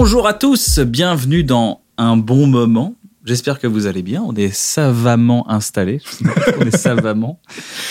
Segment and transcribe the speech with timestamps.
[0.00, 2.94] Bonjour à tous, bienvenue dans un bon moment.
[3.24, 4.22] J'espère que vous allez bien.
[4.24, 6.00] On est savamment installés.
[6.60, 7.40] On est savamment.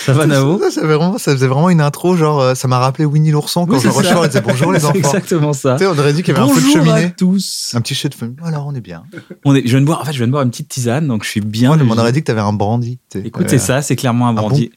[0.06, 2.66] Ça va, Navo ça, ça, fait vraiment, ça faisait vraiment une intro, genre, euh, ça
[2.66, 3.92] m'a rappelé Winnie l'ourson quand Oui, c'est ça.
[3.92, 4.94] Rochefort disait bonjour les C'est enfants.
[4.96, 5.74] exactement ça.
[5.74, 7.12] Tu sais, on aurait dit qu'il y avait un peu de Bonjour à cheminée.
[7.14, 7.72] tous.
[7.74, 8.32] Un petit chef de.
[8.42, 9.02] Alors, on est bien.
[9.44, 11.06] On est, je viens de boire, en fait, je viens de boire une petite tisane,
[11.06, 11.76] donc je suis bien.
[11.76, 12.98] Moi, on aurait dit que tu avais un brandy.
[13.22, 14.62] Écoute, Euh, c'est ça, c'est clairement un brandy.
[14.64, 14.72] Un bon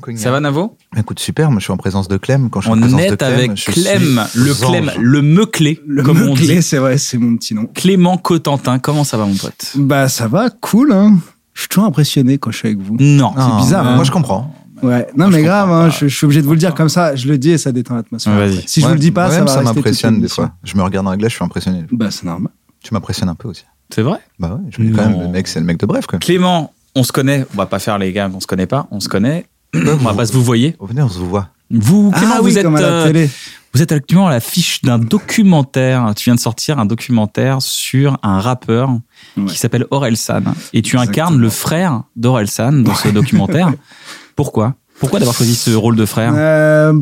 [0.00, 0.20] cognac.
[0.20, 0.76] ça va, Navo?
[0.96, 1.50] Écoute, super.
[1.50, 2.50] Moi, je suis en présence de Clem.
[2.50, 5.80] Quand je suis en On présence de est Clem, avec Clem, le Clem, le me-clé,
[5.86, 6.62] Le comme on dit.
[6.62, 7.66] c'est vrai, c'est mon petit nom.
[7.74, 9.72] Clément Cotentin, comment ça va, mon pote?
[9.76, 11.16] Bah, ça va, cool, hein.
[11.54, 12.96] Je suis toujours impressionné quand je suis avec vous.
[13.00, 13.32] Non.
[13.36, 14.04] Ah, bizarre, Moi, hein.
[14.04, 14.54] je comprends.
[14.82, 16.74] Ouais, non, Moi, je mais grave, hein, je, je suis obligé de vous le dire
[16.74, 17.16] comme ça.
[17.16, 18.32] Je le dis et ça détend l'atmosphère.
[18.66, 20.52] Si je Ouais, vous le dis pas, ça va ça m'impressionne des fois.
[20.64, 21.84] Je me regarde dans la glace, je suis impressionné.
[21.90, 22.52] Bah, c'est normal.
[22.82, 23.64] Tu m'impressionnes un peu aussi.
[23.88, 24.18] C'est vrai?
[24.38, 26.18] Bah ouais, je me dis quand même, le mec, c'est le mec de bref, quoi.
[26.18, 27.46] Clément, on se connaît.
[27.54, 28.86] On va pas faire les gars, on se connaît pas.
[28.90, 29.46] On se connaît.
[29.74, 30.76] On va pas se vous voyez.
[30.80, 31.48] Venez, on se voit.
[31.70, 33.30] Vous, Clément, ah vous oui, êtes, comme à la euh, télé.
[33.74, 36.12] vous êtes actuellement à l'affiche d'un documentaire.
[36.16, 38.90] Tu viens de sortir un documentaire sur un rappeur
[39.36, 39.44] Ouais.
[39.46, 40.42] qui s'appelle Orelsan.
[40.72, 41.02] Et tu Exactement.
[41.02, 43.72] incarnes le frère d'Orelsan dans ce documentaire.
[44.36, 44.74] Pourquoi?
[45.00, 46.32] Pourquoi d'avoir choisi ce rôle de frère?
[46.36, 46.92] Euh,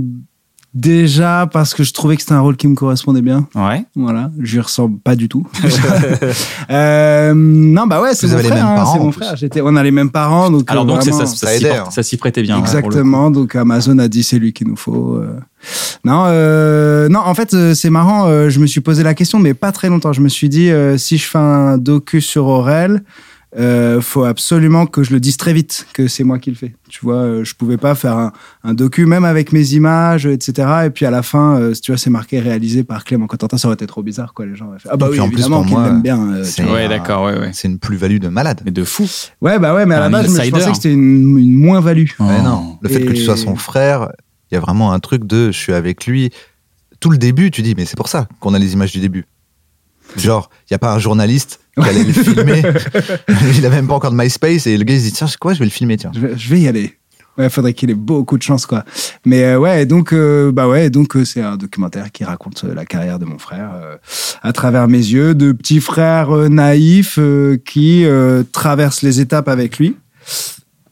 [0.74, 3.46] déjà, parce que je trouvais que c'était un rôle qui me correspondait bien.
[3.54, 3.84] Ouais.
[3.94, 5.46] Voilà, je lui ressemble pas du tout.
[6.70, 9.36] euh, non, bah ouais, c'est mon hein, mon frère.
[9.36, 10.70] J'étais, on a les mêmes parents, donc.
[10.70, 11.84] Alors euh, donc c'est ça, vraiment- ça, ça s'y hein.
[11.90, 12.56] ça s'y prêtait bien.
[12.56, 12.60] hein.
[12.60, 13.30] Exactement.
[13.30, 15.14] Donc Amazon a dit c'est lui qu'il nous faut.
[15.14, 15.38] euh.
[16.04, 17.20] Non, euh, non.
[17.20, 18.26] En fait, euh, c'est marrant.
[18.48, 20.12] je me suis posé la question, mais pas très longtemps.
[20.12, 23.02] Je me suis dit euh, si je fais un docu sur Aurel,
[23.58, 26.74] euh, faut absolument que je le dise très vite que c'est moi qui le fais.
[26.88, 28.32] Tu vois, euh, je pouvais pas faire un,
[28.64, 30.68] un docu même avec mes images, etc.
[30.86, 33.56] Et puis à la fin, euh, tu vois, c'est marqué réalisé par Clément Cotentin.
[33.56, 34.46] Ça aurait été trop bizarre, quoi.
[34.46, 36.32] Les gens auraient fait ah bah oui, en plus, évidemment pour qu'il moi, l'aime bien.
[36.32, 36.64] euh, c'est-.
[36.64, 37.50] Ouais, d'accord, ouais, ouais.
[37.52, 38.60] C'est une plus-value de malade.
[38.64, 39.08] Mais de fou.
[39.40, 42.08] Ouais, bah ouais, mais à la base, je pensais que c'était une, une moins value.
[42.18, 42.42] Ouais, Oh.
[42.42, 42.78] non.
[42.82, 44.08] Le fait que tu sois son frère,
[44.50, 46.30] il y a vraiment un truc de je suis avec lui.
[47.00, 49.26] Tout le début, tu dis, mais c'est pour ça qu'on a les images du début.
[50.16, 52.62] Genre, il n'y a pas un journaliste qui allait le filmer.
[53.56, 55.38] il a même pas encore de MySpace et le gars il se dit, tiens, c'est
[55.38, 56.12] quoi, je vais le filmer, tiens.
[56.14, 56.96] Je vais, je vais y aller.
[57.36, 58.84] Ouais, faudrait qu'il ait beaucoup de chance, quoi.
[59.24, 62.84] Mais euh, ouais, donc euh, bah ouais, donc euh, c'est un documentaire qui raconte la
[62.84, 63.72] carrière de mon frère
[64.42, 67.18] à travers mes yeux, de petit frère naïf
[67.64, 68.06] qui
[68.52, 69.96] traverse les étapes avec lui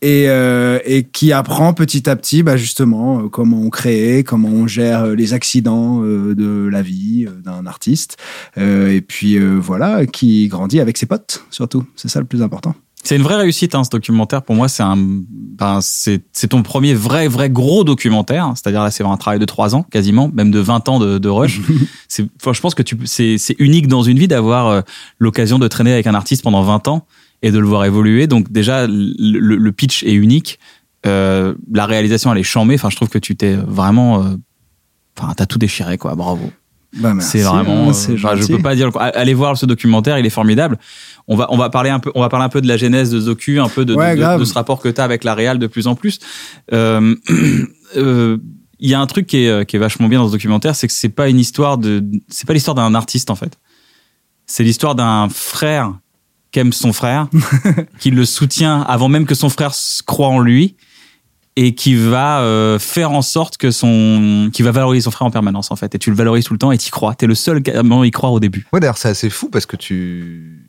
[0.02, 4.48] et, euh, et qui apprend petit à petit, bah justement, euh, comment on crée, comment
[4.48, 8.16] on gère euh, les accidents euh, de la vie d'un artiste,
[8.58, 11.84] Euh, et puis euh, voilà, qui grandit avec ses potes surtout.
[11.94, 12.74] C'est ça le plus important.
[13.04, 14.42] C'est une vraie réussite, hein, ce documentaire.
[14.42, 18.52] Pour moi, c'est un, ben, c'est, ton premier vrai, vrai gros documentaire.
[18.54, 21.28] C'est-à-dire là, c'est un travail de trois ans, quasiment, même de 20 ans de, de
[21.28, 21.60] rush.
[22.08, 24.84] c'est, enfin, je pense que tu, c'est, c'est unique dans une vie d'avoir
[25.18, 27.06] l'occasion de traîner avec un artiste pendant 20 ans
[27.42, 28.26] et de le voir évoluer.
[28.26, 30.58] Donc déjà, le, pitch est unique.
[31.06, 32.74] Euh, la réalisation, elle est chambée.
[32.74, 34.36] Enfin, je trouve que tu t'es vraiment, euh,
[35.18, 36.14] enfin, t'as tout déchiré, quoi.
[36.14, 36.50] Bravo.
[36.98, 37.88] Bah, merci, C'est vraiment.
[37.88, 38.88] hein, euh, je peux pas dire.
[38.88, 40.78] le- Allez voir ce documentaire, il est formidable.
[41.26, 43.10] On va on va parler un peu on va parler un peu de la genèse
[43.10, 44.38] de docu, un peu de, de- Ouais, de, grave.
[44.40, 46.18] de ce rapport que tu as avec la réal de plus en plus.
[46.74, 47.14] Euh,
[47.96, 48.36] euh,
[48.78, 50.86] Il y a un truc qui est, qui est vachement bien dans ce documentaire, c'est
[50.86, 53.58] que c'est pas une histoire de c'est pas l'histoire d'un artiste en fait.
[54.46, 55.94] C'est l'histoire d'un frère
[56.52, 57.28] qui aime son frère,
[57.98, 59.72] qui le soutient avant même que son frère
[60.06, 60.76] croit en lui
[61.56, 65.30] et qui va euh, faire en sorte que son qui va valoriser son frère en
[65.30, 67.34] permanence en fait et tu le valorises tout le temps et t'y crois t'es le
[67.34, 70.68] seul à y croire au début Ouais, d'ailleurs, c'est assez fou parce que tu.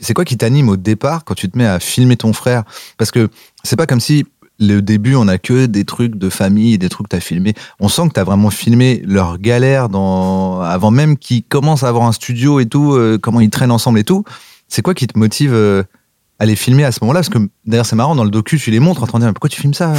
[0.00, 2.64] C'est quoi qui t'anime au départ quand tu te mets à filmer ton frère?
[2.98, 3.28] Parce que
[3.64, 4.26] c'est pas comme si
[4.58, 7.54] le début, on a que des trucs de famille, des trucs que t'as filmé.
[7.80, 10.60] On sent que t'as vraiment filmé leur galère dans...
[10.60, 13.98] avant même qu'ils commencent à avoir un studio et tout, euh, comment ils traînent ensemble
[13.98, 14.24] et tout.
[14.68, 15.82] C'est quoi qui te motive euh,
[16.38, 18.70] à les filmer à ce moment-là Parce que d'ailleurs, c'est marrant, dans le docu, tu
[18.70, 19.92] les montres en train de dire, mais pourquoi tu filmes ça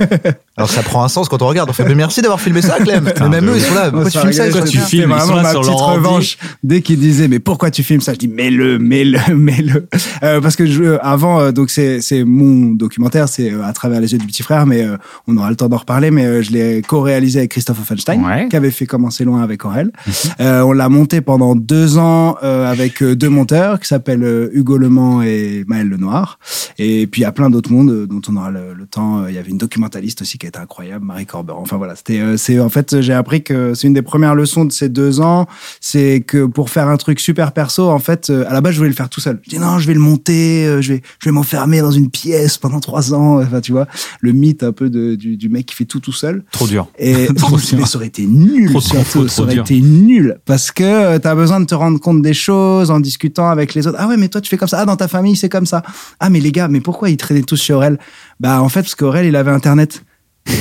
[0.56, 1.68] Alors ça prend un sens quand on regarde.
[1.70, 3.04] On fait, mais merci d'avoir filmé ça, Clem.
[3.20, 3.90] Mais même eux, ils sont là.
[3.90, 6.38] Pourquoi tu filmes ça C'était tu filmes, ils sont vraiment là ma sur petite revanche.
[6.62, 8.14] Dès qu'ils disaient, mais pourquoi tu filmes ça?
[8.14, 9.86] Je dis, mets-le, mets-le, mets-le.
[10.22, 14.00] Euh, parce que je, avant, euh, donc c'est c'est mon documentaire, c'est euh, à travers
[14.00, 14.96] les yeux du petit frère, mais euh,
[15.28, 16.10] on aura le temps d'en reparler.
[16.10, 18.48] Mais euh, je l'ai co-réalisé avec Christophe Offenstein, Ouais.
[18.48, 19.90] qui avait fait Commencer loin avec Aurel.
[20.40, 24.50] Euh, on l'a monté pendant deux ans euh, avec euh, deux monteurs qui s'appellent euh,
[24.52, 26.38] Hugo Lement et Maël Lenoir.
[26.78, 29.22] Et puis il y a plein d'autres mondes euh, dont on aura le, le temps.
[29.22, 31.60] Euh, Il y avait une documentaliste aussi qui était incroyable, Marie Corberan.
[31.60, 34.64] Enfin voilà, c'était euh, c'est en fait j'ai appris que c'est une des premières leçons
[34.64, 35.46] de ces deux ans,
[35.80, 38.90] c'est que pour faire un truc super perso, en fait, à la base je voulais
[38.90, 39.40] le faire tout seul.
[39.44, 42.56] Je dis non, je vais le monter, je vais je vais m'enfermer dans une pièce
[42.58, 43.40] pendant trois ans.
[43.42, 43.86] Enfin tu vois,
[44.20, 46.44] le mythe un peu de, du, du mec qui fait tout tout seul.
[46.52, 46.88] Trop dur.
[46.98, 47.78] Et Trop dur.
[47.78, 49.62] mais ça aurait été nul, Trop, trop surtout, faux, ça trop aurait dur.
[49.64, 50.38] été nul.
[50.46, 53.86] Parce que tu as besoin de te rendre compte des choses en discutant avec les
[53.86, 53.96] autres.
[54.00, 54.78] Ah ouais, mais toi, tu fais comme ça.
[54.80, 55.82] Ah, dans ta famille, c'est comme ça.
[56.20, 57.98] Ah, mais les gars, mais pourquoi ils traînaient tous chez Aurel?
[58.40, 60.04] Bah, en fait, parce qu'Aurel, il avait Internet.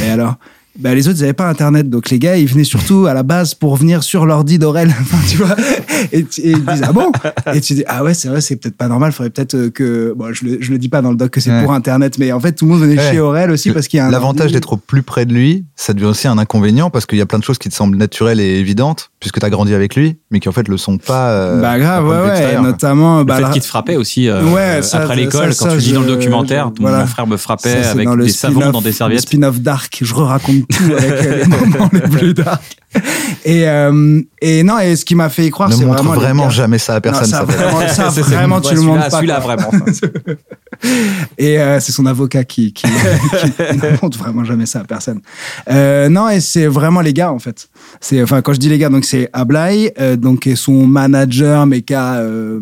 [0.03, 0.35] Et alors?
[0.79, 1.89] Bah, les autres, ils n'avaient pas Internet.
[1.89, 4.93] Donc, les gars, ils venaient surtout à la base pour venir sur l'ordi d'Aurel.
[5.01, 5.55] Enfin, tu vois.
[6.11, 7.11] Et, ils disent, ah bon?
[7.53, 9.11] Et tu dis, ah ouais, c'est vrai, c'est peut-être pas normal.
[9.11, 10.13] Faudrait peut-être euh, que.
[10.17, 11.63] Bon, je le, je le dis pas dans le doc que c'est Ouais.
[11.63, 13.11] pour Internet, mais en fait, tout le monde venait Ouais.
[13.11, 14.11] chez Aurel aussi parce qu'il y a un.
[14.11, 17.21] L'avantage d'être au plus près de lui, ça devient aussi un inconvénient parce qu'il y
[17.21, 19.95] a plein de choses qui te semblent naturelles et évidentes puisque tu as grandi avec
[19.95, 21.29] lui, mais qui en fait le sont pas.
[21.29, 22.17] euh, bah grave, ouais,
[22.55, 23.19] ouais, notamment.
[23.19, 25.71] Le bah, fait la- qu'il te frappait aussi euh, Ouais, ça, après l'école, quand ça,
[25.71, 27.05] tu dis dans le je- documentaire, je- ton voilà.
[27.05, 29.21] frère me frappait Ça, avec dans le des savons dans des le serviettes.
[29.21, 32.77] spin-off dark, je raconte tout avec les moments les plus dark.
[33.43, 36.19] Et, euh, et non, et ce qui m'a fait y croire, Ne c'est montre vraiment.
[36.19, 37.29] vraiment jamais ça à personne.
[37.29, 39.09] Non, ça, ça vraiment, ça, vraiment, tu ouais, le montres pas.
[39.11, 39.69] Celui-là, vraiment.
[41.37, 42.87] Et euh, c'est son avocat qui, qui,
[43.59, 45.21] qui ne montre vraiment jamais ça à personne.
[45.69, 47.69] Euh, non, et c'est vraiment les gars en fait.
[48.01, 50.85] C'est enfin quand je dis les gars, donc c'est Ablai, euh, donc qui est son
[50.87, 52.59] manager, mais qui a, euh,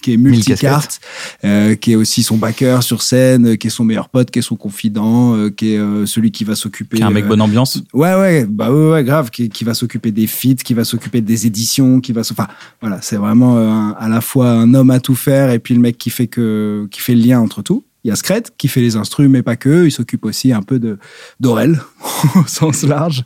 [0.00, 1.00] qui est multicarte,
[1.44, 4.42] euh, qui est aussi son backer sur scène, qui est son meilleur pote, qui est
[4.42, 6.96] son confident, euh, qui est celui qui va s'occuper.
[6.96, 7.82] Qui est un mec bonne ambiance.
[7.92, 11.20] Ouais, ouais, bah ouais, ouais, grave, qui, qui va s'occuper des feats, qui va s'occuper
[11.20, 12.46] des éditions, qui va, enfin,
[12.80, 15.80] voilà, c'est vraiment un- à la fois un homme à tout faire et puis le
[15.80, 17.84] mec qui fait que, qui fait le lien entre tout.
[18.04, 19.84] Il y a Scred qui fait les instruments, mais pas que.
[19.86, 20.98] Il s'occupe aussi un peu de
[21.38, 21.80] d'Aurel
[22.34, 23.22] au sens large.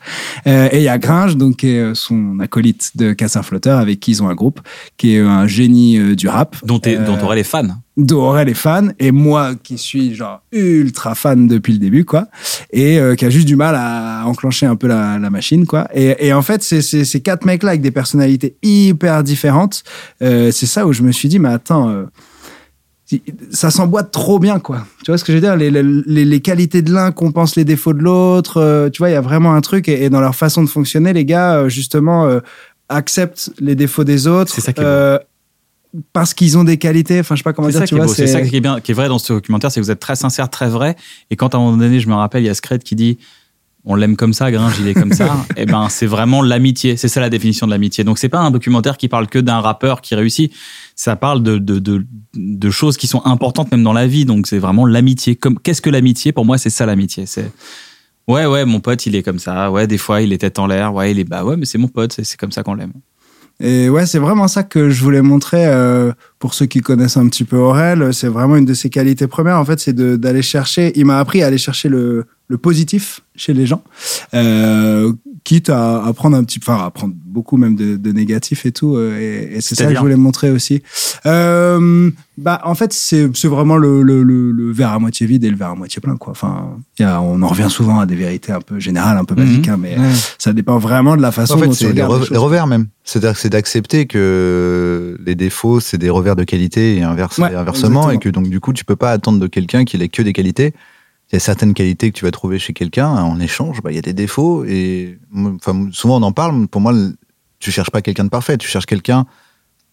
[0.47, 3.79] Euh, et il y a Gringe, donc qui est euh, son acolyte de Cassin Flotteur,
[3.79, 4.61] avec qui ils ont un groupe,
[4.99, 6.57] qui est un génie euh, du rap.
[6.63, 7.69] Dont Euh, dont t'aurais les fans.
[7.97, 12.29] d'Aurel est fan et moi qui suis genre ultra fan depuis le début quoi
[12.71, 16.27] et qui a juste du mal à enclencher un peu la, la machine quoi et,
[16.27, 19.83] et en fait c'est ces quatre mecs là avec des personnalités hyper différentes
[20.21, 22.05] c'est ça où je me suis dit mais attends
[23.51, 25.57] ça s'emboîte trop bien quoi tu vois ce que je veux dire?
[25.57, 29.13] Les, les, les qualités de l'un compensent les défauts de l'autre euh, tu vois il
[29.13, 31.69] y a vraiment un truc et, et dans leur façon de fonctionner les gars euh,
[31.69, 32.41] justement euh,
[32.89, 35.19] acceptent les défauts des autres C'est ça qui est
[36.13, 38.09] parce qu'ils ont des qualités enfin je sais pas comment C'est dire ça, tu vois.
[38.09, 40.01] C'est ça qui est bien, qui est vrai dans ce documentaire, c'est que vous êtes
[40.01, 40.97] très sincère, très vrai.
[41.31, 43.19] Et quand à un moment donné, je me rappelle, il y a Scred qui dit
[43.89, 45.47] on l'aime comme ça, Gringe, il est comme ça.
[45.57, 46.97] et ben, c'est vraiment l'amitié.
[46.97, 48.03] C'est ça la définition de l'amitié.
[48.03, 50.53] Donc, c'est pas un documentaire qui parle que d'un rappeur qui réussit.
[50.97, 52.05] Ça parle de, de, de,
[52.35, 54.25] de choses qui sont importantes même dans la vie.
[54.25, 55.37] Donc, c'est vraiment l'amitié.
[55.37, 56.33] Comme, qu'est-ce que l'amitié?
[56.33, 57.27] Pour moi, c'est ça l'amitié.
[57.27, 57.49] C'est,
[58.27, 59.71] ouais, ouais, mon pote, il est comme ça.
[59.71, 60.93] Ouais, des fois, il est tête en l'air.
[60.93, 62.13] Ouais, il est, bah ouais, mais c'est mon pote.
[62.21, 62.93] C'est, comme ça qu'on l'aime.
[63.61, 67.29] Et ouais, c'est vraiment ça que je voulais montrer euh, pour ceux qui connaissent un
[67.29, 68.13] petit peu Aurel.
[68.13, 69.59] C'est vraiment une de ses qualités premières.
[69.59, 70.93] En fait, c'est d'aller chercher.
[70.97, 73.83] Il m'a appris à aller chercher le, le positif chez les gens,
[74.35, 75.13] euh,
[75.45, 78.73] quitte à, à prendre un petit, enfin, à prendre beaucoup même de, de négatifs et
[78.73, 78.97] tout.
[78.97, 80.83] euh, Et, et c'est ça que je voulais montrer aussi.
[81.27, 85.51] Euh, bah, en fait, c'est vraiment le, le, le, le verre à moitié vide et
[85.51, 86.31] le verre à moitié plein, quoi.
[86.31, 89.25] Enfin, il y a, on en revient souvent à des vérités un peu générales, un
[89.25, 89.97] peu basiques, hein, mais
[90.39, 92.37] ça dépend vraiment de la façon En fait, c'est re- choses.
[92.39, 92.87] revers même.
[93.05, 97.55] C'est-à-dire c'est d'accepter que les défauts, c'est des revers de qualité et inverse, Ouais, et
[97.55, 98.11] inversement, exactement.
[98.13, 100.33] et que donc du coup, tu peux pas attendre de quelqu'un qu'il ait que des
[100.33, 100.75] qualités.
[101.33, 103.97] Il y a certaines qualités que tu vas trouver chez quelqu'un en échange, bah, il
[103.97, 106.69] y a des défauts et enfin, souvent on en parle.
[106.69, 106.95] Pour moi,
[107.59, 109.27] tu cherches pas quelqu'un de parfait, tu cherches quelqu'un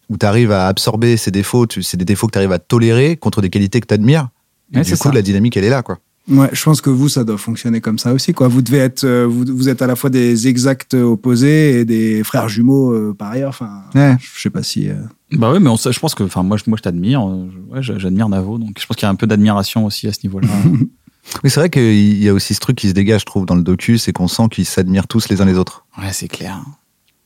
[0.10, 2.60] où tu arrives à absorber ses défauts, tu- c'est des défauts que tu arrives à
[2.60, 4.30] tolérer contre des qualités que tu admires.
[4.74, 5.14] Et Ouais, du c'est coup, ça.
[5.14, 5.98] la dynamique, elle est là, quoi.
[6.30, 8.48] Ouais, je pense que vous, ça doit fonctionner comme ça aussi, quoi.
[8.48, 12.24] Vous devez être, euh, vous, vous êtes à la fois des exacts opposés et des
[12.24, 13.50] frères jumeaux euh, par ailleurs.
[13.50, 14.16] Enfin, Ouais.
[14.22, 14.88] je sais pas si.
[14.90, 14.96] euh,
[15.32, 17.26] Bah ouais, mais on, je pense que, enfin, moi, je, moi, je t'admire.
[17.26, 18.58] Ouais, j'admire Navo.
[18.58, 20.48] Donc, je pense qu'il y a un peu d'admiration aussi à ce niveau-là.
[21.44, 23.56] Oui, c'est vrai qu'il y a aussi ce truc qui se dégage, je trouve, dans
[23.56, 25.86] le docu, c'est qu'on sent qu'ils s'admirent tous les uns les autres.
[25.98, 26.60] ouais, c'est clair.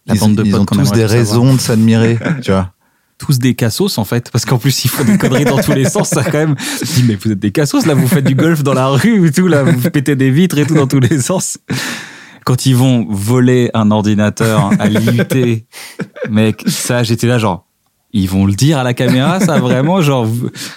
[0.05, 2.71] La Ils, bande de ils potes ont tous des raisons de s'admirer, tu vois.
[3.17, 4.29] Tous des cassos, en fait.
[4.31, 6.09] Parce qu'en plus, ils font des conneries dans tous les sens.
[6.09, 6.55] Ça, quand même.
[6.55, 7.95] Te dis, mais vous êtes des cassos, là.
[7.95, 9.63] Vous faites du golf dans la rue et tout, là.
[9.63, 11.57] Vous pétez des vitres et tout dans tous les sens.
[12.45, 15.65] Quand ils vont voler un ordinateur à l'IUT,
[16.29, 17.65] mec, ça, j'étais là, genre,
[18.13, 20.27] Ils vont le dire à la caméra, ça vraiment genre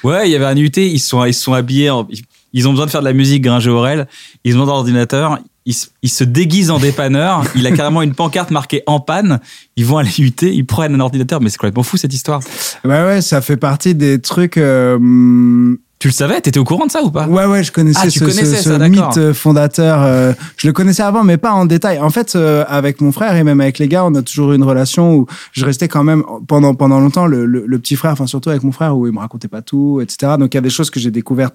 [0.02, 2.08] ouais, il y avait un UT, ils sont ils se sont habillés, en-
[2.52, 4.06] ils ont besoin de faire de la musique Gringer Aurel,
[4.44, 8.82] ils ont l'ordinateur, ils, ils se déguisent en dépanneur, il a carrément une pancarte marquée
[8.86, 9.40] en panne,
[9.76, 12.40] ils vont à la UT, ils prennent un ordinateur, mais c'est complètement fou cette histoire.
[12.84, 14.56] Ouais, ouais, ça fait partie des trucs.
[14.56, 17.26] euh, Tu le savais, t'étais au courant de ça ou pas?
[17.28, 19.14] Ouais, ouais, je connaissais Ah, ce, connaissais ce- ça, ce d'accord.
[19.18, 20.00] mythe fondateur.
[20.02, 21.98] euh, je le connaissais avant, mais pas en détail.
[21.98, 24.56] En fait, euh, avec mon frère et même avec les gars, on a toujours eu
[24.56, 28.12] une relation où je restais quand même pendant pendant longtemps le, le, le petit frère,
[28.12, 30.32] enfin surtout avec mon frère, où il me racontait pas tout, etc.
[30.38, 31.54] Donc il y a des choses que j'ai découvertes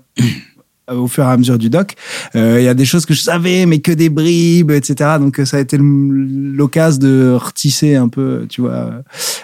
[0.91, 1.93] au fur et à mesure du doc.
[2.35, 5.11] Euh, Il y a des choses que je savais, mais que des bribes, etc.
[5.19, 8.91] Donc euh, ça a été l'occasion de retisser un peu, tu vois,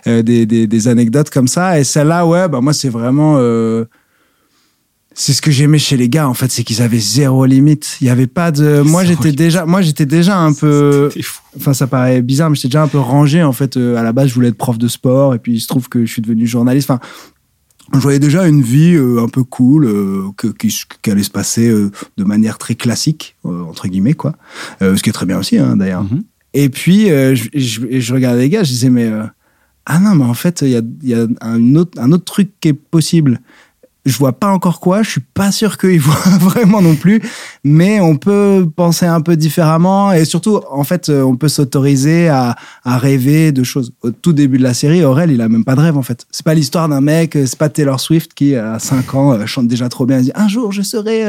[0.07, 1.79] euh, des, des, des anecdotes comme ça.
[1.79, 3.37] Et celle-là, ouais, bah moi c'est vraiment...
[3.39, 3.85] euh,
[5.13, 7.97] c'est ce que j'aimais chez les gars en fait, c'est qu'ils avaient zéro limite.
[7.99, 8.79] Il y avait pas de.
[8.79, 11.09] Moi j'étais déjà, moi j'étais déjà un peu.
[11.57, 13.75] Enfin ça paraît bizarre, mais j'étais déjà un peu rangé en fait.
[13.75, 15.89] Euh, à la base je voulais être prof de sport et puis il se trouve
[15.89, 16.89] que je suis devenu journaliste.
[16.89, 17.01] Enfin,
[17.93, 21.29] je voyais déjà une vie euh, un peu cool euh, que, qui, qui allait se
[21.29, 24.35] passer euh, de manière très classique euh, entre guillemets quoi.
[24.81, 26.03] Euh, ce qui est très bien aussi hein, d'ailleurs.
[26.03, 26.23] Mhm.
[26.53, 29.23] Et puis, euh, je, je, je regardais les gars, je disais, mais euh,
[29.85, 32.25] ah non, mais en fait, il y a, il y a un, autre, un autre
[32.25, 33.39] truc qui est possible.
[34.03, 37.21] Je vois pas encore quoi, je suis pas sûr qu'ils voient vraiment non plus,
[37.63, 42.27] mais on peut penser un peu différemment et surtout, en fait, euh, on peut s'autoriser
[42.27, 43.93] à, rêver de choses.
[44.01, 46.25] Au tout début de la série, Aurel, il a même pas de rêve en fait.
[46.31, 49.45] C'est pas l'histoire d'un mec, euh, c'est pas Taylor Swift qui, à 5 ans, euh,
[49.45, 51.23] chante déjà trop bien et dit un jour je serai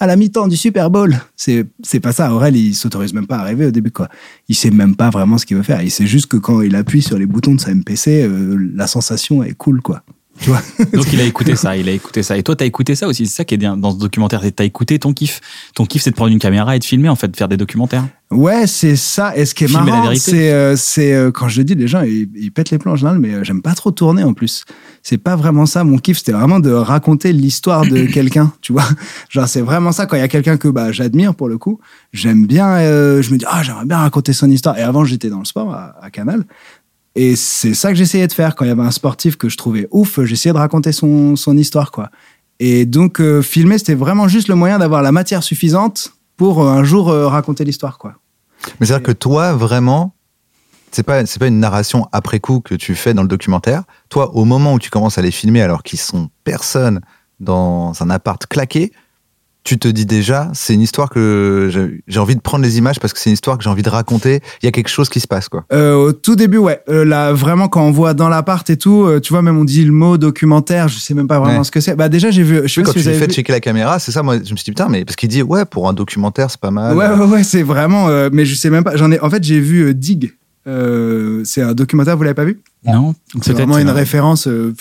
[0.00, 1.18] à la mi-temps du Super Bowl.
[1.36, 2.32] C'est, c'est pas ça.
[2.32, 4.08] Aurel, il s'autorise même pas à rêver au début, quoi.
[4.48, 5.82] Il sait même pas vraiment ce qu'il veut faire.
[5.82, 8.28] Il sait juste que quand il appuie sur les boutons de sa MPC,
[8.74, 10.02] la sensation est cool, quoi.
[10.40, 10.60] Tu vois?
[10.92, 12.36] Donc il a écouté ça, il a écouté ça.
[12.36, 13.26] Et toi, t'as écouté ça aussi.
[13.26, 14.42] C'est ça qui est bien dans ce documentaire.
[14.54, 15.40] T'as écouté ton kiff.
[15.74, 17.56] Ton kiff, c'est de prendre une caméra et de filmer, en fait, de faire des
[17.56, 18.04] documentaires.
[18.30, 19.36] Ouais, c'est ça.
[19.36, 20.30] Et ce qui est Filmer la marrant, vérité.
[20.30, 22.92] c'est, euh, c'est euh, quand je le dis, les gens, ils, ils pètent les plans
[22.92, 24.64] en général, mais euh, j'aime pas trop tourner en plus.
[25.04, 25.84] C'est pas vraiment ça.
[25.84, 28.84] Mon kiff, c'était vraiment de raconter l'histoire de quelqu'un, tu vois.
[29.28, 30.06] Genre, c'est vraiment ça.
[30.06, 31.78] Quand il y a quelqu'un que bah, j'admire pour le coup,
[32.12, 34.76] j'aime bien, euh, je me dis, ah, j'aimerais bien raconter son histoire.
[34.76, 36.44] Et avant, j'étais dans le sport à, à Canal.
[37.16, 38.54] Et c'est ça que j'essayais de faire.
[38.54, 41.56] Quand il y avait un sportif que je trouvais ouf, j'essayais de raconter son, son
[41.56, 42.10] histoire, quoi.
[42.60, 46.68] Et donc, euh, filmer, c'était vraiment juste le moyen d'avoir la matière suffisante pour euh,
[46.68, 48.14] un jour euh, raconter l'histoire, quoi.
[48.78, 50.14] Mais c'est-à-dire que toi, vraiment,
[50.90, 53.84] c'est pas, pas une narration après coup que tu fais dans le documentaire.
[54.10, 57.00] Toi, au moment où tu commences à les filmer alors qu'ils sont personne
[57.40, 58.92] dans un appart claqué,
[59.66, 61.68] tu te dis déjà, c'est une histoire que
[62.06, 63.90] j'ai- envie de prendre les images parce que c'est une histoire que j'ai envie de
[63.90, 64.40] raconter.
[64.62, 65.64] Il y a quelque chose qui se passe, quoi.
[65.72, 66.80] Euh, au tout début, ouais.
[66.88, 69.64] Euh, là, vraiment, quand on voit dans l'appart et tout, euh, tu vois, même on
[69.64, 71.64] dit le mot documentaire, je sais même pas vraiment Ouais.
[71.64, 71.96] ce que c'est.
[71.96, 72.60] Bah, déjà, j'ai vu.
[72.64, 74.40] Je sais Oui, pas quand si tu fais checker la caméra, c'est ça, moi, je
[74.52, 76.96] me suis dit, putain, mais parce qu'il dit, ouais, pour un documentaire, c'est pas mal.
[76.96, 78.08] Ouais, ouais, ouais, c'est vraiment.
[78.08, 78.96] euh, mais je sais même pas.
[78.96, 79.18] J'en ai.
[79.20, 80.32] En fait, j'ai vu euh, Dig.
[80.66, 82.60] Euh, c'est un documentaire, vous l'avez pas vu?
[82.84, 84.48] Non C'est vraiment une référence.
[84.48, 84.74] euh,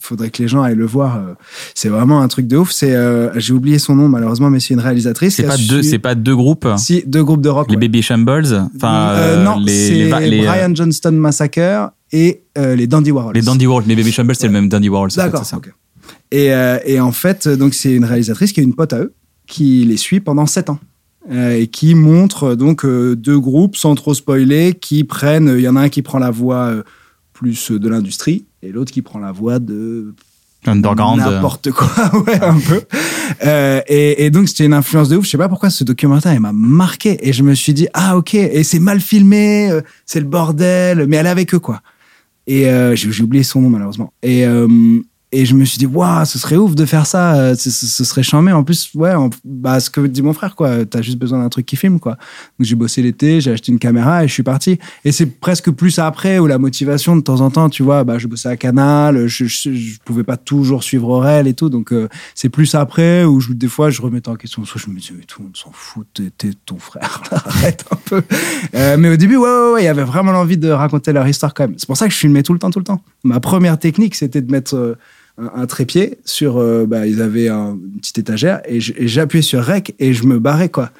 [0.00, 1.16] faudrait que les gens aillent le voir.
[1.16, 1.34] euh,
[1.74, 2.72] c'est vraiment un truc de ouf.
[2.72, 2.94] C'est.
[2.94, 5.36] euh, j'ai oublié son nom malheureusement, mais c'est une réalisatrice.
[5.36, 6.66] C'est pas deux, su- c'est pas deux groupes?
[6.78, 7.68] Si deux groupes de rock.
[7.70, 7.80] Les ouais.
[7.80, 8.68] Baby Shambles.
[8.76, 13.34] Enfin, non, les, les, Brian Johnston Massacre et les Dandy Warhols.
[13.34, 13.84] les Dandy Warhols.
[13.86, 15.10] Les Baby Shambles, c'est le même Dandy Warhols.
[15.10, 15.44] en fait, D'accord.
[15.44, 15.56] c'est ça.
[15.58, 15.72] ok.
[16.32, 16.50] Et,
[16.92, 19.14] et en fait, donc c'est une réalisatrice qui est une pote à eux,
[19.46, 20.78] qui les suit pendant sept ans.
[21.28, 25.60] Euh, et qui montre euh, donc euh, deux groupes sans trop spoiler qui prennent il
[25.60, 26.72] y en a un qui prend la voie
[27.34, 30.14] plus de l'industrie et l'autre qui prend la voie de
[30.66, 31.20] Underground.
[31.20, 31.90] n'importe quoi.
[32.26, 32.80] Ouais un peu.
[33.44, 35.26] Euh, et, et donc c'était une influence de ouf.
[35.26, 37.18] Je sais pas pourquoi ce documentaire il m'a marqué.
[37.28, 39.70] Et je me suis dit ah ok et c'est mal filmé
[40.06, 41.82] c'est le bordel mais elle est avec eux quoi.
[42.46, 44.12] Et euh, j'ai j'ai oublié son nom malheureusement.
[44.22, 44.66] Et euh,
[45.32, 47.86] et je me suis dit waouh ce serait ouf de faire ça euh, ce, ce-
[47.86, 49.12] ce serait charmé en plus ouais
[49.44, 52.12] bah ce que dit mon frère quoi t'as juste besoin d'un truc qui filme quoi.
[52.58, 54.78] Donc j'ai bossé l'été j'ai acheté une caméra et je suis parti.
[55.04, 58.18] Et c'est presque plus après où la motivation de temps en temps tu vois bah
[58.18, 61.70] je bossais à Canal je, je, pouvais pas toujours suivre Aurel et tout.
[61.70, 64.64] Donc euh, c'est plus après où des fois je remettais en question.
[64.64, 66.06] Soit je me disais mais tout le monde s'en fout
[66.36, 68.22] t'es- ton frère arrête un peu.
[68.74, 71.54] Euh, mais au début ouais ouais il y avait vraiment l'envie de raconter leur histoire
[71.54, 71.74] quand même.
[71.78, 73.00] C'est pour ça que je filmais tout le temps tout le temps.
[73.22, 74.96] Ma première technique c'était de mettre
[75.40, 79.64] un, un trépied sur euh, bah, ils avaient un- une petite étagère et j'appuyais sur
[79.64, 80.90] rec et je me barrais quoi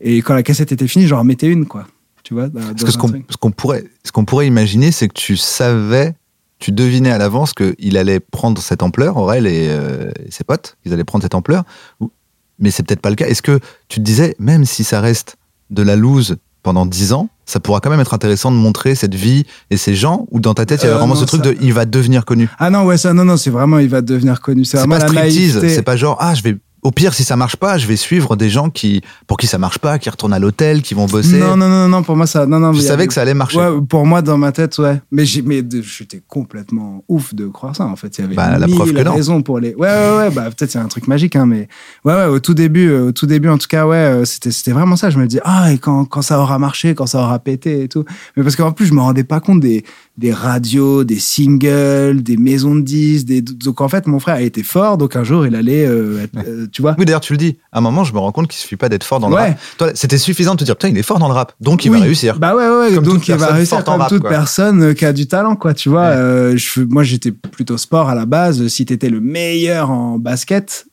[0.00, 1.86] et quand la cassette était finie j'en remettais une quoi
[2.22, 5.14] tu vois dans- Parce dans que ce qu'on pourrait, ce qu'on pourrait imaginer, c'est que
[5.14, 6.14] tu savais,
[6.58, 10.76] tu devinais à l'avance qu'il allait prendre cette ampleur, Aurel et, euh, et ses potes,
[10.84, 11.64] ils allaient prendre cette ampleur.
[12.58, 13.26] Mais c'est peut-être pas le cas.
[13.28, 15.36] Est-ce que tu te disais, même si ça reste
[15.70, 19.14] de la loose pendant 10 ans, ça pourra quand même être intéressant de montrer cette
[19.14, 21.24] vie et ces gens, ou dans ta tête, il y avait Euh, vraiment non, ce
[21.24, 22.48] truc ça- de il va devenir connu.
[22.58, 25.08] ah non ouais ça non non c'est vraiment il va devenir connu c'est pas la
[25.08, 27.96] striptease, c'est pas genre, ah, je vais Au pire, si ça marche pas, je vais
[27.96, 31.06] suivre des gens qui, pour qui ça marche pas, qui retournent à l'hôtel, qui vont
[31.06, 31.38] bosser.
[31.38, 32.46] Non, non, non, non, pour moi, ça.
[32.46, 33.58] Non, non, Je savais avait- que ça allait marcher.
[33.58, 35.00] Ouais, pour moi, dans ma tête, ouais.
[35.10, 38.16] Mais j'étais complètement ouf de croire ça, en fait.
[38.18, 39.14] Il y avait Bah, la preuve que non.
[39.14, 39.74] raisons pour les.
[39.74, 40.30] Ouais, ouais, ouais.
[40.30, 41.68] Bah, peut-être c'est un truc magique, hein, mais
[42.04, 42.24] ouais, ouais.
[42.26, 44.94] Au tout début, euh, au tout début, en tout cas, ouais, euh, c'était, c'était vraiment
[44.96, 45.10] ça.
[45.10, 47.88] Je me dis, ah, et quand, quand ça aura marché, quand ça aura pété et
[47.88, 48.04] tout.
[48.36, 49.84] Mais parce qu'en plus, je me rendais pas compte des,
[50.18, 53.40] des radios, des singles, des maisons de disques, des.
[53.40, 56.38] Donc en fait, mon frère a été fort, donc un jour, il allait, euh, être-
[56.46, 56.96] euh, tu vois.
[56.98, 57.56] Oui, d'ailleurs, tu le dis.
[57.72, 59.56] À un moment, je me rends compte qu'il suffit pas d'être fort dans le Ouais.
[59.78, 59.90] rap.
[59.94, 62.00] C'était suffisant de te dire, putain, il est fort dans le rap, donc il va
[62.00, 62.38] réussir.
[62.38, 62.94] Bah ouais, ouais, ouais.
[62.96, 64.30] Comme donc il va réussir comme rap, toute quoi.
[64.30, 65.72] personne euh, qui a du talent, quoi.
[65.72, 66.16] Tu vois, Ouais.
[66.16, 68.66] euh, je, moi j'étais plutôt sport à la base.
[68.68, 70.86] Si t'étais le meilleur en basket,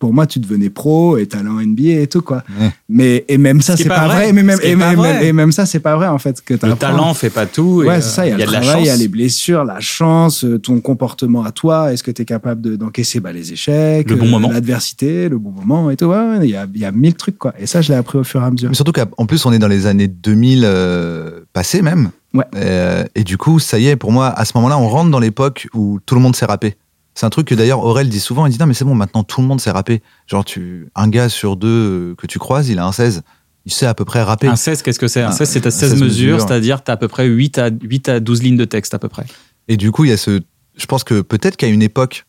[0.00, 2.42] pour moi tu devenais pro et talent NBA et tout, quoi.
[2.60, 2.70] Ouais.
[2.88, 4.16] Mais et même ça c'est pas pas vrai.
[4.16, 4.32] vrai.
[4.32, 5.26] Mais même Ce qui est et pas même, vrai.
[5.26, 7.82] et même ça c'est pas vrai en fait que Le talent fait pas tout.
[7.84, 8.26] et, Ouais, euh, c'est ça.
[8.26, 8.98] Il y a, de le travail, il y a chance.
[9.00, 11.92] les blessures, la chance, euh, ton comportement à toi.
[11.92, 14.50] Est-ce que tu es capable de- d'encaisser bah, les échecs, Le bon euh, moment.
[14.50, 16.06] l'adversité, le bon moment et tout.
[16.06, 17.52] Ouais, ouais, il y a, il y a mille trucs, quoi.
[17.58, 18.70] Et ça, je l'ai appris au fur et à mesure.
[18.70, 22.10] Mais surtout qu'en plus, on est dans les années 2000 euh, passées même.
[22.32, 22.44] Ouais.
[22.56, 25.18] Euh, et du coup, ça y est, pour moi, à ce moment-là, on rentre dans
[25.18, 26.76] l'époque où tout le monde s'est rappé.
[27.14, 28.46] C'est un truc que d'ailleurs Aurel dit souvent.
[28.46, 30.02] Il dit non, mais c'est bon, maintenant tout le monde s'est rappé.
[30.26, 33.22] Genre, tu, un gars sur deux euh, que tu croises, il a un 16.
[33.66, 34.46] Il sait à peu près rapper.
[34.46, 35.22] Un 16, qu'est-ce que c'est?
[35.22, 36.48] Un Un- 16, c'est à un 16 16 mesures, mesures.
[36.48, 38.98] c'est-à-dire tu as à peu près 8 à, 8 à 12 lignes de texte à
[38.98, 39.26] peu près.
[39.68, 40.40] Et du coup, il y a ce.
[40.76, 42.24] Je pense que peut-être qu'à une époque,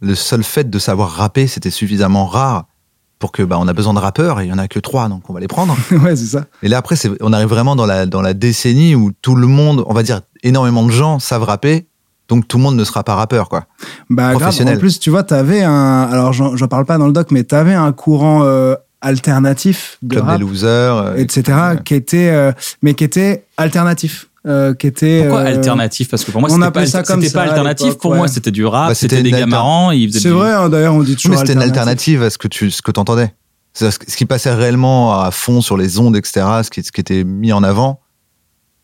[0.00, 2.66] le seul fait de savoir rapper, c'était suffisamment rare
[3.18, 5.08] pour que bah, on a besoin de rappeurs et il y en a que trois,
[5.08, 5.76] donc on va les prendre.
[6.04, 6.46] ouais, c'est ça.
[6.62, 9.46] Et là après, c'est- on arrive vraiment dans la dans la décennie où tout le
[9.48, 11.88] monde, on va dire énormément de gens savent rapper,
[12.30, 13.66] donc tout le monde ne sera pas rappeur, quoi.
[14.08, 14.40] Bah, grave.
[14.40, 14.76] professionnel.
[14.76, 16.08] En plus, tu vois, t'avais un.
[16.10, 20.24] Alors, j'en parle pas dans le doc, mais t'avais un courant euh, alternatif de Club
[20.24, 25.20] rap, des losers, euh, etc., qui était, euh, mais qui était alternatif, euh, qui était.
[25.22, 26.08] Pourquoi euh, alternatif?
[26.08, 27.94] Parce que pour moi, c'était pas, ça comme pas alternatif.
[27.98, 28.16] Pour ouais.
[28.18, 29.90] moi, c'était du rap, Bah, c'était des gars marrants.
[30.12, 31.32] C'est du- vrai, hein, d'ailleurs, on dit toujours.
[31.32, 32.18] mais c'était une alternatif.
[32.18, 33.34] alternative à ce que tu ce que t'entendais.
[33.74, 36.44] Ce qui passait réellement à fond sur les ondes, etc.
[36.64, 38.00] Ce qui, ce qui était mis en avant.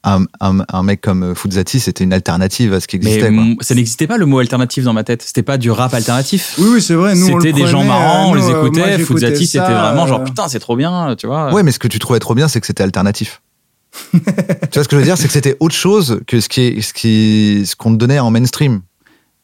[0.09, 3.35] Un, un, un mec comme Fuzati, c'était une alternative à ce qui Mais existait.
[3.35, 3.45] quoi.
[3.61, 5.23] ça n'existait pas le mot alternatif dans ma tête.
[5.23, 6.55] C'était pas du rap alternatif.
[6.59, 7.17] Oui, oui, c'est vrai.
[7.17, 8.99] C'était des gens marrants, on euh, les euh, moi, écoutait.
[8.99, 11.53] j'écoutais Fuzati, c'était vraiment genre euh, putain, c'est trop bien, tu vois.
[11.53, 13.43] Ouais, mais ce que tu trouvais trop bien, c'est que c'était alternatif.
[14.13, 14.19] tu
[14.75, 16.81] vois ce que je veux dire, c'est que c'était autre chose que ce qui est,
[16.83, 18.83] ce qui, ce qu'on te donnait en mainstream.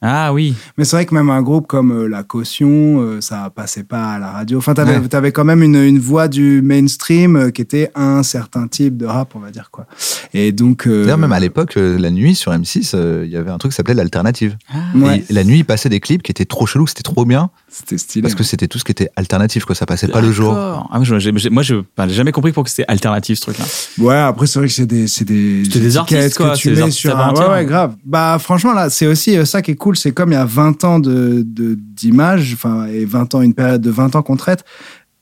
[0.05, 0.55] Ah oui.
[0.77, 4.15] Mais c'est vrai que même un groupe comme euh, La Caution, euh, ça passait pas
[4.15, 4.59] à la radio.
[4.59, 5.15] Enfin, t'avais Ouais.
[5.15, 9.07] avais quand même une, une voix du mainstream euh, qui était un certain type de
[9.07, 9.87] rap, on va dire quoi.
[10.35, 10.87] Et donc.
[10.89, 13.71] euh, D'ailleurs, même à l'époque, la nuit sur M6, euh, il y avait un truc
[13.73, 14.57] qui s'appelait l'alternative.
[14.97, 17.51] Ouais, Et la nuit, il passait des clips qui étaient trop chelous, c'était trop bien,
[17.75, 18.23] c'était stylé.
[18.23, 19.75] parce que c'était tout ce qui était alternatif, quoi.
[19.75, 20.53] Ça passait pas le jour.
[20.55, 23.65] Ah, moi, je- j'ai- moi, je j'ai jamais compris pourquoi c'était alternatif ce truc-là.
[23.99, 26.61] Ouais, après, c'est vrai que c'est des, c'est des, C'était des artistes, quoi, que c'est
[26.63, 27.33] tu des mets artistes sur un.
[27.35, 27.97] Ouais, ouais, grave.
[28.05, 29.97] Bah, franchement, là, c'est aussi euh, ça qui est cool.
[29.97, 33.55] C'est comme il y a 20 ans de, de, d'images, enfin, et 20 ans, une
[33.55, 34.65] période de 20 ans qu'on traite.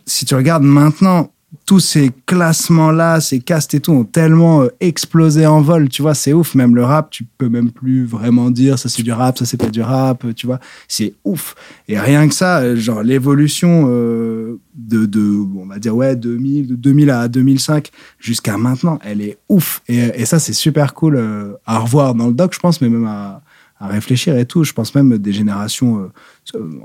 [0.07, 1.31] Si tu regardes maintenant,
[1.71, 6.15] tous ces classements-là, ces castes et tout ont tellement euh, explosé en vol, tu vois,
[6.15, 6.57] c'est ouf.
[6.57, 9.57] Même le rap, tu peux même plus vraiment dire ça c'est du rap, ça c'est
[9.57, 11.55] pas du rap, euh, tu vois, c'est ouf.
[11.87, 17.09] Et rien que ça, euh, genre l'évolution de, on va dire, ouais, 2000, de 2000
[17.09, 19.81] à 2005 jusqu'à maintenant, elle est ouf.
[19.87, 21.25] Et, ça, c'est super cool
[21.67, 23.43] à revoir dans le doc, je pense, mais même à,
[23.81, 24.65] réfléchir et tout.
[24.65, 26.11] Je pense même des générations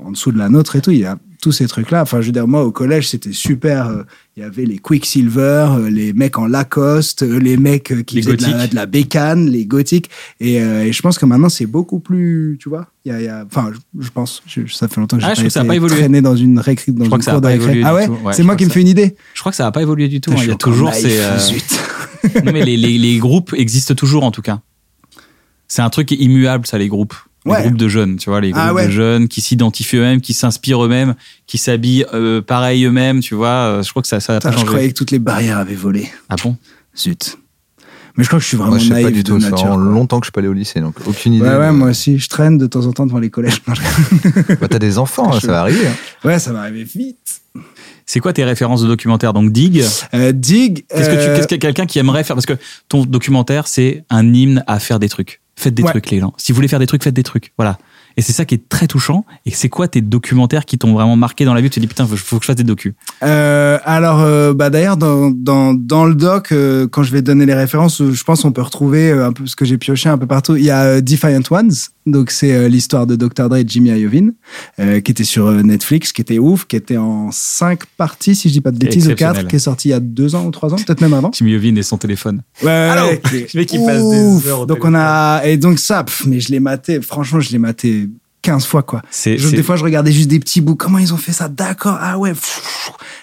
[0.04, 0.92] en dessous de la nôtre et tout.
[0.92, 2.02] Il y a tous ces trucs-là.
[2.02, 3.88] Enfin, je veux dire, moi, au collège, c'était super.
[3.88, 4.02] euh,
[4.36, 8.22] Il y avait les Quicksilver, euh, les mecs en Lacoste, euh, les mecs qui Les
[8.22, 10.10] faisaient de la, de la bécane, les gothiques.
[10.40, 12.88] Et, euh, et je pense que maintenant, c'est beaucoup plus, tu vois.
[13.04, 14.42] Il y a, il y a- enfin, je, je pense.
[14.46, 15.96] Je- ça fait longtemps que j'ai Ah, je pas été pas évolué.
[15.96, 18.08] traîné dans une récré, dans Je crois une que ça a pas évolué Ah ouais,
[18.32, 19.16] c'est moi qui me fais une idée.
[19.34, 20.32] Je crois que ça n'a pas évolué du tout.
[20.32, 20.36] Hein.
[20.42, 21.18] Il y a toujours ces.
[21.20, 21.38] euh,
[22.44, 24.60] non, mais les, les, les groupes existent toujours en tout cas.
[25.68, 27.14] C'est un truc immuable, ça, les groupes.
[27.46, 27.62] Les Ouais.
[27.62, 28.86] groupes de jeunes, tu vois, les groupes Ah ouais.
[28.86, 31.14] de jeunes qui s'identifient eux-mêmes, qui s'inspirent eux-mêmes,
[31.46, 33.48] qui s'habillent euh, pareil eux-mêmes, tu vois.
[33.48, 34.66] euh, Je crois que ça, ça a Putain, pas je changé.
[34.72, 36.10] croyais que toutes les barrières avaient volé.
[36.28, 36.56] Ah bon?
[36.98, 37.38] Zut.
[38.16, 39.40] Mais je crois que je suis vraiment Moi, je sais naïf pas du de tout.
[39.40, 41.44] Ça fait longtemps que je suis pas allé au lycée, donc aucune idée.
[41.46, 42.18] Ouais, ouais, de- moi aussi.
[42.18, 43.62] Je traîne de temps en temps devant les collèges.
[44.60, 45.86] Bah, t'as des enfants, Je- ça va arriver.
[45.86, 45.94] hein.
[46.24, 47.42] Ouais, ça va arriver vite.
[48.06, 49.32] C'est quoi tes références de documentaires?
[49.34, 50.84] Donc Dig, Euh, Dig.
[50.88, 52.36] qu'est-ce que tu, euh, qu'est-ce que quelqu'un qui aimerait faire?
[52.36, 52.54] Parce que
[52.88, 55.40] ton documentaire, c'est un hymne à faire des trucs.
[55.58, 55.90] Faites des Ouais.
[55.90, 56.34] trucs, les gens.
[56.36, 57.52] Si vous voulez faire des trucs, faites des trucs.
[57.56, 57.78] Voilà.
[58.16, 59.24] Et c'est ça qui est très touchant.
[59.44, 61.68] Et c'est quoi tes documentaires qui t'ont vraiment marqué dans la vie?
[61.70, 62.94] Tu te dis putain, faut, faut que je fasse des docus.
[63.22, 67.46] Euh, alors, euh, bah d'ailleurs, dans, dans, dans le doc, euh, quand je vais donner
[67.46, 70.26] les références, je pense qu'on peut retrouver un peu ce que j'ai pioché un peu
[70.26, 70.56] partout.
[70.56, 71.72] Il y a euh, Defiant Ones,
[72.06, 73.48] donc c'est euh, l'histoire de Dr.
[73.48, 74.32] Dre et Jimmy Iovine,
[74.80, 78.48] euh, qui était sur euh, Netflix, qui était ouf, qui était en cinq parties, si
[78.48, 80.46] je dis pas de bêtises, ou quatre, qui est sorti il y a deux ans
[80.46, 81.30] ou trois ans, peut-être même avant.
[81.32, 82.42] Jimmy Iovine et son téléphone.
[82.62, 84.46] Ouais, est Je veux qu'il passe des ouf.
[84.46, 87.00] heures au Donc on a et donc ça, pff, mais je l'ai maté.
[87.00, 88.05] Franchement, je l'ai maté
[88.46, 89.02] 15 fois, quoi.
[89.36, 90.76] Je- des fois, je regardais juste des petits bouts.
[90.76, 91.48] Comment ils ont fait ça?
[91.48, 91.98] D'accord.
[92.00, 92.32] Ah ouais.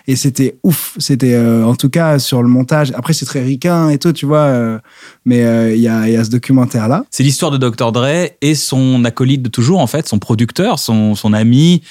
[0.07, 0.95] Et c'était ouf.
[0.99, 2.91] C'était, euh, en tout cas, sur le montage.
[2.95, 4.39] Après, c'est très ricain et tout, tu vois.
[4.39, 4.79] euh,
[5.25, 7.05] mais euh, il y, a, il y a ce documentaire-là.
[7.09, 7.91] C'est l'histoire de Dr.
[7.93, 11.81] Dre et son acolyte de toujours, en fait, son producteur, son, son ami,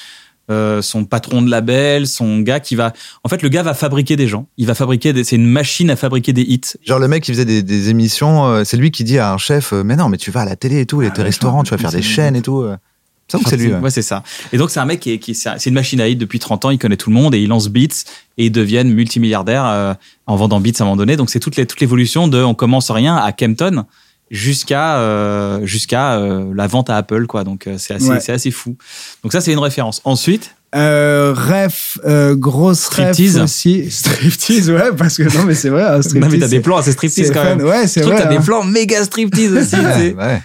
[0.50, 2.92] euh, son patron de label, son gars qui va.
[3.24, 4.46] En fait, le gars va fabriquer des gens.
[4.58, 5.24] Il va fabriquer des.
[5.24, 6.60] C'est une machine à fabriquer des hits.
[6.84, 9.38] Genre le mec qui faisait des, des émissions, euh, c'est lui qui dit à un
[9.38, 11.70] chef, mais non, mais tu vas à la télé et tout, les Ah restaurants, tu
[11.70, 12.66] vas faire des chaînes et tout.
[13.38, 13.72] Ça que c'est lui.
[13.72, 13.78] ouais.
[13.78, 14.22] Ouais, c'est ça.
[14.52, 15.18] Et donc, c'est un mec qui est.
[15.18, 16.70] Qui est- c'est une machine à hits depuis 30 ans.
[16.70, 18.04] Il connaît tout le monde et il lance Beats
[18.38, 19.94] et ils deviennent multimilliardaires euh,
[20.26, 21.16] en vendant Beats à un moment donné.
[21.16, 23.84] Donc, c'est toute les- toute l'évolution de on commence rien à Kempton
[24.30, 28.18] jusqu'à euh, jusqu'à euh, la vente à Apple quoi donc c'est assez Ouais.
[28.18, 28.76] c'est assez fou
[29.22, 30.54] donc ça c'est une référence ensuite?
[30.74, 33.38] Euh, ref, euh, grosse ref Striptease.
[33.38, 33.90] aussi.
[33.90, 35.82] Striptease, ouais, parce que non, mais c'est vrai.
[35.82, 37.56] hein, non mais t'as des plans assez striptease quand fun.
[37.56, 38.16] même Ouais, c'est vrai.
[38.16, 38.30] t'as hein.
[38.30, 40.42] des plans méga striptease aussi ouais.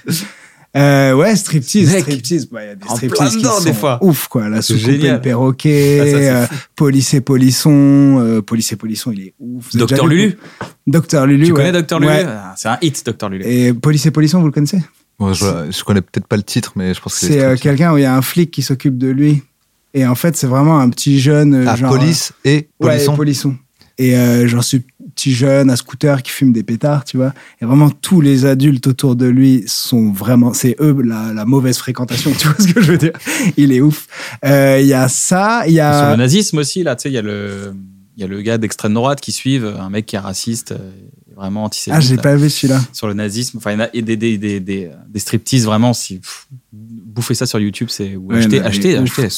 [0.75, 2.47] Euh, ouais, striptease, Mec, striptease.
[2.49, 3.97] bah, Il y a des en striptease plein qui dedans, sont des fois.
[4.03, 4.49] ouf, quoi.
[4.49, 5.15] La C'est soucoupe et génial.
[5.15, 7.71] le perroquet, Ah, ça, c'est euh, Police et Polisson,
[8.19, 9.75] euh, Police et Polisson, il est ouf.
[9.75, 10.37] Docteur Lulu
[10.85, 11.57] Docteur Lulu, tu ouais.
[11.57, 12.25] connais Docteur Lulu Ouais.
[12.27, 14.81] Ah, c'est un hit Docteur Lulu Et Police et Polisson, vous le connaissez
[15.19, 17.61] Bon, je, je connais peut-être pas le titre, mais je pense que C'est euh, striptease.
[17.61, 19.41] quelqu'un où il y a un flic qui s'occupe de lui.
[19.95, 21.55] Et en fait, c'est vraiment un petit jeune.
[21.55, 23.15] euh, Ah, genre, police et Ouais, polisson.
[23.15, 23.55] polisson.
[23.97, 24.77] Et euh, genre ce
[25.15, 27.33] petit jeune à scooter qui fume des pétards, tu vois.
[27.61, 31.77] Et vraiment tous les adultes autour de lui sont vraiment, c'est eux la, la mauvaise
[31.77, 33.13] fréquentation, tu vois ce que je veux dire
[33.57, 34.07] Il est ouf.
[34.45, 37.09] Euh, Il y a ça, il y sur a le nazisme aussi là tu sais
[37.09, 37.73] il y a le
[38.15, 40.91] il y a le gars d'extrême droite qui suive un mec qui est raciste euh,
[41.35, 42.81] vraiment antisémite ah j'ai pas vu celui-là.
[42.93, 45.65] sur le nazisme enfin il y en a et des des des des, des striptease
[45.65, 49.29] vraiment si pff, bouffez ça sur YouTube c'est ou Ouais, achetez achetez, achetez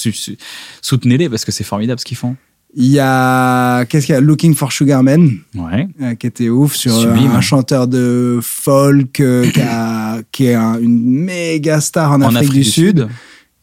[0.82, 2.36] soutenez-les parce que c'est formidable ce qu'ils font
[2.76, 4.22] Il y a qu'est-ce qu'il y a?
[4.22, 7.32] Looking for Sugar Man ouais euh, qui était ouf sur euh, Sublime.
[7.32, 12.36] un chanteur de folk euh, qui, a- qui est un- une méga star en, en
[12.36, 13.08] Afrique, du, Sud.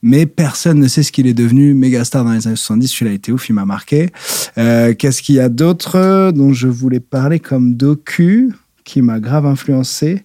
[0.03, 2.89] mais personne ne sait ce qu'il est devenu méga star dans les années 70.
[2.89, 4.11] Celui-là était ouf, il m'a marqué.
[4.59, 8.53] Euh, Qu'est-ce qu'il y a d'autre dont je voulais parler comme docu
[8.85, 10.25] qui m'a grave influencé?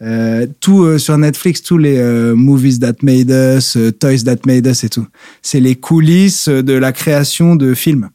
[0.00, 4.66] Euh, tout euh, sur Netflix, tous les euh, movies that made us, toys that made
[4.66, 5.06] us et tout.
[5.42, 8.10] C'est les coulisses de la création de films.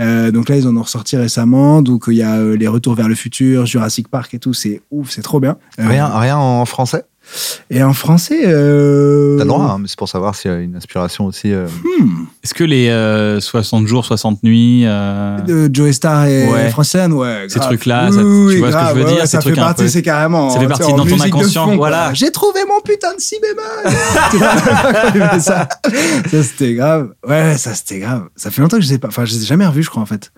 [0.00, 1.82] Euh, donc là, ils en ont ressorti récemment.
[1.82, 4.54] Donc il y a euh, les Retours vers le futur, Jurassic Park et tout.
[4.54, 5.56] C'est ouf, c'est trop bien.
[5.80, 7.04] Euh, Rien, rien en français?
[7.70, 9.36] Et en français, euh...
[9.36, 11.52] T'as le droit, hein, mais c'est pour savoir s'il y a une inspiration aussi.
[11.52, 11.66] euh.
[12.42, 16.70] est-ce que les euh, 60 jours 60 nuits euh, de Joey Star et Ouais.
[16.70, 17.44] Francine, ouais.
[17.48, 17.68] Ces grave.
[17.68, 19.40] trucs-là, Oui, ça- oui, tu vois ce que je veux ouais, dire, ouais, ces Ça
[19.40, 20.48] fait trucs partie, peu- c'est carrément.
[20.50, 22.14] Ça fait tu partie dans ton inconscient, fond, voilà.
[22.14, 23.94] J'ai trouvé mon putain de si bémol.
[25.40, 25.68] Ça
[26.42, 27.10] c'était grave.
[27.26, 28.28] Ouais, ça c'était grave.
[28.36, 29.08] Ça fait longtemps que je sais pas.
[29.08, 30.32] Enfin, je les ai jamais revus, je crois en fait.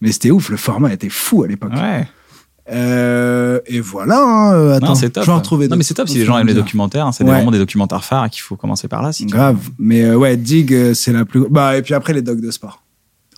[0.00, 0.48] Mais c'était ouf.
[0.50, 1.72] Le format était fou à l'époque.
[1.74, 2.06] ouais
[2.70, 4.18] Euh, et voilà.
[4.20, 5.68] hein, euh, Attends, non c'est top Je vais en retrouver.
[5.68, 7.30] non mais c'est top si les gens aiment les documentaires hein, c'est Ouais.
[7.30, 9.24] vraiment des documentaires phares qu'il faut commencer par là si.
[9.26, 9.56] Grave.
[9.78, 11.46] Mais euh, ouais, Dig, c'est la plus.
[11.48, 12.82] Bah, et puis après, les docs de sport.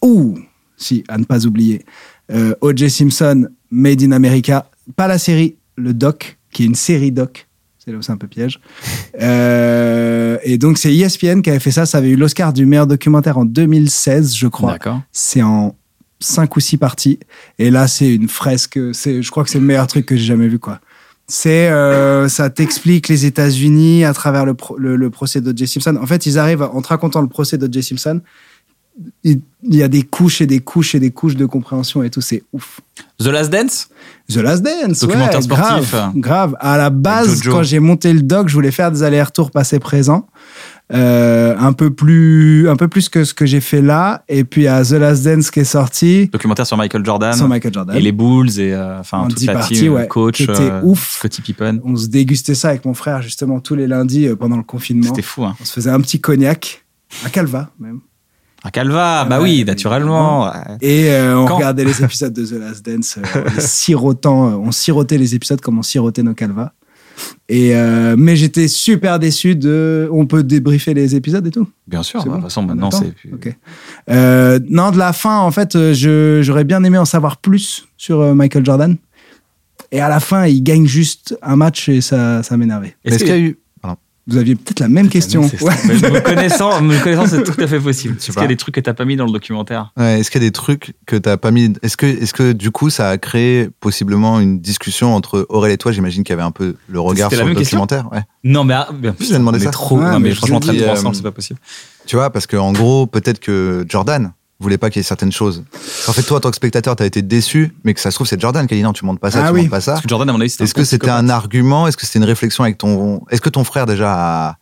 [0.03, 0.39] Ouh,
[0.77, 1.85] si, à ne pas oublier.
[2.33, 2.91] Euh, O.J.
[2.91, 4.67] Simpson, Made in America.
[4.97, 7.47] Pas la série, le doc, qui est une série doc.
[7.79, 8.61] C'est là où c'est un peu piège.
[10.43, 11.87] Et donc, c'est ESPN qui avait fait ça.
[11.87, 14.73] Ça avait eu l'Oscar du meilleur documentaire en 2016, je crois.
[14.73, 15.75] d'accord C'est en
[16.21, 17.19] cinq ou six parties.
[17.59, 18.79] Et là, c'est une fresque.
[18.93, 20.81] C'est, je crois que c'est le meilleur truc que j'ai jamais vu, quoi.
[21.27, 25.67] C'est, euh, ça t'explique les États-Unis à travers le, pro- le, le procès d'O.J.
[25.69, 25.97] Simpson.
[26.01, 27.83] En fait, ils arrivent en te racontant le procès d'O.J.
[27.83, 28.21] Simpson.
[29.25, 32.09] Il il y a des couches et des couches et des couches de compréhension et
[32.09, 32.23] tout.
[32.23, 32.81] C'est ouf.
[33.19, 33.89] The Last Dance?
[34.33, 35.91] The Last Dance, Documentaire ouais, sportif.
[35.91, 36.57] grave, grave.
[36.61, 40.27] À la base, quand j'ai monté le doc, je voulais faire des allers-retours passé-présent,
[40.93, 44.25] euh, un peu plus, un peu plus que ce que j'ai fait là.
[44.29, 47.73] Et puis à The Last Dance qui est sorti, documentaire sur Michael Jordan sans Michael
[47.75, 47.97] Jordan.
[47.97, 50.43] et les Bulls et euh, enfin En toute 10 la parties, team ouais, coach qui
[50.45, 51.17] était euh, ouf.
[51.19, 54.57] Scottie Pippen On se dégustait ça avec mon frère justement tous les lundis euh, pendant
[54.57, 55.07] le confinement.
[55.09, 56.85] c'était fou hein On se faisait un petit cognac,
[57.25, 58.01] un calva même.
[58.65, 60.53] un Calva bah Ouais, oui naturellement.
[60.81, 64.73] Et euh, on Quand regardait les épisodes de The Last Dance, euh, sirotant, euh, on
[64.73, 66.73] sirotait les épisodes comme on sirotait nos calvas.
[67.49, 70.09] Et euh, mais j'étais super déçu de.
[70.13, 71.69] On peut débriefer les épisodes et tout.
[71.87, 73.13] bien sûr bah, de bon toute façon On maintenant c'est.
[74.09, 78.35] Euh, non, de la fin, en fait, euh, j'aurais bien aimé en savoir plus sur
[78.35, 78.97] Michael Jordan.
[79.93, 82.97] Et à la fin, il gagne juste un match et ça, ça m'énervait.
[83.05, 83.59] Est-ce qu'il y a eu.
[84.27, 85.43] Vous aviez peut-être la même question.
[85.61, 85.75] Ouais.
[85.87, 88.57] mais me connaissant me connaissant c'est tout à fait possible est-ce qu'il y a des
[88.57, 89.93] trucs que t'as pas mis dans le documentaire?
[89.97, 91.73] Ouais, Est-ce qu'il y a des trucs que t'as pas mis?
[91.83, 95.79] Est-ce que, est-ce que du coup, ça a créé possiblement une discussion entre Aurel et
[95.79, 95.93] toi?
[95.93, 98.11] J'imagine qu'il y avait un peu le regard sur le documentaire.
[98.13, 98.23] Ouais.
[98.45, 99.71] non mais ah, bien, Je t'ai demandé est ça.
[99.71, 101.59] trop Ouais, non mais mais franchement très trop euh, ensemble c'est pas possible
[102.07, 105.65] Tu vois, parce qu'en gros, peut-être que Jordan voulait pas qu'il y ait certaines choses.
[106.07, 108.27] En fait, toi, en tant que spectateur, t'as été déçu, mais que ça se trouve,
[108.27, 109.61] c'est Jordan qui a dit non, tu montes pas ça, Ah tu oui.
[109.63, 109.93] montes pas ça.
[109.93, 111.87] parce que Jordan à mon avis c'était Est-ce que c'était un argument?
[111.89, 113.23] Est-ce que c'était une réflexion avec ton.
[113.31, 114.13] Est-ce que ton frère déjà
[114.49, 114.57] a,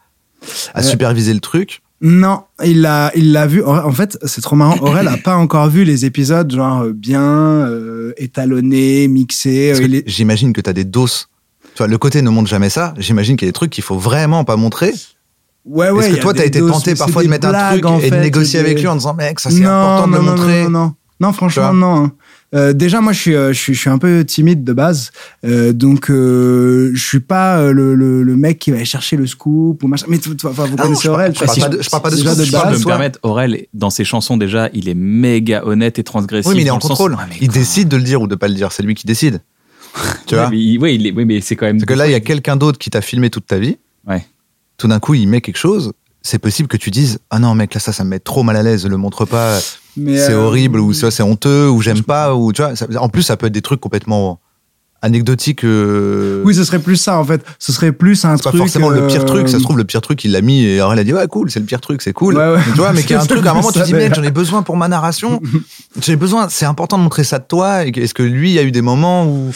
[0.76, 1.82] Euh, superviser le truc?
[2.00, 3.64] Non, il l'a, il l'a vu.
[3.64, 4.76] En fait, c'est trop marrant.
[4.82, 9.72] Aurel a pas encore vu les épisodes genre euh, bien euh, étalonnés, mixés.
[9.74, 11.26] Euh, est- J'imagine que tu as des doses.
[11.74, 12.94] Tu vois, le côté ne montre jamais ça.
[12.98, 14.94] J'imagine qu'il y a des trucs qu'il faut vraiment pas montrer.
[15.68, 16.06] Ouais, ouais.
[16.08, 18.58] Est-ce que toi, t'as été tenté parfois de mettre un truc en et de négocier
[18.60, 20.62] avec lui en disant, mec, ça c'est non, important de non, le non, montrer.
[20.64, 20.94] Non, non, non.
[21.20, 22.10] Non, franchement, vois non.
[22.54, 25.10] Euh, déjà, moi, je suis, euh, je suis, je suis un peu timide de base,
[25.44, 29.16] Euh, donc euh, je suis pas euh, le, le, le mec qui va aller chercher
[29.16, 30.06] le scoop ou machin.
[30.08, 31.34] Mais tu- tu- enfin, vous Ah connaissez Aurel.
[31.34, 32.80] je parle pas de- je parle pas de déjà scoop, de Si je peux base.
[32.80, 36.48] me permettre, Aurel, dans ses chansons déjà, il est méga honnête et transgressif.
[36.48, 37.16] Oui, mais il est en le sens- contrôle.
[37.28, 38.70] Mais il décide de le dire ou de pas le dire.
[38.72, 39.42] C'est lui qui décide.
[40.26, 41.76] tu vois mais, il est- oui, mais c'est quand même.
[41.78, 43.76] Parce que là, il y a quelqu'un d'autre qui t'a filmé toute ta vie.
[44.06, 44.24] Ouais.
[44.78, 45.92] Tout d'un coup, il met quelque chose.
[46.22, 48.56] C'est possible que tu dises Ah non, mec, là, ça, ça me met trop mal
[48.56, 48.86] à l'aise.
[48.86, 49.58] Le montre pas.
[49.96, 52.34] C'est euh, horrible ou c'est honteux ou j'aime pas.
[52.34, 54.40] ou tu vois, ça- En plus, ça peut être des trucs complètement
[55.02, 55.64] anecdotiques.
[55.64, 57.44] euh, Oui, ce serait plus ça en fait.
[57.58, 58.62] Ce serait plus un c'est pas truc.
[58.62, 59.48] forcément le pire truc.
[59.48, 61.50] Ça se trouve, le pire truc, il l'a mis et Aurel a dit Ouais, cool,
[61.50, 62.36] c'est le pire truc, c'est cool.
[62.36, 62.60] Ouais, ouais.
[62.64, 64.14] Tu vois, mais qu'il y a un truc, à un moment, tu te dis Mec,
[64.14, 65.40] j'en ai besoin pour ma narration.
[66.02, 67.84] J'ai besoin, c'est important de montrer ça de toi.
[67.84, 69.50] Est-ce que lui, il y a eu des moments où.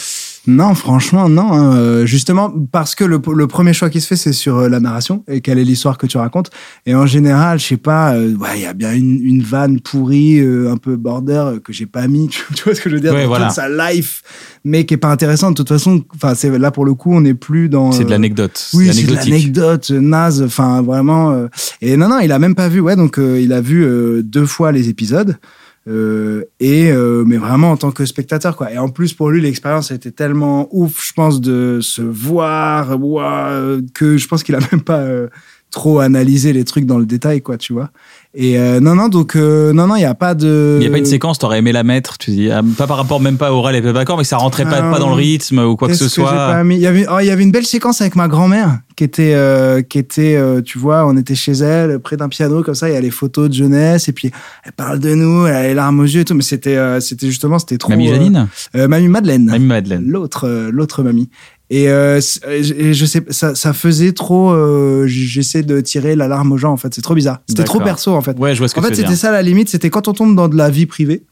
[0.45, 1.53] Non, franchement, non.
[1.53, 1.75] hein.
[1.77, 4.81] Euh, Justement, parce que le, le premier choix qui se fait, c'est sur euh, la
[4.81, 6.49] narration et quelle est l'histoire que tu racontes.
[6.85, 9.79] Et en général, je sais pas, euh, ouais, il y a bien une, une vanne
[9.79, 12.27] pourrie, euh, un peu border, euh, que j'ai pas mis.
[12.33, 13.13] Tu, tu vois ce que je veux dire?
[13.13, 13.45] Ouais, voilà.
[13.47, 14.21] toute sa life,
[14.65, 15.51] mais qui est pas intéressante.
[15.51, 17.91] De toute façon, enfin, c'est là pour le coup, on n'est plus dans.
[17.93, 18.69] C'est de l'anecdote.
[18.73, 21.47] Oui, c'est de l'anecdote, naze, enfin vraiment.
[21.81, 22.79] Et non, non, il a même pas vu.
[22.81, 25.37] Ouais, donc euh, il a vu euh, deux fois les épisodes.
[25.85, 28.71] Euh, et euh, mais vraiment en tant que spectateur quoi.
[28.71, 33.49] Et en plus pour lui l'expérience été tellement ouf je pense de se voir ouah,
[33.49, 35.27] euh, que je pense qu'il a même pas euh,
[35.71, 37.91] trop analysé les trucs dans le détail quoi tu vois
[38.35, 40.87] et euh, non non donc euh, non non il y a pas de Il n'y
[40.87, 43.37] a pas une séquence, t'aurais aimé la mettre, tu dis, ah, pas par rapport même
[43.37, 45.59] pas à Aurel et pas d'accord, mais que ça rentrait pas, pas dans le rythme
[45.59, 46.63] ou quoi que ce j'ai soit.
[46.65, 49.81] il y avait oh, y avait une belle séquence avec ma grand-mère qui était euh,
[49.81, 52.93] qui était euh, tu vois on était chez elle près d'un piano comme ça il
[52.93, 54.31] y a les photos de jeunesse et puis
[54.63, 56.99] elle parle de nous elle a les larmes aux yeux et tout mais c'était euh,
[56.99, 60.05] c'était justement c'était trop Mamie euh, Janine euh, mamie Madeleine Mamie Madeleine.
[60.05, 61.29] l'autre euh, l'autre mamie
[61.69, 66.57] et, euh, et je sais ça, ça faisait trop euh, j'essaie de tirer l'alarme aux
[66.57, 68.75] gens en fait c'est trop bizarre c'était trop perso en fait Ouais, je vois ce
[68.75, 69.69] que en fait, c'était ça la limite.
[69.69, 71.23] C'était quand on tombe dans de la vie privée,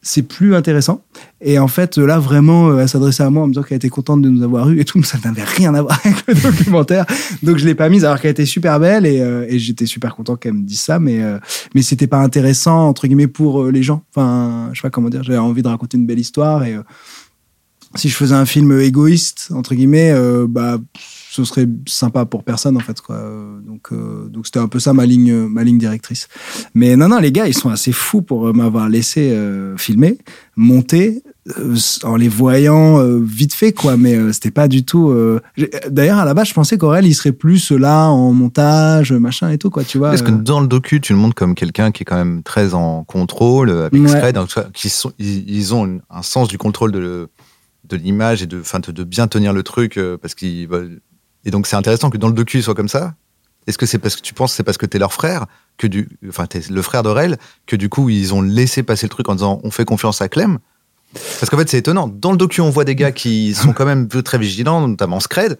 [0.00, 1.04] c'est plus intéressant.
[1.42, 3.90] Et en fait, là, vraiment, euh, elle s'adressait à moi en me disant qu'elle était
[3.90, 6.34] contente de nous avoir eu et tout, mais ça n'avait rien à voir avec le
[6.34, 7.04] documentaire.
[7.42, 10.16] Donc, je l'ai pas mise alors qu'elle était super belle et, euh, et j'étais super
[10.16, 11.38] content qu'elle me dise ça, mais, euh,
[11.74, 14.02] mais c'était pas intéressant, entre guillemets, pour euh, les gens.
[14.14, 16.82] Enfin, je sais pas comment dire, j'avais envie de raconter une belle histoire et euh,
[17.96, 20.78] si je faisais un film égoïste, entre guillemets, euh, bah,
[21.30, 23.16] ce serait sympa pour personne en fait quoi.
[23.66, 26.28] Donc euh, donc c'était un peu ça ma ligne ma ligne directrice.
[26.74, 30.18] Mais non non les gars ils sont assez fous pour euh, m'avoir laissé euh, filmer,
[30.56, 31.22] monter
[32.04, 33.96] en les voyant vite fait quoi.
[33.96, 35.12] Mais c'était pas du tout.
[35.90, 39.58] D'ailleurs à la base je pensais qu'Aurel il serait plus là en montage machin et
[39.58, 40.14] tout quoi tu vois.
[40.14, 42.74] Est-ce que dans le docu, tu le montres comme quelqu'un qui est quand même très
[42.74, 44.08] en contrôle, avec Ouais.
[44.08, 47.28] Scred, donc, qui sont, ils, ils ont un sens du contrôle de, le-
[47.84, 50.68] de l'image et de, enfin, de, de bien tenir le truc, euh, parce qu'ils.
[51.44, 53.14] Et donc, c'est intéressant que dans le docu, ils soient comme ça.
[53.66, 55.46] Est-ce que c'est parce que tu penses que c'est parce que t'es leur frère,
[55.78, 59.10] que du, enfin, t'es le frère d'Aurel, que du coup, ils ont laissé passer le
[59.10, 60.58] truc en disant on fait confiance à Clem?
[61.12, 62.08] Parce qu'en fait, c'est étonnant.
[62.08, 65.58] Dans le docu, on voit des gars qui sont quand même très vigilants, notamment Scred.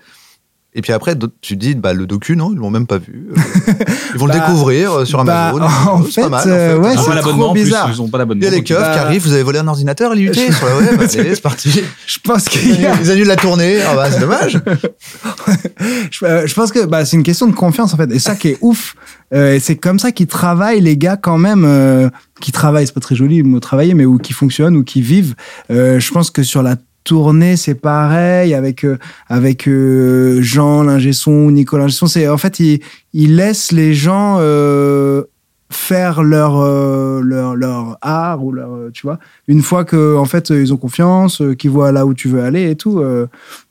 [0.76, 3.28] Et puis après, tu te dis, bah, le docu, non, ils l'ont même pas vu.
[3.30, 3.40] Euh,
[4.14, 5.64] Ils vont Bah, le découvrir euh, sur bah, Amazon.
[5.64, 7.52] en Euh, c'est pas fait, mal, euh, ouais, Ils ont c'est pas l'abonnement trop en
[7.54, 7.90] plus, bizarre.
[7.92, 8.40] ils ont pas l'abonnement.
[8.42, 10.34] Il y a les keufs Bah, qui arrivent, vous avez volé un ordinateur à l'IUT
[10.34, 11.80] sur la web, allez, c'est parti.
[12.06, 14.60] Je pense Ils qu'il y a annulent- ils annulent la tournée, ah bah c'est dommage.
[16.10, 18.34] je, euh, je pense que bah, c'est une question de confiance en fait et ça
[18.34, 18.94] qui est ouf
[19.32, 22.08] euh, c'est comme ça qu'ils travaillent les gars quand même euh,
[22.40, 25.00] qui travaillent c'est pas très joli le mot travailler mais ou qui fonctionnent ou qui
[25.02, 25.34] vivent
[25.70, 31.12] Euh, je pense que sur la tournée c'est pareil avec euh, avec euh, Jean l'ingé
[31.12, 32.06] son Nicolas l'ingé son.
[32.06, 32.80] C'est en fait ils
[33.12, 35.22] ils laissent les gens euh,
[35.70, 39.18] faire leur, euh, leur leur art ou leur tu vois.
[39.48, 42.70] Une fois que en fait ils ont confiance qu'ils voient là où tu veux aller
[42.70, 43.02] et tout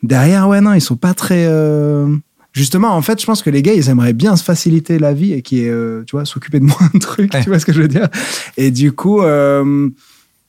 [0.04, 1.48] derrière ouais non ils sont pas très
[2.52, 5.34] justement en fait je pense que les gars ils aimeraient bien se faciliter la vie
[5.34, 5.72] et qui est
[6.06, 7.42] tu vois s'occuper de moins de trucs Ouais.
[7.42, 8.10] tu vois ce que je veux dire.
[8.58, 9.22] Et du coup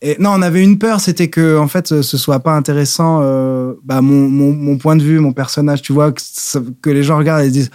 [0.06, 3.72] et non on avait une peur c'était que en fait ce soit pas intéressant euh,
[3.84, 7.02] bah mon, mon mon point de vue mon personnage tu vois que, ça- que les
[7.02, 7.70] gens regardent et se disent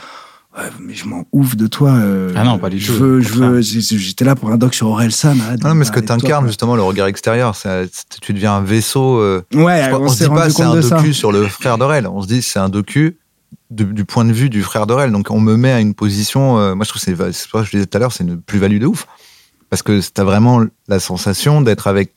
[0.57, 1.91] Ouais, mais je m'en ouf de toi.
[1.91, 4.57] euh, Ah non, pas du je tout, Veux, au je veux, j'étais là pour un
[4.57, 5.39] doc sur Orelsan.
[5.39, 8.53] arrête de Non, mais ce que t'incarnes, justement, le regard extérieur, c'est- c'est- tu deviens
[8.55, 9.19] un vaisseau.
[9.19, 10.97] euh, Ouais, je crois- on, on, se dit pas c'est un ça.
[10.97, 13.17] docu sur le frère d'Aurel, on se dit c'est un docu
[13.69, 15.11] du point de vue du frère d'Aurel.
[15.11, 17.85] Donc on me met à une position, euh, moi je trouve que c'est, je disais
[17.85, 19.05] tout à l'heure, c'est une plus-value de ouf.
[19.69, 22.11] Parce que t'as vraiment la sensation d'être avec,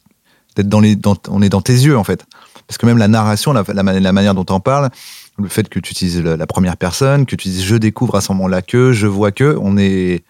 [0.56, 2.24] d'être dans les, dans- on est dans tes yeux en fait.
[2.66, 4.90] Parce que même la narration, la, la, ma- la manière dont t'en parles,
[5.38, 8.20] le fait que tu utilises la, la première personne, que tu dises je découvre à
[8.20, 10.24] ce moment-là que, je vois que, on est.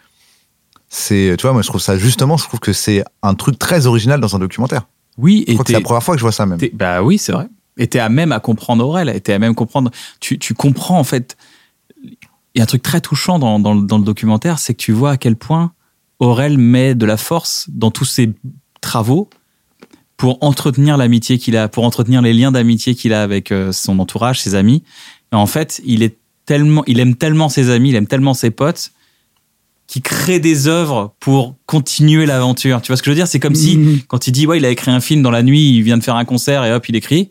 [0.88, 3.86] C'est, tu vois, moi je trouve ça justement, je trouve que c'est un truc très
[3.86, 4.82] original dans un documentaire.
[5.18, 6.58] Oui, Je et crois que c'est la première fois que je vois ça même.
[6.74, 7.48] bah oui, c'est vrai.
[7.78, 9.90] Et t'es à même à comprendre Aurel, et t'es à même comprendre.
[10.20, 11.36] Tu, tu comprends en fait.
[12.04, 15.12] Il y a un truc très touchant dans, dans le documentaire, c'est que tu vois
[15.12, 15.72] à quel point
[16.18, 18.32] Aurel met de la force dans tous ses
[18.82, 19.30] travaux
[20.22, 23.98] pour entretenir l'amitié qu'il a, pour entretenir les liens d'amitié qu'il a avec euh, son
[23.98, 24.84] entourage, ses amis.
[25.32, 28.52] Et en fait, il est tellement, il aime tellement ses amis, il aime tellement ses
[28.52, 28.92] potes,
[29.88, 32.82] qu'il crée des œuvres pour continuer l'aventure.
[32.82, 33.26] Tu vois ce que je veux dire?
[33.26, 34.02] C'est comme si Mhm.
[34.06, 36.04] quand il dit ouais, il a écrit un film dans la nuit, il vient de
[36.04, 37.30] faire un concert et hop, il écrit.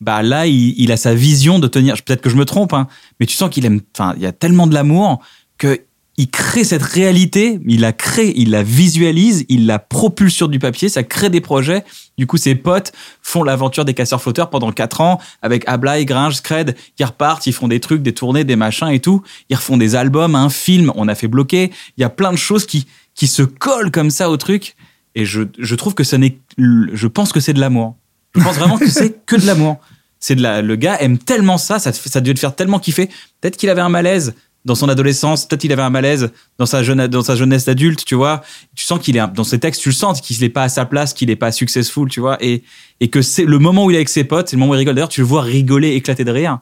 [0.00, 1.94] Bah là, il, il a sa vision de tenir.
[2.02, 2.88] Peut-être que je me trompe, hein,
[3.20, 3.80] mais tu sens qu'il aime.
[3.96, 5.20] Enfin, il y a tellement de l'amour
[5.56, 5.82] que
[6.18, 7.58] il crée cette réalité.
[7.66, 10.88] Il la crée, il la visualise, il la propulse sur du papier.
[10.88, 11.84] Ça crée des projets.
[12.18, 16.34] Du coup, ses potes font l'aventure des casseurs flotteurs pendant quatre ans avec Ablai, Gringe,
[16.34, 16.76] Scred.
[16.98, 19.22] Ils repartent, ils font des trucs, des tournées, des machins et tout.
[19.48, 20.92] Ils refont des albums, un film.
[20.96, 21.70] On a fait bloquer.
[21.96, 24.76] Il y a plein de choses qui qui se collent comme ça au truc.
[25.16, 27.96] Et je, je trouve que ça n'est, je pense que c'est de l'amour.
[28.36, 29.78] Je pense vraiment que c'est que de l'amour.
[30.20, 32.78] C'est de la, le gars aime tellement ça, ça, te ça dû le faire tellement
[32.78, 33.08] kiffer.
[33.40, 34.34] Peut-être qu'il avait un malaise
[34.68, 38.04] dans son adolescence, peut-être qu'il avait un malaise dans sa jeune, dans sa jeunesse d'adulte,
[38.04, 38.42] tu vois.
[38.76, 40.84] Tu sens qu'il est, dans ses textes, tu le sens qu'il n'est pas à sa
[40.84, 42.36] place, qu'il n'est pas successful, tu vois.
[42.40, 42.62] Et,
[43.00, 44.74] et que c'est le moment où il est avec ses potes, c'est le moment où
[44.74, 44.94] il rigole.
[44.94, 46.58] D'ailleurs, tu le vois rigoler, éclater de rire.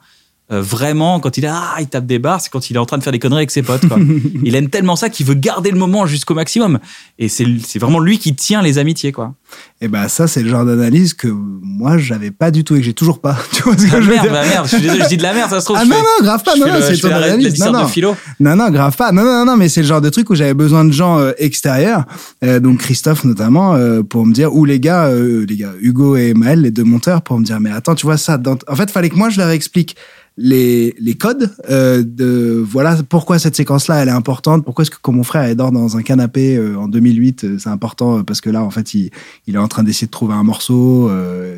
[0.49, 2.85] Euh, vraiment, quand il est, ah, il tape des barres, c'est quand il est en
[2.85, 3.97] train de faire des conneries avec ses potes, quoi.
[4.45, 6.79] il aime tellement ça qu'il veut garder le moment jusqu'au maximum.
[7.19, 9.33] Et c'est, c'est vraiment lui qui tient les amitiés, quoi.
[9.81, 12.85] Et ben ça, c'est le genre d'analyse que moi, j'avais pas du tout et que
[12.85, 13.37] j'ai toujours pas.
[13.51, 15.17] Tu vois ce que Ah, je veux dire bah merde, je suis désolé, je dis
[15.17, 15.77] de la merde, ça se trouve.
[15.81, 17.53] Ah non, fais- non, grave pas, non, non, c'est ton analyse.
[17.53, 17.89] disserte Non, de non.
[17.89, 18.15] philo.
[18.39, 19.11] Non, non, grave pas.
[19.11, 21.31] Non, non, non, mais c'est le genre de truc où j'avais besoin de gens euh,
[21.39, 22.05] extérieurs,
[22.45, 26.15] euh, donc Christophe notamment, euh, pour me dire, ou les gars, euh, les gars, Hugo
[26.15, 28.37] et Maël, les deux monteurs, pour me dire, mais attends, tu vois ça.
[28.37, 29.95] dans- En fait, fallait que moi je leur explique
[30.37, 34.63] les, codes euh, de voilà pourquoi cette séquence là elle est importante.
[34.63, 37.57] Pourquoi est-ce que quand mon frère il dort dans un canapé euh, en 2008 euh,
[37.57, 39.09] c'est important parce que là en fait il,
[39.47, 41.09] il est en train d'essayer de trouver un morceau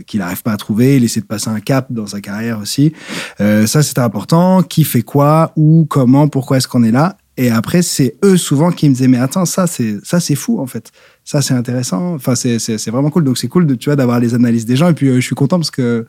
[0.07, 0.97] qu'il n'arrive pas à trouver.
[0.97, 2.93] Il essaie de passer un cap dans sa carrière aussi.
[3.37, 4.63] Ça c'était important.
[4.63, 7.17] Qui fait quoi où comment pourquoi est-ce qu'on est là?
[7.37, 10.59] Et après c'est eux souvent qui me disaient mais attends ça c'est ça c'est fou
[10.59, 10.91] en fait.
[11.23, 12.15] Ça c'est intéressant.
[12.15, 13.23] Enfin c'est c'est c'est vraiment cool.
[13.23, 14.89] Donc c'est cool de tu vois d'avoir les analyses des gens.
[14.89, 16.05] Et puis je suis content parce que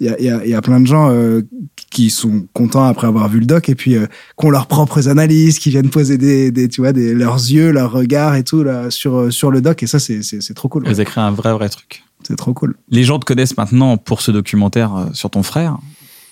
[0.00, 1.42] il y, a, il y, a, il y a plein de gens euh,
[1.90, 4.06] qui sont contents après avoir vu le doc et puis euh,
[4.38, 7.70] qui ont leurs propres analyses, qui viennent poser des, des tu vois, des, leurs yeux,
[7.70, 9.82] leurs regards et tout là, sur, sur le doc.
[9.82, 10.84] Et ça, c'est, c'est, c'est trop cool.
[10.84, 12.02] Vous avez créé un vrai, vrai truc.
[12.26, 12.76] C'est trop cool.
[12.88, 15.78] Les gens te connaissent maintenant pour ce documentaire euh, sur ton frère,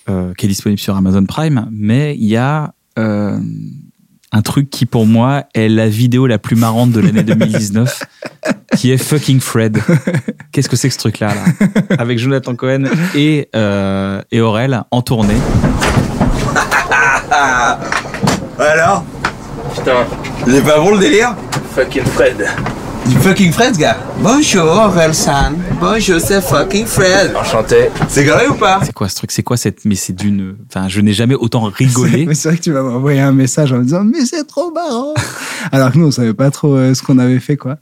[0.09, 3.39] euh, qui est disponible sur Amazon Prime, mais il y a euh,
[4.31, 8.03] un truc qui, pour moi, est la vidéo la plus marrante de l'année 2019,
[8.75, 9.79] qui est Fucking Fred.
[10.51, 11.67] Qu'est-ce que c'est que ce truc-là, là
[11.99, 15.37] Avec Jonathan Cohen et, euh, et Aurel en tournée.
[18.59, 19.03] Alors
[19.75, 20.05] Putain,
[20.47, 21.35] Il est pas bon le délire
[21.75, 22.47] fucking Fred.
[23.05, 25.53] Du fucking Fred, gars Bonjour, Relsan.
[25.79, 27.35] Bonjour, c'est fucking Fred.
[27.35, 27.89] Enchanté.
[28.09, 29.31] C'est grave ou pas C'est quoi ce truc?
[29.31, 29.85] C'est quoi cette.
[29.85, 30.57] Mais c'est d'une.
[30.67, 32.25] Enfin, je n'ai jamais autant rigolé.
[32.25, 34.71] Mais c'est vrai que tu vas m'envoyer un message en me disant mais c'est trop
[34.71, 35.13] marrant.
[35.71, 37.77] Alors que nous on savait pas trop euh, ce qu'on avait fait quoi.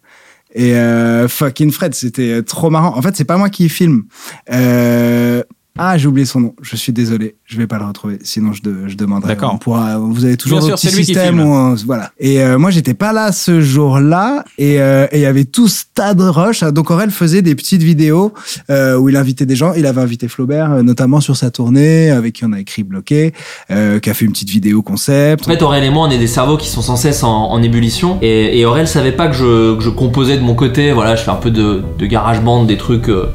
[0.56, 2.98] Et euh, fucking Fred, c'était trop marrant.
[2.98, 4.06] En fait, c'est pas moi qui filme.
[4.52, 5.44] Euh,
[5.78, 6.56] ah, j'ai oublié son nom.
[6.62, 7.36] Je suis désolé.
[7.46, 8.18] Je vais pas le retrouver.
[8.24, 9.34] Sinon, je, de- je demanderai.
[9.34, 9.52] D'accord.
[9.54, 11.48] On pourra- vous avez toujours votre sûr, petit c'est lui qui système filme.
[11.48, 12.12] où on- voilà.
[12.18, 14.46] Et euh, moi, j'étais pas là ce jour-là.
[14.58, 16.62] Et euh, et il y avait tout ce tas de rush.
[16.64, 18.34] Donc, Aurel faisait des petites vidéos
[18.70, 19.74] euh, où il invitait des gens.
[19.74, 23.34] Il avait invité Flaubert, euh, notamment sur sa tournée, avec qui on a écrit Bloqué,
[23.70, 25.44] euh, qui a fait une petite vidéo concept.
[25.48, 27.62] En fait, Aurel et moi, on est des cerveaux qui sont sans cesse en, en
[27.62, 28.18] ébullition.
[28.22, 30.94] Et, et Aurel savait pas que je, que je composais de mon côté.
[30.94, 33.26] Voilà, je fais un peu de, de garage band, des trucs, euh,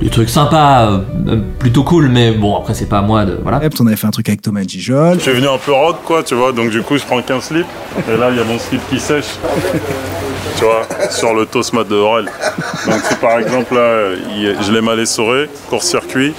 [0.00, 2.08] des trucs sympas, euh, plutôt cool.
[2.08, 3.60] Mais bon, après, c'est pas à moi de voilà.
[3.80, 5.14] On avait fait un truc avec Thomas Gijol.
[5.18, 7.40] Je suis venu un peu rock, quoi, tu vois, donc du coup, je prends qu'un
[7.40, 7.66] slip,
[8.12, 9.36] et là, il y a mon slip qui sèche,
[10.58, 12.26] tu vois, sur le Tosma de Aurel.
[12.86, 14.14] Donc, si par exemple, là,
[14.62, 16.32] je l'ai mal essoré, court-circuit,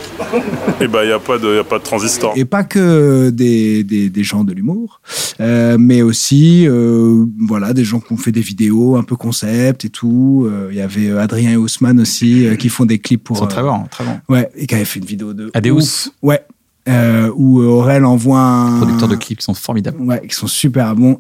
[0.82, 2.34] et ben, il n'y a, pas de- y a pas de transistor.
[2.36, 5.02] Et pas que des, des, des gens de l'humour,
[5.42, 9.84] euh, mais aussi euh, voilà des gens qui ont fait des vidéos un peu concept
[9.86, 10.48] et tout.
[10.50, 13.45] Euh, Il y avait euh, Adrien et Ousmane aussi euh, qui font des clips pour.
[13.50, 14.20] Sont très euh, bons, très bons.
[14.30, 15.52] Ouais, et qui avaient fait une vidéo de.
[15.54, 15.72] Adeus.
[15.72, 16.10] ouf.
[16.22, 16.42] Ouais.
[16.88, 18.78] Euh, où Aurel envoie un.
[18.78, 20.00] Producteurs de clips qui sont formidables.
[20.02, 21.20] Ouais, qui sont super bons.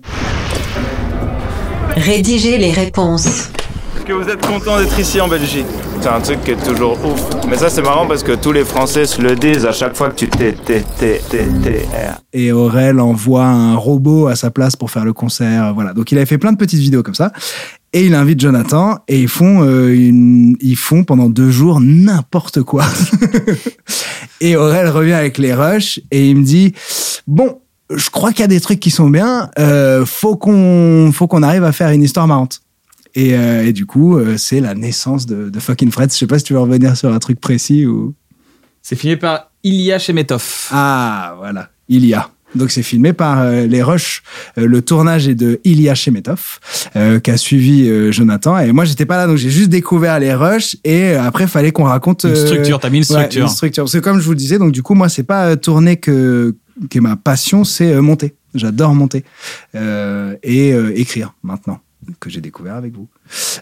[1.96, 3.26] Rédiger les réponses.
[3.26, 5.66] Est-ce que vous êtes content d'être ici en Belgique?
[6.02, 7.22] C'est un truc qui est toujours ouf.
[7.50, 10.10] Mais ça, c'est marrant parce que tous les Français se le disent à chaque fois
[10.10, 11.88] que tu t'es, t'es, t'es, t'es,
[12.34, 15.74] et Aurel envoie un robot à sa place pour faire le concert.
[15.74, 15.94] Voilà.
[15.94, 17.32] Donc il avait fait plein de petites vidéos comme ça.
[17.96, 22.62] Et il invite Jonathan et ils font, euh, une, ils font pendant deux jours n'importe
[22.62, 22.84] quoi.
[24.42, 26.74] et Aurel revient avec les rushs et il me dit
[27.26, 29.50] bon, je crois qu'il y a des trucs qui sont bien.
[29.60, 32.60] Euh, faut qu'on, faut qu'on arrive à faire une histoire marrante.
[33.16, 36.12] Et, euh, et du coup, c'est la naissance de, de fucking Fred.
[36.12, 38.14] Je sais pas si tu veux revenir sur un truc précis ou.
[38.82, 40.68] C'est filmé par Ilya Shemetov.
[40.72, 42.30] Ah, voilà, il y a.
[42.56, 44.24] Donc c'est filmé par euh, les Rush.
[44.58, 46.60] Euh, le tournage est de Ilya Shemetov,
[46.96, 48.58] euh, qui a suivi euh, Jonathan.
[48.60, 50.78] Et moi j'étais pas là, donc j'ai juste découvert les Rush.
[50.84, 53.44] Et euh, après fallait qu'on raconte Une structure, t'as mis une ouais, structure.
[53.44, 53.84] une structure.
[53.84, 55.98] Parce que comme je vous le disais, donc du coup moi c'est pas euh, tourner
[55.98, 56.56] que
[56.90, 58.36] que ma passion, c'est euh, monter.
[58.54, 59.24] J'adore monter
[59.76, 61.80] Euh, et euh, écrire maintenant
[62.20, 63.08] que j'ai découvert avec vous.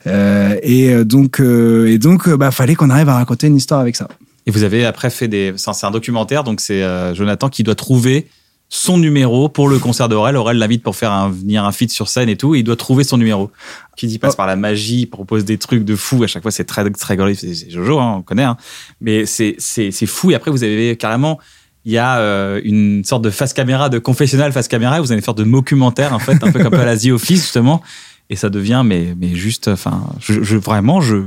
[0.05, 3.95] Euh, et donc euh, et donc bah fallait qu'on arrive à raconter une histoire avec
[3.95, 4.07] ça.
[4.45, 5.53] Et vous avez après fait des.
[5.55, 8.27] C'est un documentaire, donc c'est euh, Jonathan qui doit trouver
[8.75, 10.35] son numéro pour le concert d'Aurel.
[10.35, 12.55] Aurel l'invite pour faire un, venir un feat sur scène et tout.
[12.55, 13.51] Et il doit trouver son numéro.
[13.95, 16.23] Qui dit passe par la magie, il propose des trucs de fou.
[16.23, 17.35] À chaque fois, c'est très, très rigolo.
[17.35, 18.41] C'est Jojo, hein, on connaît.
[18.43, 18.57] Hein.
[18.99, 20.31] Mais c'est c'est- c'est fou.
[20.31, 21.39] Et après, vous avez carrément.
[21.85, 24.99] Il y a euh, une sorte de face caméra, de confessionnal face caméra.
[25.01, 27.83] Vous allez faire de documentaire, en fait, un peu comme à la The Office, justement.
[28.29, 31.17] Et ça devient, mais, mais juste, enfin, je, je- vraiment, je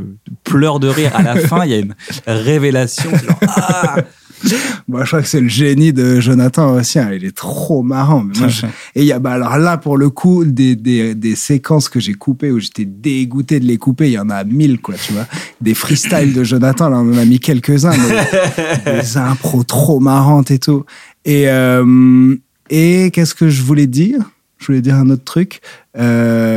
[0.45, 1.13] pleure de rire.
[1.15, 1.95] À la fin, il y a une
[2.27, 3.11] révélation.
[3.11, 3.97] genre, ah
[4.89, 6.99] Moi, je crois que c'est le génie de Jonathan aussi.
[6.99, 7.11] hein.
[7.15, 8.23] Il est trop marrant.
[8.25, 11.15] Mais moi, je- Et il y a, bah, alors là, pour le coup, des, des,
[11.15, 14.43] des séquences que j'ai coupées où j'étais dégoûté de les couper, il y en a
[14.45, 15.27] mille, quoi, tu vois.
[15.61, 17.93] Des freestyles de Jonathan, là, on en a mis quelques-uns,
[18.85, 20.85] des impros trop marrantes et tout.
[21.25, 22.35] Et, euh,
[22.71, 24.19] et qu'est-ce que je voulais dire?
[24.59, 25.61] Je voulais dire un autre truc.
[25.99, 26.57] Euh,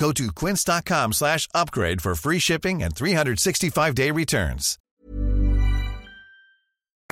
[0.00, 4.78] Go to quince.com slash upgrade for free shipping and 365-day returns.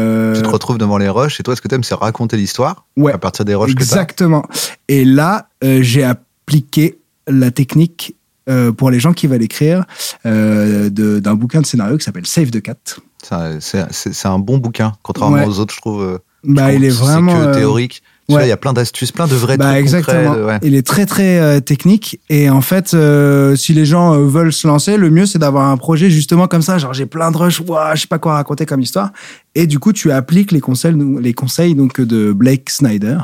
[0.01, 2.87] euh, Tu te retrouves devant les rushs et toi, ce que t'aimes, c'est raconter l'histoire
[2.97, 3.12] Ouais.
[3.12, 3.83] à partir des rushs que.
[3.83, 4.45] Exactement.
[4.89, 8.16] Et là, euh, j'ai appliqué la technique
[8.49, 9.85] euh, pour les gens qui veulent écrire
[10.26, 12.74] euh, de- d'un bouquin de scénario qui s'appelle Save the Cat.
[13.22, 15.47] Ça, C'est un bon bouquin, contrairement Ouais.
[15.47, 16.03] aux autres, je trouve.
[16.03, 18.03] euh, Bah, je trouve il est vraiment, C'est que euh, théorique.
[18.29, 18.47] Ouais.
[18.47, 20.23] Il y a plein d'astuces, plein de vrais Bah trucs exactement.
[20.35, 20.41] concrets.
[20.41, 20.59] de- ouais.
[20.62, 24.53] Il est très très euh, technique et en fait, euh, si les gens euh, veulent
[24.53, 26.79] se lancer, le mieux c'est d'avoir un projet justement comme ça.
[26.79, 29.11] Genre j'ai plein de rushs, ouah, je sais pas quoi raconter comme histoire.
[29.55, 33.18] Et du coup, tu appliques les conseils, les conseils donc de Blake Snyder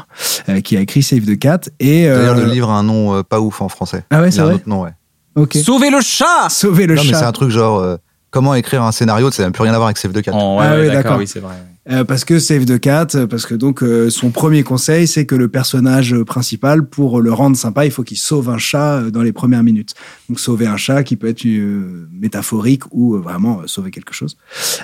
[0.49, 1.61] euh, qui a écrit Save the Cat.
[1.81, 4.05] Et euh, D'ailleurs, le livre a un nom euh, pas ouf en français.
[4.11, 4.91] Ah ouais, Il c'est a un vrai autre nom, ouais.
[5.37, 5.57] ok.
[5.57, 7.29] Sauver le chat Sauver le non, mais c'est chat.
[7.29, 7.97] un truc genre euh,
[8.31, 10.33] comment écrire un scénario, ça n'a plus rien à voir avec Save the Cat.
[10.35, 11.55] Oh, ouais, Ah ouais, oui, d'accord, oui, c'est vrai.
[11.91, 15.35] Euh, parce que Save the Cat, parce que donc euh, son premier conseil, c'est que
[15.35, 19.23] le personnage principal, pour le rendre sympa, il faut qu'il sauve un chat euh, dans
[19.23, 19.95] les premières minutes.
[20.29, 24.13] Donc sauver un chat qui peut être euh, métaphorique ou euh, vraiment euh, sauver quelque
[24.13, 24.37] chose.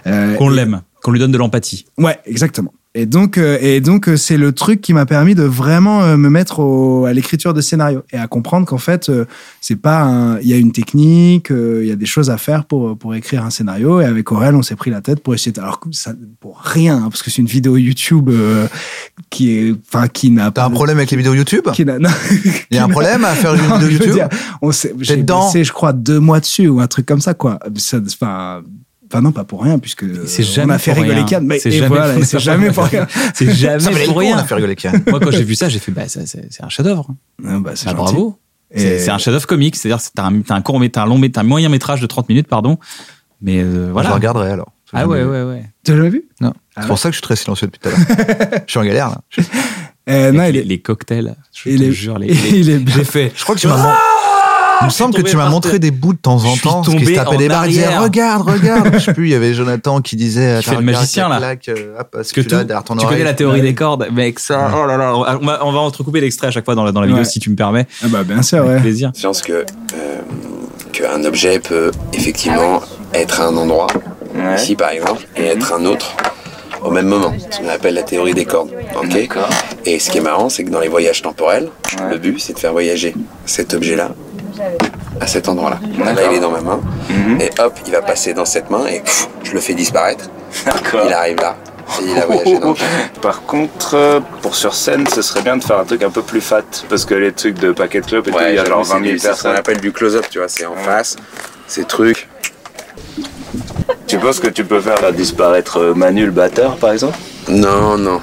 [0.07, 1.85] Euh, Qu'on l'aime, qu'on lui donne de l'empathie.
[1.99, 2.73] Ouais, exactement.
[2.97, 6.17] Et donc, euh, et donc, euh, c'est le truc qui m'a permis de vraiment euh,
[6.17, 9.11] me mettre au- à l'écriture de scénario et à comprendre qu'en fait,
[9.61, 12.97] c'est pas il y a une technique, il y a des choses à faire pour
[12.97, 14.01] pour écrire un scénario.
[14.01, 15.51] Et avec Aurel, on s'est pris la tête pour essayer.
[15.51, 18.69] de- alors ça, pour rien, hein, parce que c'est une vidéo YouTube euh,
[19.29, 22.11] qui est, enfin, qui n'a T'as un problème avec les vidéos YouTube qui n'a- non,
[22.71, 24.29] Il y a un problème à faire une vidéo YouTube dire,
[24.63, 27.35] on s'est, j'ai dedans bossé, je crois, deux mois dessus ou un truc comme ça,
[27.35, 27.59] quoi.
[27.67, 28.63] Enfin,
[29.15, 31.25] enfin non, pas pour rien, puisque C'est on jamais a fait rigoler.
[31.25, 33.07] Kian, mais C'est jamais voilà, pour- jamais pour rien.
[33.35, 34.37] C'est jamais pour rien.
[34.37, 34.93] on a fait rigoler Kian.
[35.07, 37.09] Moi, quand j'ai vu ça, j'ai fait, bah, c'est un chef-d'œuvre.
[37.47, 38.03] Ah, bah, c'est Ah, gentil.
[38.13, 38.39] bravo.
[38.77, 42.01] C'est un chef-d'œuvre comique, c'est-à-dire que t'as un, un court, un long, un moyen métrage
[42.01, 42.79] de 30 minutes, pardon.
[43.41, 44.09] Mais euh, voilà.
[44.09, 44.73] Je le regarderai alors.
[44.93, 45.65] Ah jamais ouais, ouais, ouais.
[45.85, 46.25] Tu l'as jamais vu?
[46.41, 46.53] Non.
[46.77, 48.61] Ah c'est pour ça que je suis très silencieux depuis tout à l'heure.
[48.67, 49.21] je suis en galère là.
[50.09, 52.95] Euh, Non, les, est, les cocktails, je il te est- jure, les, il est bien.
[52.97, 53.33] j'ai fait.
[53.35, 53.97] je crois que tu m'as.
[54.81, 56.61] Mon- Il me semble que tu m'as montré des bouts de temps en Je suis
[56.61, 56.83] temps.
[56.83, 58.03] Parce qu'il se tapait des barres, il disait arrière.
[58.03, 58.91] Regarde, regarde.
[58.95, 61.41] je sais plus, il y avait Jonathan qui disait Qui fait le magicien, là.
[61.69, 62.49] Euh, hop, Parce que tu
[63.07, 66.21] connais la théorie des cordes, mec, ça, oh là là, on va, on va entrecouper
[66.21, 67.87] l'extrait à chaque fois dans la, dans la vidéo si tu me permets.
[68.03, 68.81] Ah bah bien sûr, Avec ouais.
[68.81, 69.11] plaisir.
[69.13, 69.65] conscience que euh,
[70.93, 73.87] qu'un objet peut effectivement être à un endroit,
[74.57, 76.15] ici par exemple, et être un autre
[76.83, 77.33] au même moment.
[77.51, 78.71] Ce qu'on appelle la théorie des cordes.
[78.97, 79.29] ok
[79.87, 81.69] et ce qui est marrant, c'est que dans les voyages temporels,
[82.11, 83.15] le but c'est de faire voyager
[83.47, 84.11] cet objet-là
[85.21, 85.79] à cet endroit-là.
[85.99, 86.81] Là, il est dans ma main,
[87.41, 90.25] et hop, il va passer dans cette main, et pff, je le fais disparaître.
[91.07, 91.57] Il arrive là,
[92.01, 93.21] et il a voyagé dans le temps.
[93.21, 96.23] Par contre, euh, pour sur scène, ce serait bien de faire un truc un peu
[96.23, 96.63] plus fat.
[96.89, 99.05] Parce que les trucs de Packet Club et tout, il y a genre 20 000
[99.05, 99.57] C'est ce qu'on personnes.
[99.57, 101.17] appelle du close-up, tu vois, c'est en face,
[101.67, 102.29] ces trucs.
[104.07, 107.17] Tu penses que tu peux faire disparaître euh, Manu le batteur, par exemple?
[107.49, 108.21] Non, non.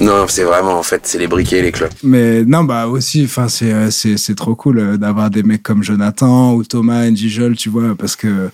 [0.00, 1.90] Non, c'est vraiment, en fait, c'est les briquets, les clubs.
[2.02, 5.62] Mais non, bah aussi, enfin, c'est, euh, c'est, c'est trop cool euh, d'avoir des mecs
[5.62, 8.50] comme Jonathan ou Thomas et Gijol, tu vois, parce que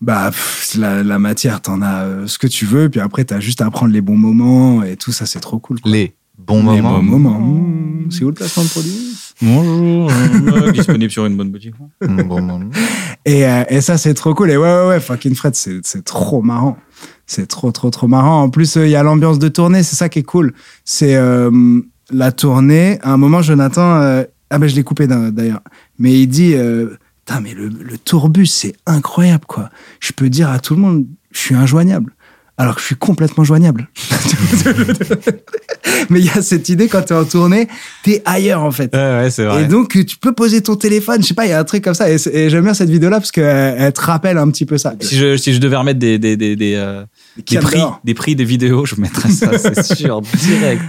[0.00, 3.40] bah pff, la, la matière, t'en as euh, ce que tu veux, puis après, t'as
[3.40, 5.80] juste à prendre les bons moments et tout ça, c'est trop cool.
[5.80, 5.90] quoi.
[5.92, 6.98] Les bons Les moments.
[7.02, 7.40] bons moments.
[7.40, 9.16] Mmh, C'est où le placement de produit?
[9.42, 10.10] Bonjour,
[10.56, 11.74] euh, disponible sur une bonne boutique.
[12.00, 12.70] Mm, bon moment.
[13.26, 14.50] Et, euh, et ça, c'est trop cool.
[14.50, 16.78] Et ouais, ouais, ouais, fucking Fred, c'est, c'est trop marrant.
[17.30, 18.42] C'est trop, trop, trop marrant.
[18.42, 20.52] En plus, euh, il y a l'ambiance de tournée, c'est ça qui est cool.
[20.84, 22.98] C'est euh, la tournée.
[23.02, 25.60] À un moment, Jonathan, euh, ah ben je l'ai coupé d'ailleurs,
[26.00, 29.70] mais il dit, mais le, le tourbus, c'est incroyable, quoi.
[30.00, 32.16] Je peux dire à tout le monde, je suis injoignable.
[32.60, 33.88] Alors que je suis complètement joignable.
[36.10, 37.68] mais il y a cette idée, quand t'es en tournée,
[38.02, 38.94] t'es ailleurs, en fait.
[38.94, 39.62] Ouais, ouais, c'est vrai.
[39.62, 41.82] Et donc, tu peux poser ton téléphone, je sais pas, il y a un truc
[41.82, 42.10] comme ça.
[42.10, 44.92] Et, et j'aime bien cette vidéo-là parce qu'elle elle te rappelle un petit peu ça.
[45.00, 47.02] Si je, si je devais remettre des, des, des, des, euh,
[47.48, 50.82] des prix, des prix des vidéos, je mettrais ça, c'est sûr, direct.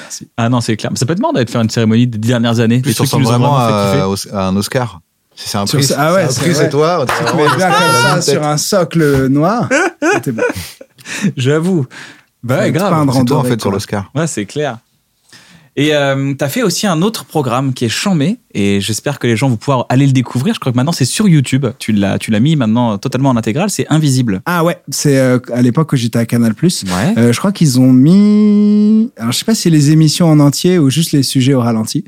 [0.00, 0.28] merci.
[0.38, 0.90] Ah non, c'est clair.
[0.92, 2.80] Mais ça peut être marrant d'aller faire une cérémonie des dernières années.
[2.80, 5.02] Tu ressembles vraiment vraiment à, à un Oscar.
[5.36, 7.04] Si c'est un prix, ah ouais, c'est toi.
[7.36, 9.68] Mets bien comme ça sur un socle noir.
[10.14, 10.42] C'était bon.
[11.36, 11.86] J'avoue.
[12.42, 12.90] Bah ouais, grave.
[12.90, 14.10] peindre en fait, sur l'Oscar.
[14.14, 14.78] Ouais, c'est clair.
[15.78, 19.36] Et euh, t'as fait aussi un autre programme qui est chambé et j'espère que les
[19.36, 20.52] gens vont pouvoir aller le découvrir.
[20.52, 21.66] Je crois que maintenant c'est sur YouTube.
[21.78, 23.70] Tu l'as, tu l'as mis maintenant totalement en intégrale.
[23.70, 24.42] C'est Invisible.
[24.44, 26.52] Ah ouais, c'est euh, à l'époque où j'étais à Canal+.
[26.60, 27.14] Ouais.
[27.16, 30.80] Euh, je crois qu'ils ont mis, alors je sais pas si les émissions en entier
[30.80, 32.02] ou juste les sujets au ralenti.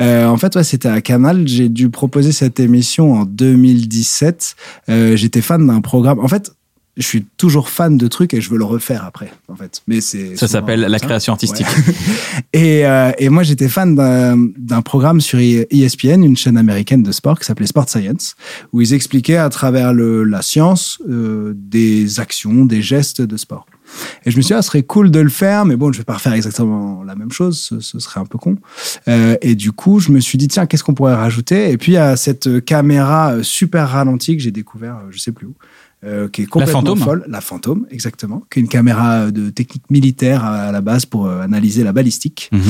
[0.00, 1.46] En fait, ouais, c'était à Canal.
[1.46, 4.56] J'ai dû proposer cette émission en 2017.
[4.88, 6.18] Euh, J'étais fan d'un programme.
[6.18, 6.50] En fait,
[6.96, 9.32] je suis toujours fan de trucs et je veux le refaire après.
[9.48, 11.66] En fait, mais c'est Ça s'appelle la création artistique.
[12.52, 17.38] Et, euh, et moi, j'étais fan d'un programme sur ESPN, une chaîne américaine de sport
[17.38, 18.34] qui s'appelait Sport Science,
[18.72, 23.66] où ils expliquaient à travers le, la science euh, des actions, des gestes de sport.
[24.24, 25.98] Et je me suis dit, ah, ce serait cool de le faire, mais bon, je
[25.98, 28.56] vais pas refaire exactement la même chose, ce, ce serait un peu con.
[29.08, 31.70] Euh, et du coup, je me suis dit, tiens, qu'est-ce qu'on pourrait rajouter?
[31.70, 35.46] Et puis, a cette caméra euh, super ralentie que j'ai découvert, euh, je sais plus
[35.46, 35.54] où,
[36.04, 37.24] euh, qui est complètement fantôme folle.
[37.28, 38.42] La fantôme, exactement.
[38.50, 41.92] Qui est une caméra de technique militaire à, à la base pour euh, analyser la
[41.92, 42.50] balistique.
[42.52, 42.60] Mhm.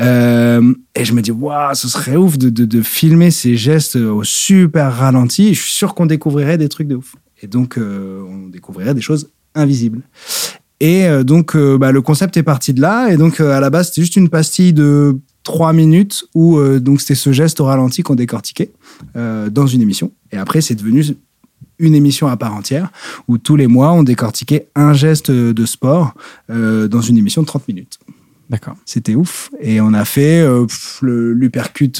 [0.00, 3.96] Euh, et je me dis, waouh, ce serait ouf de, de, de filmer ces gestes
[3.96, 5.54] au super ralenti.
[5.54, 7.14] Je suis sûr qu'on découvrirait des trucs de ouf.
[7.42, 10.02] Et donc, euh, on découvrirait des choses invisibles.
[10.80, 13.08] Et euh, donc, euh, bah, le concept est parti de là.
[13.10, 16.80] Et donc, euh, à la base, c'était juste une pastille de trois minutes où euh,
[16.80, 18.70] donc c'était ce geste au ralenti qu'on décortiquait
[19.16, 20.12] euh, dans une émission.
[20.32, 21.02] Et après, c'est devenu
[21.80, 22.90] une émission à part entière
[23.26, 26.14] où tous les mois, on décortiquait un geste de sport
[26.50, 27.98] euh, dans une émission de 30 minutes.
[28.48, 28.74] D'accord.
[28.84, 29.48] C'était ouf.
[29.60, 30.66] Et on a fait euh,
[31.02, 31.38] le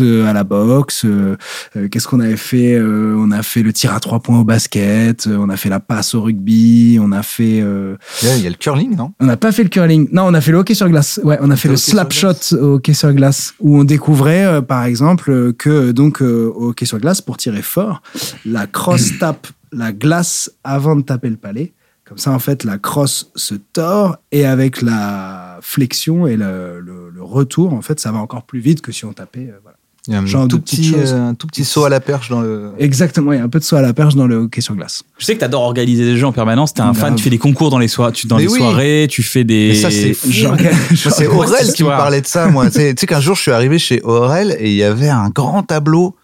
[0.00, 1.04] euh, à la boxe.
[1.04, 1.36] euh,
[1.76, 4.42] euh, Qu'est-ce qu'on avait fait Euh, On a fait le tir à trois points au
[4.44, 5.28] basket.
[5.28, 6.98] euh, on a fait la passe au rugby.
[7.00, 7.60] On a fait.
[7.62, 9.12] euh, Il y a- le curling, non?
[9.20, 10.08] on n'a pas fait le curling.
[10.10, 11.20] Non, on a fait le hockey sur glace.
[11.22, 14.44] Ouais, on a fait le sur slap shot au hockey sur glace, où on découvrait,
[14.44, 18.02] euh, par exemple, que donc euh, au hockey sur glace, pour tirer fort,
[18.44, 21.72] la crosse tape la glace avant de taper le palais.
[22.04, 27.08] Comme ça, en fait, la crosse se tord et avec la flexion et le, le-
[27.14, 29.48] le retour, en fait, ça va encore plus vite que si on tapait.
[29.48, 29.76] euh, voilà.
[30.08, 32.30] Il y a un Genre tout, petit, euh, un tout petit saut à la perche
[32.30, 32.72] dans le.
[32.78, 34.74] Exactement, il y a un peu de saut à la perche dans le hockey sur
[34.74, 35.02] glace.
[35.18, 36.72] Je sais que t'adores organiser des jeux en permanence.
[36.72, 37.14] T'es un fan.
[37.14, 38.12] Tu fais des concours dans les soirées.
[38.12, 38.58] Tu dans les oui.
[38.58, 39.06] soirées.
[39.10, 39.68] Tu fais des.
[39.68, 42.66] Mais ça, c'est c'est Aurel qui me parlait de ça, moi.
[42.70, 45.10] Tu sais tu sais qu'un jour, je suis arrivé chez Aurel et il y avait
[45.10, 46.16] un grand tableau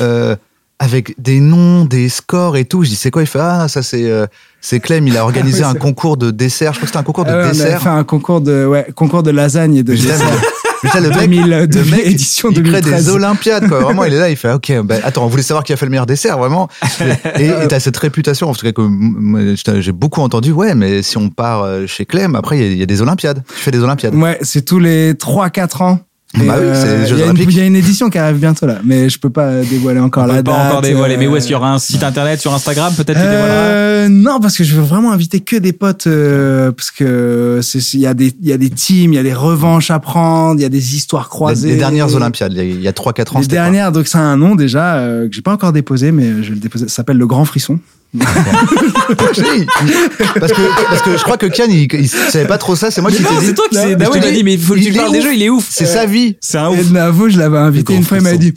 [0.00, 0.34] euh,
[0.82, 2.82] avec des noms, des scores et tout.
[2.82, 3.22] Je dis, c'est quoi?
[3.22, 4.26] Il fait, ah, ça, c'est euh,
[4.60, 6.72] c'est Clem, il a organisé Ah oui, un concours de dessert.
[6.72, 7.82] Je crois que c'était un concours de Ah ouais, on dessert.
[7.82, 10.18] fait un concours de, ouais, concours de lasagne et de dessert.
[10.82, 13.04] Putain, le mec, 2000, le 2000, mec, édition il crée 2013.
[13.04, 13.78] des Olympiades, quoi.
[13.78, 15.86] Vraiment, il est là, il fait, ok, ben, attends, on voulait savoir qui a fait
[15.86, 16.68] le meilleur dessert, vraiment.
[17.38, 21.28] Et t'as cette réputation, en tout cas, que j'ai beaucoup entendu, ouais, mais si on
[21.30, 23.44] part euh, chez Clem, après, il y a- il y, a des Olympiades.
[23.54, 24.16] Tu fais des Olympiades.
[24.16, 26.00] Ouais, c'est tous les 3-4 ans.
[26.34, 27.48] Bah oui, c'est les Jeux il y a une- Olympiques.
[27.50, 30.24] Il y a une édition qui arrive bientôt là, mais je peux pas dévoiler encore
[30.24, 30.54] On la peut date.
[30.54, 31.16] pas encore dévoiler.
[31.18, 33.44] Mais où euh, est-ce qu'il y aura un site internet sur Instagram Peut-être tu dévoileras.
[33.48, 37.92] euh, non, parce que je veux vraiment inviter que des potes, euh, parce que c'est-
[37.94, 39.98] il y a des il y a des teams, il y a des revanches à
[39.98, 41.68] prendre, il y a des histoires croisées.
[41.68, 43.38] les dernières Olympiades, il y a 3-4 ans.
[43.40, 45.72] Les c'était quoi dernières, donc ça a un nom déjà euh, que j'ai pas encore
[45.72, 46.88] déposé, mais je vais le déposer.
[46.88, 47.78] Ça s'appelle le Grand Frisson.
[48.18, 49.32] Parce
[50.52, 53.10] que parce que je crois que Kian il, il savait pas trop ça c'est moi
[53.10, 53.96] qui Non, t'ai dit c'est toi qui Non, sais.
[53.96, 55.24] m'a dis, dit, mais il faut que tu est parles des ouf.
[55.24, 55.34] jeux.
[55.34, 55.66] Il est ouf.
[55.70, 56.78] c'est sa vie C'est un ouf.
[56.78, 58.44] Et Navo, je l'avais invité une fois, il m'a Frisson.
[58.44, 58.54] dit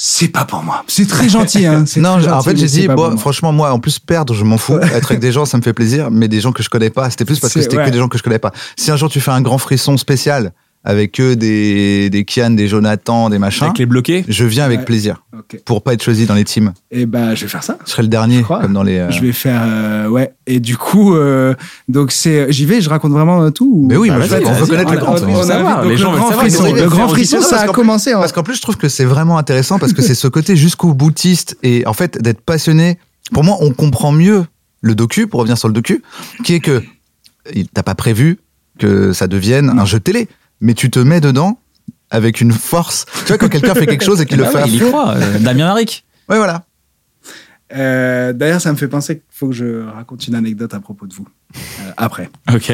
[0.00, 0.84] c'est pas pour moi.
[0.86, 1.82] C'est très gentil, hein.
[1.86, 4.56] c'est non en fait mais j'ai dit bon, franchement moi en plus perdre je m'en
[4.58, 6.90] fous être avec des gens ça me fait plaisir mais des gens que je connais
[6.90, 7.84] pas c'était plus parce que c'était ouais.
[7.86, 9.96] que des gens que je connais pas si un jour tu fais un grand frisson
[9.96, 10.52] spécial
[10.84, 14.24] avec que des, des Kian, des Jonathan, des machins, Avec les bloqués?
[14.28, 14.84] Je viens avec Ouais.
[14.84, 15.22] plaisir.
[15.36, 15.60] Ok.
[15.64, 16.72] Pour pas être choisi dans les teams.
[16.90, 17.76] Et bah, je vais faire ça.
[17.84, 18.96] Je serai le dernier, comme dans les.
[18.98, 20.32] euh, Je vais faire, euh, ouais.
[20.46, 21.54] Et du coup, euh,
[21.88, 23.70] donc c'est, j'y vais, je raconte vraiment tout.
[23.70, 24.92] ou- Mais oui, Bah, on veut connaître
[25.84, 28.14] le gens le grand frisson, ça a commencé.
[28.14, 30.56] en- Parce qu'en plus, je trouve que c'est vraiment intéressant parce que c'est ce côté
[30.56, 32.98] jusqu'au boutiste et en fait d'être passionné.
[33.32, 34.44] Pour moi, on comprend mieux
[34.80, 36.02] le docu, pour revenir sur le docu,
[36.44, 36.82] qui est que
[37.54, 38.38] il- t'as pas prévu
[38.78, 40.28] que ça devienne un jeu de télé,
[40.60, 41.58] mais tu te mets dedans
[42.10, 43.04] avec une force.
[43.20, 44.74] Tu vois, quand quelqu'un fait quelque chose et qu'il le Ah fait ouais, à il
[44.74, 44.88] y fond.
[44.88, 45.14] croit.
[45.14, 46.04] euh, Damien Maric.
[46.28, 46.64] Ouais, voilà.
[47.74, 51.06] Euh, D'ailleurs, ça me fait penser qu'il faut que je raconte une anecdote à propos
[51.06, 51.26] de vous.
[51.56, 52.30] Euh, après.
[52.52, 52.72] Ok.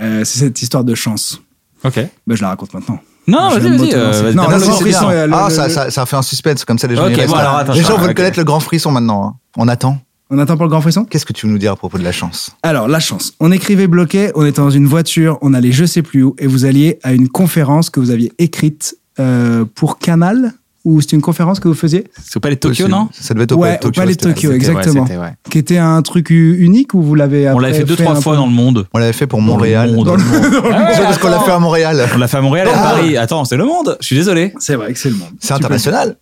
[0.00, 1.40] Euh, c'est cette histoire de chance.
[1.84, 1.98] Ok.
[2.26, 3.00] Bah, je la raconte maintenant.
[3.26, 3.94] Non, Je vas-y, vais vas-y.
[3.94, 6.78] euh, Non, le euh, le- ah, le- ça, le- ça, ça fait un suspense, comme
[6.78, 7.28] ça les gens Ok, y restent.
[7.28, 9.26] bon, alors, attends, les gens veulent connaître le grand frisson maintenant.
[9.26, 9.34] hein.
[9.56, 10.00] On attend.
[10.32, 11.04] On attend pour le grand frisson?
[11.04, 12.50] Qu'est-ce que tu veux nous dire à propos de la chance?
[12.62, 13.32] Alors, la chance.
[13.40, 16.46] On écrivait bloqué, on était dans une voiture, on allait je sais plus où, et
[16.46, 20.52] vous alliez à une conférence que vous aviez écrite euh, pour Canal,
[20.84, 22.04] ou c'était une conférence que vous faisiez?
[22.24, 23.08] C'est au Palais de Tokyo, C'est- non?
[23.12, 24.00] Ça devait être au Ouais, Palais de au Tokyo.
[24.00, 25.04] Palais de Tokyo, ouais, exactement.
[25.06, 25.32] c'était, ouais.
[25.50, 28.34] Qui était un truc unique ou vous l'avez On l'avait fait deux, fait trois fois
[28.34, 28.86] peu- dans le monde.
[28.94, 29.92] On l'avait fait pour Dans le Montréal.
[29.94, 30.06] monde.
[30.06, 30.62] Dans le monde.
[30.72, 32.08] Ah, C'est parce qu'on l'a fait à Montréal.
[32.14, 33.16] On l'a fait à Montréal et à Paris.
[33.16, 33.98] Attends, c'est le monde.
[34.00, 34.54] Je suis désolé.
[34.60, 35.30] C'est vrai que c'est le monde.
[35.40, 36.16] C'est international.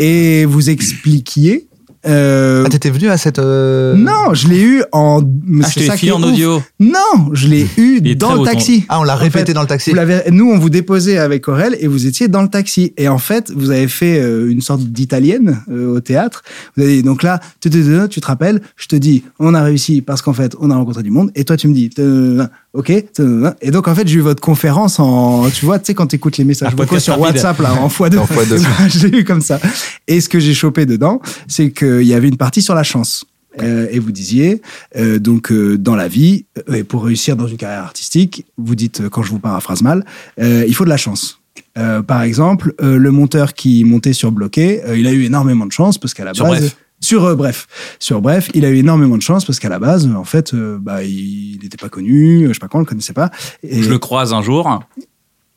[0.00, 1.68] Et vous expliquiez.
[2.06, 3.38] Euh, Ah, t'étais venu à cette.
[3.38, 5.20] euh, Non, je l'ai eu en.
[5.62, 6.28] Ah, je l'ai en ouf.
[6.32, 6.62] audio.
[6.80, 8.84] Non, je l'ai eu dans le ton- taxi.
[8.88, 9.92] Ah, on l'a En répété fait, dans le taxi.
[9.92, 12.92] Vous nous, on vous déposait avec Aurel et vous étiez dans le taxi.
[12.96, 16.42] Et en fait, vous avez fait euh, une sorte d'italienne euh, au théâtre.
[16.76, 19.62] Vous avez dit, donc là, tu te, tu te rappelles, je te dis, on a
[19.62, 21.30] réussi parce qu'en fait, on a rencontré du monde.
[21.34, 22.46] Et toi, tu me dis, euh,
[22.76, 22.90] ok.
[22.90, 26.16] Et donc, en fait, j'ai eu votre conférence en, tu vois, tu sais, quand tu
[26.16, 27.36] écoutes les messages vocaux sur rapide.
[27.36, 28.18] WhatsApp, là, en fois deux.
[28.18, 28.58] En fois deux.
[28.88, 29.60] je l'ai eu comme ça.
[30.06, 33.24] Et ce que j'ai chopé dedans, c'est qu'il y avait une partie sur la chance.
[33.62, 34.60] Euh, et vous disiez,
[34.96, 38.74] euh, donc euh, dans la vie, euh, et pour réussir dans une carrière artistique, vous
[38.74, 40.04] dites, quand je vous paraphrase mal,
[40.38, 41.40] euh, il faut de la chance.
[41.78, 45.66] Euh, par exemple, euh, le monteur qui montait sur Bloqué, euh, il a eu énormément
[45.66, 46.60] de chance parce qu'à la Sur base...
[46.60, 46.76] Bref.
[47.00, 47.66] Sur euh, bref,
[47.98, 50.78] sur bref, il a eu énormément de chance parce qu'à la base, en fait, euh,
[50.80, 53.30] bah, il n'était pas connu, euh, je sais pas quoi, on le connaissait pas.
[53.62, 54.80] Et- Je le croise un jour.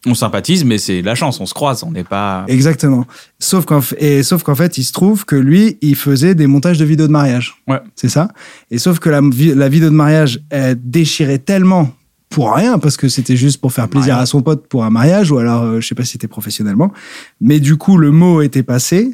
[0.05, 1.41] On sympathise, mais c'est la chance.
[1.41, 1.83] On se croise.
[1.83, 2.45] On n'est pas.
[2.47, 3.05] Exactement.
[3.37, 6.77] Sauf qu'en et sauf qu'en fait, il se trouve que lui, il faisait des montages
[6.77, 7.55] de vidéos de mariage.
[7.67, 7.81] Ouais.
[7.95, 8.29] C'est ça.
[8.71, 11.91] Et sauf que la, vi- la vidéo de mariage elle déchirait tellement
[12.29, 15.31] pour rien parce que c'était juste pour faire plaisir à son pote pour un mariage
[15.31, 16.93] ou alors euh, je sais pas si c'était professionnellement.
[17.41, 19.13] Mais du coup, le mot était passé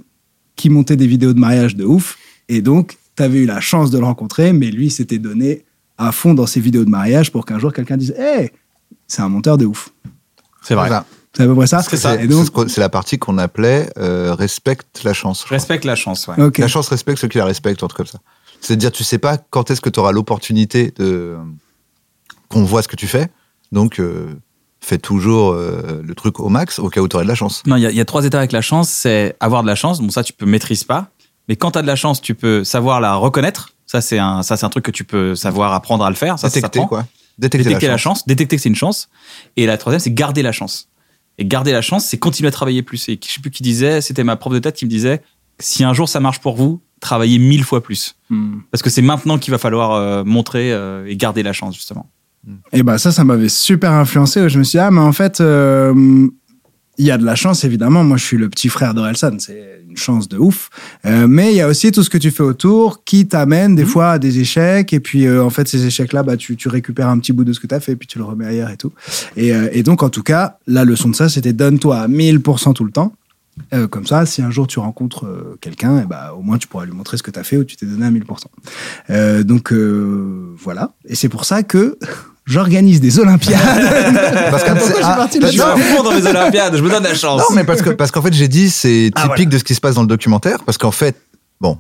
[0.56, 2.18] qui montait des vidéos de mariage de ouf
[2.50, 5.66] et donc t'avais eu la chance de le rencontrer, mais lui s'était donné
[5.98, 8.52] à fond dans ses vidéos de mariage pour qu'un jour quelqu'un dise, hey,
[9.08, 9.90] c'est un monteur de ouf.
[10.62, 10.88] C'est vrai.
[10.88, 11.06] Voilà.
[11.36, 11.82] C'est à peu près ça.
[11.82, 12.22] C'est ça.
[12.22, 15.44] Et donc, C'est la partie qu'on appelait euh, respecte la chance.
[15.44, 16.28] respecte la chance.
[16.28, 16.36] Ouais.
[16.58, 18.20] La chance respecte ceux qui la respectent, un truc comme ça.
[18.62, 21.36] C'est-à-dire, tu sais pas quand est-ce que tu auras l'opportunité de
[22.50, 23.28] qu'on voit ce que tu fais.
[23.72, 24.34] Donc, euh,
[24.86, 27.64] fais toujours euh, le truc au max au cas où tu aurais de la chance.
[27.66, 28.90] Non, il y, a- il y a trois étapes avec la chance.
[28.90, 30.00] C'est avoir de la chance.
[30.02, 31.10] Bon, ça, tu peux maîtrises pas.
[31.48, 33.74] Mais quand tu as de la chance, tu peux savoir la reconnaître.
[33.86, 36.40] Ça, c'est un, ça, c'est un truc que tu peux savoir apprendre à le faire.
[36.40, 37.06] Ça, Détecter, quoi.
[37.38, 38.20] Détecter, Détecter la, la chance.
[38.20, 38.28] chance.
[38.28, 39.10] Détecter que c'est une chance.
[39.58, 40.88] Et la troisième, c'est garder la chance.
[41.38, 43.10] Et garder la chance, c'est continuer à travailler plus.
[43.10, 45.22] Et je sais plus qui disait, c'était ma prof de tête qui me disait,
[45.60, 48.16] si un jour ça marche pour vous, travaillez mille fois plus.
[48.30, 48.60] Hmm.
[48.72, 52.10] Parce que c'est maintenant qu'il va falloir euh, montrer euh, et garder la chance, justement.
[52.72, 54.50] Et bah ça, ça m'avait super influencé.
[54.50, 56.28] Je me suis dit, ah, mais en fait, euh,
[56.98, 58.04] il y a de la chance, évidemment.
[58.04, 59.38] Moi, je suis le petit frère d'Orelsan.
[59.40, 60.70] C'est une chance de ouf.
[61.06, 63.86] Euh, mais il y a aussi tout ce que tu fais autour qui t'amène des
[63.86, 64.94] fois à des échecs.
[64.94, 67.54] Et puis, euh, en fait, ces échecs-là, bah, tu, tu récupères un petit bout de
[67.54, 68.94] ce que tu as fait, puis tu le remets ailleurs et tout.
[69.36, 72.86] Et, et donc, en tout cas, la leçon de ça, c'était donne-toi à 1000% tout
[72.86, 73.14] le temps.
[73.74, 76.68] Euh, comme ça, si un jour tu rencontres euh, quelqu'un, eh bah, au moins tu
[76.68, 78.24] pourras lui montrer ce que tu as fait ou tu t'es donné à 1000%.
[79.10, 80.94] Euh, donc voilà.
[81.06, 81.98] Et c'est pour ça que
[82.46, 83.60] j'organise des Olympiades.
[84.52, 86.26] Parce que Pourquoi c'est- je suis ah, parti Je suis là-dedans à fond dans mes
[86.26, 87.42] Olympiades, je me donne la chance.
[87.42, 89.46] Non, mais parce que parce qu'en fait, j'ai dit c'est typique Ah, voilà.
[89.46, 91.16] de ce qui se passe dans le documentaire, parce qu'en fait,
[91.60, 91.78] bon,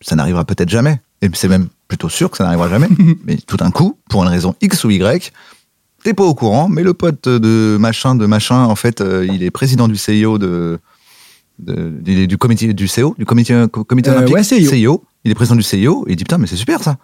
[0.00, 2.88] ça n'arrivera peut-être jamais, et c'est même plutôt sûr que ça n'arrivera jamais.
[3.24, 5.32] mais tout d'un coup, pour une raison X ou Y,
[6.04, 9.42] t'es pas au courant, mais le pote de machin de machin, en fait, euh, il
[9.42, 10.78] est président du CIO de,
[11.58, 15.02] de- du, du comité du CO, du comité, comité Euh, olympique, ouais, CIO.
[15.24, 16.96] Il est président du CIO, et il dit putain, mais c'est super ça.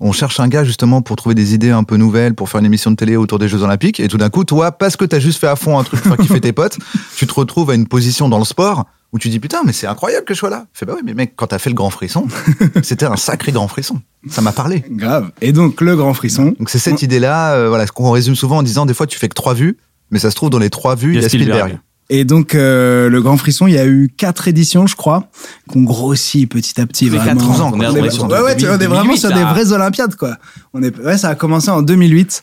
[0.00, 2.66] On cherche un gars justement pour trouver des idées un peu nouvelles, pour faire une
[2.66, 3.98] émission de télé autour des Jeux Olympiques.
[3.98, 6.14] Et tout d'un coup, toi, parce que t'as juste fait à fond un truc pour
[6.14, 6.78] faire kiffer tes potes,
[7.16, 9.86] tu te retrouves à une position dans le sport où tu dis putain, mais c'est
[9.86, 10.66] incroyable que je sois là.
[10.72, 12.26] Fais bah oui, mais mec, quand t'as fait le grand frisson,
[12.82, 14.00] c'était un sacré grand frisson.
[14.28, 14.84] Ça m'a parlé.
[14.90, 15.30] Grave.
[15.40, 16.54] Et donc le grand frisson.
[16.58, 19.18] Donc c'est cette idée-là, euh, voilà, ce qu'on résume souvent en disant des fois tu
[19.18, 19.78] fais que trois vues,
[20.10, 21.78] mais ça se trouve dans les trois vues, il y a Spielberg.
[22.10, 25.28] Et donc euh, le grand frisson, il y a eu quatre éditions, je crois,
[25.68, 27.06] qu'on grossit petit à petit.
[27.06, 27.40] Ça fait vraiment.
[27.60, 28.28] ans qu'on est On est- Bresson.
[28.30, 30.36] ouais, ouais, tu vois, on est vraiment 2008, sur des vraies Olympiades, quoi.
[30.72, 32.42] On est, ouais, ça a commencé en 2008.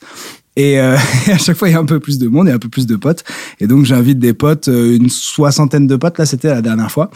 [0.58, 0.96] Et, euh,
[1.28, 2.70] et à chaque fois, il y a un peu plus de monde et un peu
[2.70, 3.24] plus de potes.
[3.60, 6.18] Et donc, j'invite des potes, euh, une soixantaine de potes.
[6.20, 7.10] Là, c'était la dernière fois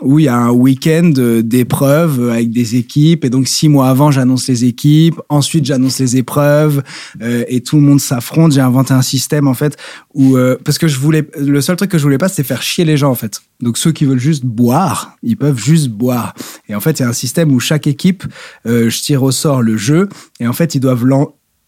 [0.00, 3.24] où il y a un week-end d'épreuves avec des équipes.
[3.24, 5.20] Et donc, six mois avant, j'annonce les équipes.
[5.28, 6.82] Ensuite, j'annonce les épreuves
[7.22, 8.52] euh, et tout le monde s'affronte.
[8.52, 9.76] J'ai inventé un système, en fait,
[10.14, 12.62] où, euh, parce que je voulais, le seul truc que je voulais pas, c'était faire
[12.62, 13.40] chier les gens, en fait.
[13.60, 16.34] Donc, ceux qui veulent juste boire, ils peuvent juste boire.
[16.68, 18.24] Et en fait, il y a un système où chaque équipe,
[18.66, 20.08] euh, je tire au sort le jeu
[20.40, 21.04] et en fait, ils doivent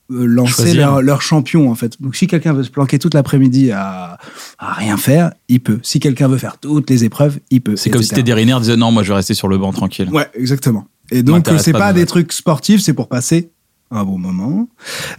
[0.08, 0.76] lancer Choisir.
[0.76, 2.00] leur, leur champion, en fait.
[2.00, 4.18] Donc, si quelqu'un veut se planquer toute l'après-midi à,
[4.58, 5.78] à rien faire, il peut.
[5.82, 7.76] Si quelqu'un veut faire toutes les épreuves, il peut.
[7.76, 8.10] C'est comme si.
[8.10, 10.08] Teddy Riner disait non, moi je vais rester sur le banc tranquille.
[10.10, 10.86] Ouais, exactement.
[11.10, 13.50] Et donc, euh, c'est pas pas, de des trucs sportifs, c'est pour passer
[13.90, 14.68] un bon moment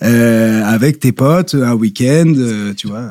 [0.04, 3.10] euh, avec tes potes, un week-end, euh, tu vois.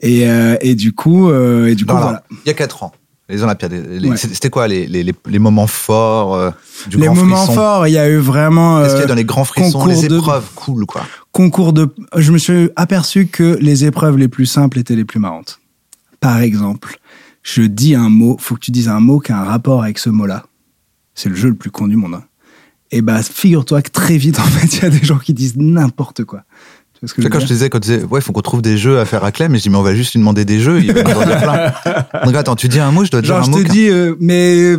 [0.00, 2.24] Et, euh, et du coup, euh, et du coup, voilà.
[2.44, 2.92] Il y a 4 ans,
[3.28, 3.72] les Olympiades.
[3.72, 4.16] Ouais.
[4.16, 6.50] C'était quoi les, les, les- moments forts euh,
[6.88, 8.82] du Les grand moments frisson forts, il y a eu vraiment.
[8.82, 11.72] Qu'est-ce qu'il y a euh, dans les grands frissons, les de- épreuves cool, quoi concours
[11.72, 11.88] de.
[12.16, 15.58] Je me suis aperçu que les épreuves les plus simples étaient les plus marrantes.
[16.20, 16.98] Par exemple,
[17.42, 19.98] je dis un mot, faut que tu dises un mot qui a un rapport avec
[19.98, 20.44] ce mot-là.
[21.14, 22.14] C'est le jeu le plus con du monde.
[22.14, 22.24] hein.
[22.90, 25.56] Et bah, figure-toi que très vite, en fait, il y a des gens qui disent
[25.56, 26.42] n'importe quoi.
[27.06, 28.62] Ce que je quand je te disais, quand tu disais, ouais, il faut qu'on trouve
[28.62, 30.44] des jeux à faire à Clem, et je dis, mais on va juste lui demander
[30.44, 31.72] des jeux, il va nous en dire plein.
[32.24, 33.58] Donc attends, tu dis un mot, je dois te dire un je mot.
[33.58, 34.76] te qu'un- dis, euh, mais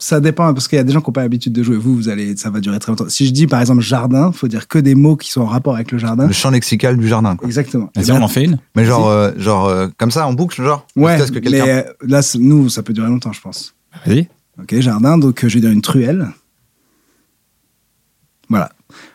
[0.00, 1.76] ça dépend parce qu'il y a des gens qui n'ont pas l'habitude de jouer.
[1.76, 3.08] Vous, vous allez, ça va durer très longtemps.
[3.08, 5.74] Si je dis par exemple jardin, faut dire que des mots qui sont en rapport
[5.74, 6.26] avec le jardin.
[6.28, 7.46] Le champ lexical du jardin, quoi.
[7.48, 7.90] Exactement.
[7.96, 10.86] Vas-y, on en fait une Mais genre, euh, genre euh, comme ça, en boucle, genre
[10.94, 13.74] Ouais, que quelqu'un- mais euh, là, nous, ça peut durer longtemps, je pense.
[14.06, 14.28] Vas-y.
[14.62, 16.28] Ok, jardin, donc euh, je vais dire une truelle.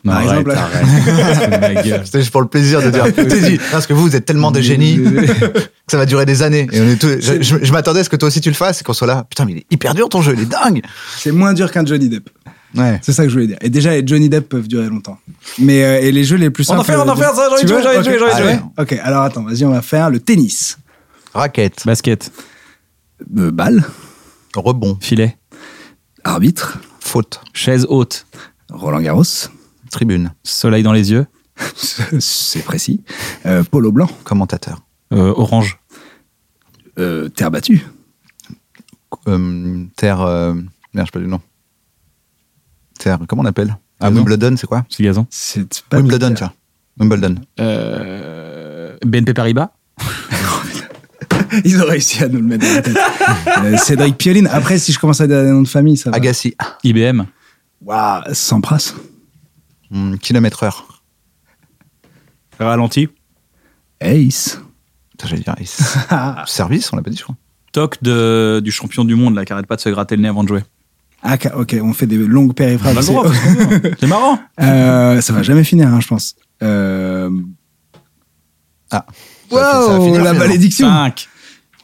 [0.06, 2.02] Par Arrête, exemple, arrête.
[2.06, 3.06] C'était juste pour le plaisir de dire.
[3.14, 6.68] Dit, parce que vous, vous êtes tellement des génies que ça va durer des années.
[6.74, 8.56] Et on est tous- je je- je m'attendais à ce que toi aussi tu le
[8.56, 9.26] fasses et qu'on soit là.
[9.30, 10.82] Putain, mais il est hyper dur ton jeu, il est dingue.
[11.18, 12.30] c'est moins dur qu'un Johnny Depp.
[12.76, 13.00] Ouais.
[13.04, 13.58] C'est ça que je voulais dire.
[13.62, 15.18] Et déjà, les Johnny Depp peuvent durer longtemps.
[15.60, 16.82] Mais euh, et les jeux les plus On simples.
[16.82, 17.98] en fait, on en euh, fait, ça, j'ai envie tu de jouer, veux j'ai envie
[18.00, 18.20] de jouer, Ok.
[18.20, 18.52] j'ai envie de Ah jouer.
[18.54, 20.78] ouais Ok, alors attends, vas-y, on va faire le tennis.
[21.34, 22.32] Raquette, Basket,
[23.38, 23.84] Euh, balle,
[24.56, 25.38] rebond, filet,
[26.24, 28.26] arbitre, faute, chaise haute,
[28.72, 29.24] Roland Garros.
[29.94, 31.26] Tribune, soleil dans les yeux,
[32.20, 33.04] C'est précis.
[33.46, 34.80] Euh, polo blanc, commentateur,
[35.14, 35.80] euh, orange,
[37.00, 37.86] euh, terre battue,
[39.28, 40.22] Euh, terre.
[40.22, 40.54] euh,
[40.94, 41.40] Merde, je sais pas du nom.
[43.00, 44.16] Terre, comment on appelle Ah, Gazon.
[44.18, 44.86] Wimbledon, c'est quoi?
[44.90, 45.26] C'est gazon.
[45.30, 46.38] c'est pas Wimbledon, terre.
[46.38, 46.54] tiens.
[47.00, 47.36] Wimbledon.
[47.60, 49.70] Euh, BNP Paribas,
[51.66, 52.98] Ils ont réussi à nous le mettre dans la tête.
[53.64, 54.48] Euh, Cédric Pioline.
[54.48, 56.18] Après, si je commence à dire des noms de famille, ça va.
[56.18, 56.56] Agassi.
[56.84, 57.24] IBM,
[57.82, 58.94] Waouh, Sampras.
[59.94, 61.04] Hum, kilomètre heure.
[62.60, 63.10] ralenti,
[64.02, 64.60] Ace.
[65.12, 65.98] Putain, J'allais dire Ace.
[66.48, 67.36] Service, on l'a pas dit, je crois.
[67.72, 70.28] toc de, du champion du monde là, qui arrête pas de se gratter le nez
[70.30, 70.64] avant de jouer.
[71.22, 73.06] Ah, ok, on fait des longues périphrases.
[74.00, 74.40] C'est- marrant.
[74.60, 76.36] Euh, ça va jamais finir, hein, je pense.
[76.62, 77.30] Euh...
[78.92, 79.06] Ah.
[79.50, 80.88] Ça va- ça va Wow, finir, la malédiction.
[80.88, 81.30] 5,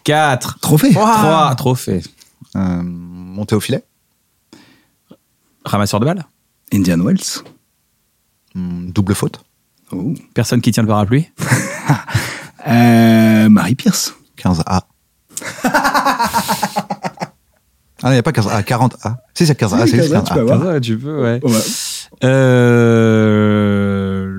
[0.03, 0.91] 4, Trophée.
[0.91, 2.01] 3, trophée.
[2.55, 3.84] Euh, monter au filet.
[5.64, 6.26] Ramasseur de balles,
[6.74, 7.43] Indian Wells.
[8.60, 9.41] Hum, double faute.
[9.91, 10.14] Oh.
[10.36, 11.30] personne qui tient le parapluie,
[12.68, 14.14] Euh, Marie Pierce.
[14.38, 14.64] 15A.
[15.64, 15.72] ah
[18.03, 19.16] non, il n'y a pas 15A, 40A.
[19.34, 20.34] Si, c'est 15A, Si, c'est juste 15A, tu 15A.
[20.34, 20.62] peux avoir.
[20.74, 21.39] Ouais, tu peux, ouais.
[21.43, 21.62] Ouais.
[22.26, 24.36] Euh...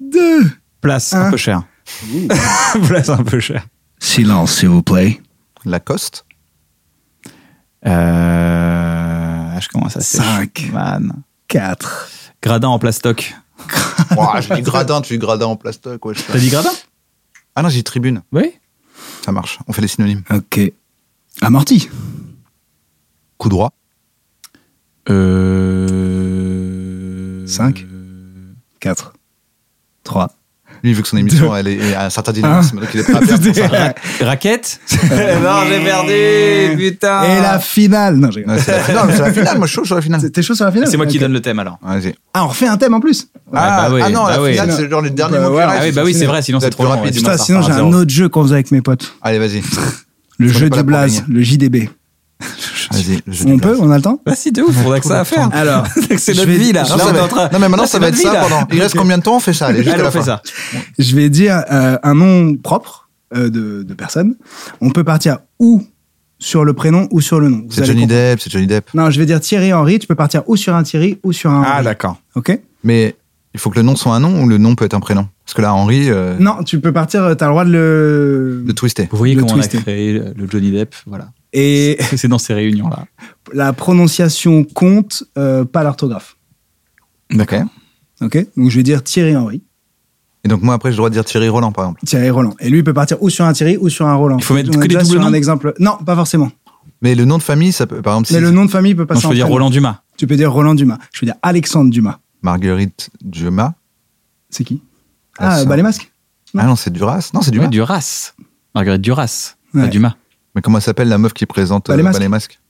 [0.00, 0.42] Deux.
[0.80, 1.30] Place un Un.
[1.30, 1.62] peu cher.
[2.86, 3.66] Place un peu cher.
[3.98, 5.20] Silence, s'il vous plaît.
[5.66, 6.24] Lacoste.
[7.84, 9.60] Euh...
[9.60, 10.70] Je commence à Cinq.
[10.72, 11.12] Man.
[11.48, 12.08] Quatre.
[12.40, 13.34] Gradin en plastoc.
[14.16, 16.04] Ouah, j'ai dit gradin, tu dis gradin en plastoc.
[16.04, 16.14] Ouais.
[16.14, 16.70] T'as dit gradin?
[17.56, 18.22] Ah non, j'ai dit tribune.
[18.32, 18.54] Oui.
[19.24, 19.58] Ça marche.
[19.66, 20.22] On fait les synonymes.
[20.30, 20.60] Ok.
[21.42, 21.88] Amorti.
[23.38, 23.72] Coup droit.
[25.08, 25.86] Euh...
[27.46, 27.84] Cinq.
[28.78, 29.14] Quatre.
[30.04, 30.30] Trois.
[30.86, 33.14] Lui, vu que son émission, elle est a un certain dynamisme, donc il est prêt
[33.16, 33.66] à pour ça.
[33.66, 33.94] Ra-
[34.28, 37.24] raquette Non, j'ai perdu, putain.
[37.24, 38.14] Et la finale.
[38.14, 39.58] Non, j'ai Ouais, c'est la finale, c'est la finale.
[39.58, 40.30] Moi, je suis chaud sur la finale.
[40.30, 41.80] T'es chaud sur la finale C'est moi qui donne le thème alors.
[41.82, 42.14] Vas-y.
[42.34, 44.52] Ah, on refait un thème en plus Ah, bah oui, ah non, bah la oui.
[44.52, 45.78] finale, c'est genre les derniers Bah restent.
[45.80, 47.16] Ah oui, bah oui, c'est vrai, sinon c'est trop rapide.
[47.16, 49.12] Putain, sinon j'ai à un autre jeu qu'on faisait avec mes potes.
[49.22, 49.62] Allez, vas-y.
[50.38, 51.88] Le jeu du blaze, le JDB.
[53.46, 53.76] On peut.
[53.80, 55.48] On a le temps Vas-y, de ouf, faudrait que ça à faire.
[55.52, 55.86] Alors,
[56.18, 56.84] c'est je notre vais- vie là.
[56.88, 58.42] Non, on train- mais maintenant, Là, ça va être ça là.
[58.42, 58.66] pendant.
[58.72, 59.66] Il reste combien de temps On fait ça?
[59.66, 60.24] Allez, jusqu'à Allez, la on fait fin.
[60.24, 60.42] ça.
[60.98, 64.36] je vais dire euh, un nom propre euh, de, de personne.
[64.80, 65.82] On peut partir ou
[66.38, 67.64] sur le prénom ou sur le nom.
[67.70, 68.20] C'est Johnny comprendre.
[68.30, 68.92] Depp, c'est Johnny Depp.
[68.94, 69.98] Non, je vais dire Thierry Henry.
[69.98, 71.62] Tu peux partir ou sur un Thierry ou sur un.
[71.66, 71.84] Ah, Henry.
[71.84, 72.18] d'accord.
[72.34, 73.16] Ok Mais
[73.54, 75.26] il faut que le nom soit un nom ou le nom peut être un prénom?
[75.44, 77.22] Parce que là, Henri, euh, Non, tu peux partir.
[77.36, 78.64] T'as le droit de le.
[78.66, 79.08] de twister.
[79.10, 79.78] Vous voyez Le comment on a twister.
[79.78, 81.28] créé le Johnny Depp, voilà.
[81.52, 83.06] Et C'est dans ces réunions-là.
[83.52, 86.36] la prononciation compte, euh, pas l'orthographe.
[87.30, 87.64] D'accord.
[88.22, 89.62] Ok Donc je vais dire Thierry Henry.
[90.44, 92.00] Et donc moi après, j'ai le droit de dire Thierry Roland, par exemple.
[92.04, 92.54] Thierry Roland.
[92.60, 94.36] Et lui, il peut partir ou sur un Thierry ou sur un Roland.
[94.38, 95.74] Il faut mettre On que des doubles sur noms un exemple.
[95.80, 96.50] Non, pas forcément.
[97.02, 98.94] Mais le nom de famille, ça peut, par exemple, Mais si le nom de famille
[98.94, 99.48] peut Non, passer je peux dire.
[99.48, 100.02] Roland Dumas.
[100.16, 100.98] Tu peux dire Roland Dumas.
[101.12, 102.20] Je peux dire Alexandre Dumas.
[102.42, 103.74] Marguerite Dumas.
[104.50, 104.82] C'est qui
[105.38, 106.10] Ah, Ah, bah les masques
[106.56, 107.30] Ah non, c'est Duras.
[107.34, 107.64] Non, c'est Dumas.
[107.64, 108.32] Ouais, Duras.
[108.74, 109.56] Marguerite Duras.
[109.74, 109.82] Ouais.
[109.82, 110.14] Pas Dumas.
[110.56, 112.20] Mais comment s'appelle la meuf qui présente Bah, les Bah, masques.
[112.22, 112.60] les masques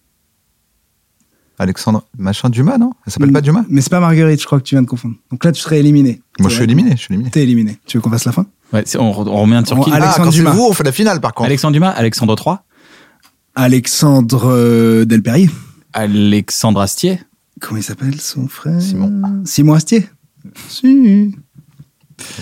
[1.58, 2.92] Alexandre machin Dumas, non?
[3.06, 3.64] Elle s'appelle pas Dumas?
[3.70, 5.14] Mais c'est pas Marguerite, je crois que tu viens de confondre.
[5.30, 6.20] Donc là, tu serais éliminé.
[6.38, 6.90] Moi, je suis éliminé.
[6.90, 7.30] Je suis éliminé.
[7.30, 7.78] T'es éliminé.
[7.86, 8.44] Tu veux qu'on fasse la fin?
[8.74, 10.50] Ouais, on, on remet un On- Alexandre ah, quand Dumas.
[10.50, 11.46] vous, on fait la finale, par contre.
[11.46, 12.56] Alexandre Dumas, Alexandre III,
[13.54, 15.48] Alexandre euh, Delperry.
[15.94, 17.20] Alexandre Astier,
[17.58, 18.82] Comment il s'appelle son frère?
[18.82, 19.42] Simon.
[19.46, 20.06] Simon Astier.
[20.68, 21.34] Si.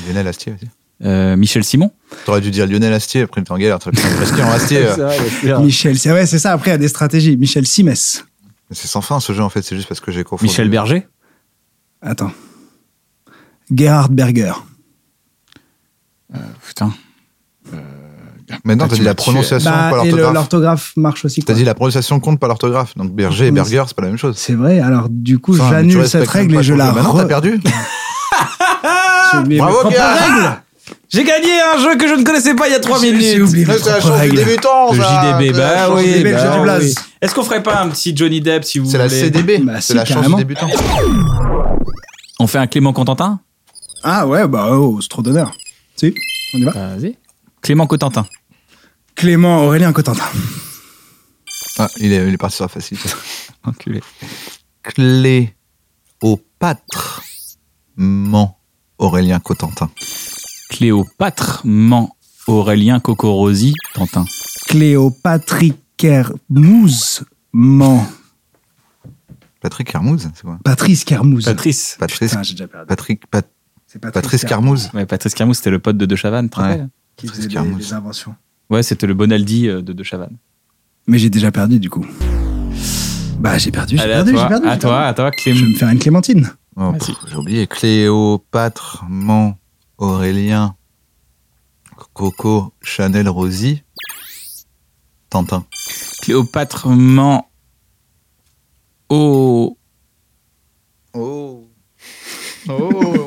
[0.09, 0.67] Lionel Astier aussi.
[1.05, 1.93] euh, Michel Simon.
[2.25, 3.79] T'aurais dû dire Lionel Astier, après t'es en galère.
[3.79, 4.87] T'aurais pu dire Astier en Astier.
[5.53, 5.59] euh.
[5.61, 6.53] Michel, c'est ouais, c'est ça.
[6.53, 7.37] Après, il y a des stratégies.
[7.37, 8.25] Michel Simès.
[8.71, 9.63] Mais C'est sans fin ce jeu, en fait.
[9.63, 10.49] C'est juste parce que j'ai confondu.
[10.51, 11.07] Michel Berger.
[12.01, 12.33] Attends.
[13.71, 14.53] Gerhard Berger.
[16.67, 16.93] Putain.
[18.65, 20.35] Maintenant, Ah, t'as tu dit la prononciation, Bah, pas et l'orthographe.
[20.35, 21.43] l'orthographe marche aussi.
[21.43, 22.97] T'as dit la prononciation compte, pas l'orthographe.
[22.97, 24.37] Donc Berger et Berger, c'est pas la même chose.
[24.39, 24.81] C'est vrai.
[24.81, 26.93] Alors, du coup, mais j'annule cette règle et je la.
[26.93, 27.61] Maintenant, re- t'as perdu.
[29.59, 30.63] Bravo, Pierre.
[31.09, 33.27] J'ai gagné un jeu que je ne connaissais pas il y a 3 J'ai- minutes.
[33.27, 34.97] j'ai oublié C'est la chance du débutant, Le.
[35.01, 36.23] JDB, bah oui.
[36.25, 36.95] bah oui.
[37.21, 39.59] Est-ce qu'on ferait pas un petit Johnny Depp si vous C'est la voulez CDB.
[39.59, 40.69] Bah, C'est la chance du débutant.
[42.41, 43.41] On fait un Clément Contentin?
[44.03, 45.55] Ah ouais, bah, oh, c'est trop d'honneur.
[45.97, 46.13] Si,
[46.55, 46.73] on y va.
[46.73, 47.17] Vas-y.
[47.63, 48.27] Clément Cotentin.
[49.15, 50.25] Clément Aurélien Cotentin.
[51.79, 53.09] Ah, il est, il est parti sur la facilité.
[53.65, 54.03] Enculé.
[56.21, 57.23] Cléopâtre.
[57.97, 58.59] Ment.
[58.99, 59.91] Aurélien Cotentin.
[60.71, 64.25] Cléopâtre, Ment, Aurélien Cocorosi, Tantin.
[64.67, 68.07] Cléopatrick Kermouz Ment.
[69.61, 70.59] Patrick Hermouz, c'est quoi?
[70.63, 71.45] Patrice Kermouz.
[71.45, 71.97] Patrice.
[71.99, 72.31] Patrice.
[72.33, 72.87] Putain, j'ai déjà perdu.
[72.87, 73.27] Patrick.
[73.31, 73.49] Pat-
[73.87, 74.45] C'est Patrice.
[74.93, 76.85] Ouais, Patrice Carmouze, c'était le pote de De Chavannes, Ouais.
[77.17, 77.79] Qui faisait Carmouze.
[77.89, 78.35] des inventions.
[78.69, 80.37] Ouais, c'était le Bonaldi euh, de De Chavannes.
[81.07, 82.05] Mais j'ai déjà perdu du coup.
[83.39, 84.67] Bah j'ai perdu, j'ai Allez, à perdu, j'ai toi, perdu.
[84.67, 85.09] à j'ai toi, perdu.
[85.09, 85.71] à toi, Je vais Clément.
[85.71, 86.51] me faire une clémentine.
[86.77, 87.67] Oh, pff, J'ai oublié.
[87.67, 89.05] Cléopâtre.
[89.09, 89.57] Ment.
[89.99, 90.77] Aurélien.
[92.13, 92.73] Coco.
[92.83, 93.29] Chanel.
[93.29, 93.83] Rosie.
[95.31, 95.67] Tantin.
[96.23, 97.49] Cléopâtre, Ment,
[99.09, 99.77] Oh.
[101.17, 101.69] Oh.
[102.69, 103.27] Oh.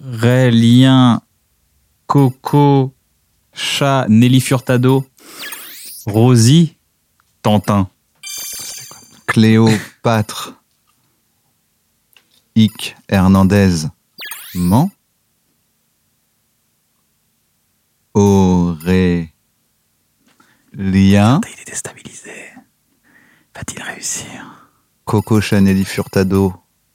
[0.00, 1.20] Rélien,
[2.06, 2.94] Coco,
[3.52, 5.04] Chat, Nelly Furtado,
[6.06, 6.76] Rosie,
[7.42, 7.88] Tantin.
[9.26, 10.54] Cléopâtre.
[12.56, 12.96] Ic.
[13.08, 13.88] Hernandez.
[14.56, 14.90] Ment.
[18.14, 19.28] Aurélien.
[20.72, 22.32] Il est déstabilisé.
[23.54, 24.70] Va-t-il réussir?
[25.04, 26.54] Coco Chanelli Furtado.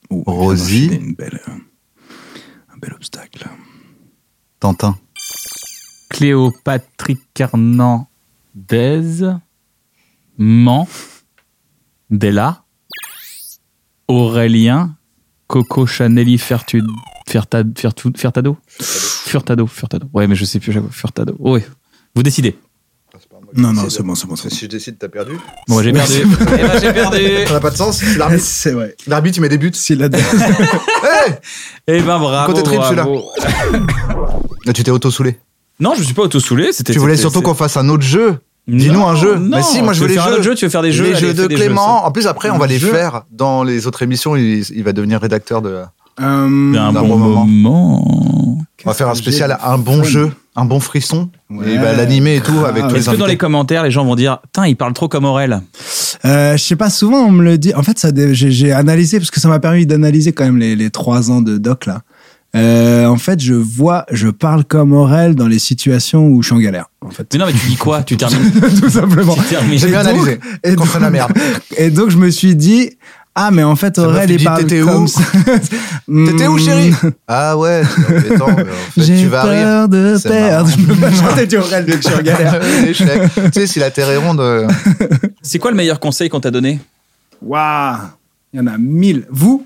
[0.09, 0.88] Oh, Rosie.
[0.88, 1.53] une belle, euh,
[2.74, 3.47] un bel obstacle.
[4.59, 4.97] Tantin.
[6.09, 9.38] Cléopatrick Hernandez,
[10.38, 10.88] Mans,
[12.09, 12.66] Della,
[14.09, 14.97] Aurélien,
[15.47, 16.86] Coco Chanelli Fertud,
[17.32, 20.07] Fertud- Furtado Furtado, Furtado.
[20.13, 20.73] Ouais, mais je sais plus.
[20.91, 21.36] Furtado.
[21.39, 21.61] Oh, oui.
[22.15, 22.57] Vous décidez.
[23.53, 24.36] Non, non, c'est bon, c'est bon.
[24.38, 24.49] c'est.
[24.49, 25.34] Si je décide, t'as perdu.
[25.67, 26.13] Bon, j'ai perdu.
[26.41, 27.17] Eh ben, j'ai perdu.
[27.47, 27.97] Ça n'a pas de sens.
[27.97, 28.43] C'est l'arbitre.
[28.45, 28.95] C'est vrai.
[29.07, 29.71] L'arbitre, il met des buts.
[29.73, 30.07] Si la
[31.88, 32.53] Eh ben, bravo.
[32.53, 33.03] Côté trip, celui-là.
[33.03, 33.29] bravo.
[34.65, 35.38] Là, tu t'es auto-soulé.
[35.79, 36.71] Non, je suis pas auto-soulé.
[36.71, 36.93] C'était.
[36.93, 38.38] Tu voulais surtout qu'on fasse un autre jeu.
[38.67, 39.36] Dis-nous un jeu.
[39.38, 40.34] non, Mais si, moi je veux veux les faire un jeux.
[40.36, 42.05] autre jeu, tu veux faire des jeux, Les allez, jeux de jeux, Clément.
[42.05, 44.36] En plus, après, on va les faire dans les autres émissions.
[44.36, 45.82] Il, il va devenir rédacteur de.
[46.20, 47.45] Euh, D'un bon, bon moment.
[47.45, 48.57] moment.
[48.84, 50.09] On va faire un spécial, un bon fun.
[50.09, 51.30] jeu, un bon frisson.
[51.49, 52.66] Ouais, et va l'animer et tout grave.
[52.66, 54.93] avec tous les Est-ce que dans les commentaires, les gens vont dire Putain, il parle
[54.93, 55.62] trop comme Aurel
[56.26, 57.74] Euh, je sais pas, souvent on me le dit.
[57.76, 60.89] En fait, ça, j'ai, analysé parce que ça m'a permis d'analyser quand même les, les
[60.89, 62.01] trois ans de doc là.
[62.53, 66.55] Euh, en fait, je vois, je parle comme Aurel dans les situations où je suis
[66.55, 66.88] en galère.
[67.01, 68.03] En fait, Mais non, mais tu dis quoi?
[68.05, 68.51] Tu termines.
[68.51, 69.36] tout simplement.
[69.72, 70.39] J'ai bien analysé.
[70.64, 71.32] Et Contre donc, la merde.
[71.78, 72.97] et donc je me suis dit,
[73.36, 75.21] ah mais en fait Aurel il parle t'étais comme où ça.
[76.07, 76.93] T'étais où, chérie
[77.27, 79.63] Ah ouais, c'est embêtant, mais en fait, J'ai tu vas rire.
[79.63, 80.69] peur de C'est perdre.
[80.69, 80.77] marrant.
[80.77, 82.59] Je peux pas chanter du Aurel dès que je suis en galère.
[82.84, 83.21] L'échec.
[83.34, 84.41] tu sais, si la terre est ronde.
[84.41, 84.67] euh,
[85.41, 86.79] C'est quoi le meilleur conseil qu'on t'a donné?
[87.41, 87.97] Waouh,
[88.53, 89.25] il y en a mille.
[89.29, 89.65] Vous,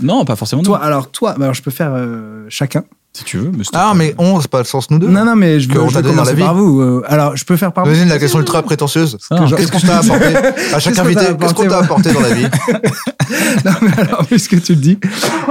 [0.00, 0.62] Non, pas forcément.
[0.62, 2.82] toi, alors toi, bah, alors je peux faire euh, chacun.
[3.16, 3.50] Si tu veux.
[3.56, 5.08] Mais Ah, mais on, c'est pas le sens nous deux.
[5.08, 6.82] Non, non, mais je veux, je commencer par vous.
[6.82, 7.92] euh, alors, je peux faire par vous.
[8.06, 9.16] La question ultra prétentieuse.
[9.30, 9.46] Ah.
[9.56, 10.36] Qu'est-ce qu'on t'a apporté
[10.74, 12.44] À chaque invité, qu'est-ce qu'on t'a apporté dans la vie
[13.64, 14.98] non, mais alors, puisque tu le dis,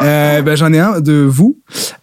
[0.04, 1.58] euh, ben, j'en ai un de vous.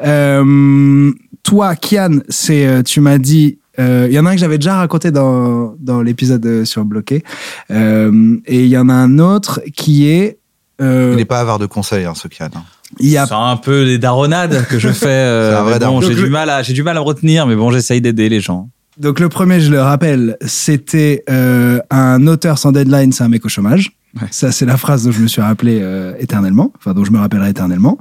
[0.05, 1.13] Euh,
[1.45, 4.77] toi, Kian, c'est, tu m'as dit Euh, Il y en a un que j'avais déjà
[4.77, 7.23] raconté dans, dans l'épisode sur Bloqué.
[7.71, 10.39] Euh, et il y en a un autre qui est.
[10.81, 12.49] euh, Il n'est pas avare de conseils, hein, Sokian.
[12.55, 12.63] hein.
[13.01, 15.07] Il y a C'est un peu des daronades que je fais.
[15.09, 18.01] euh, bon, j'ai du mal à, j'ai du mal à me retenir, mais bon, j'essaye
[18.01, 18.69] d'aider les gens.
[18.99, 23.45] Donc le premier, je le rappelle, c'était euh, un auteur sans deadline, c'est un mec
[23.45, 23.93] au chômage.
[24.21, 24.29] Ouais.
[24.31, 27.19] Ça, c'est la phrase dont je me suis rappelé euh, éternellement, enfin dont je me
[27.19, 27.97] rappellerai éternellement.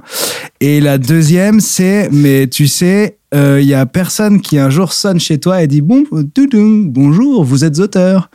[0.60, 4.92] Et la deuxième, c'est, mais tu sais, euh, il y a personne qui un jour
[4.92, 8.30] sonne chez toi et dit bon, bonjour, vous êtes auteur.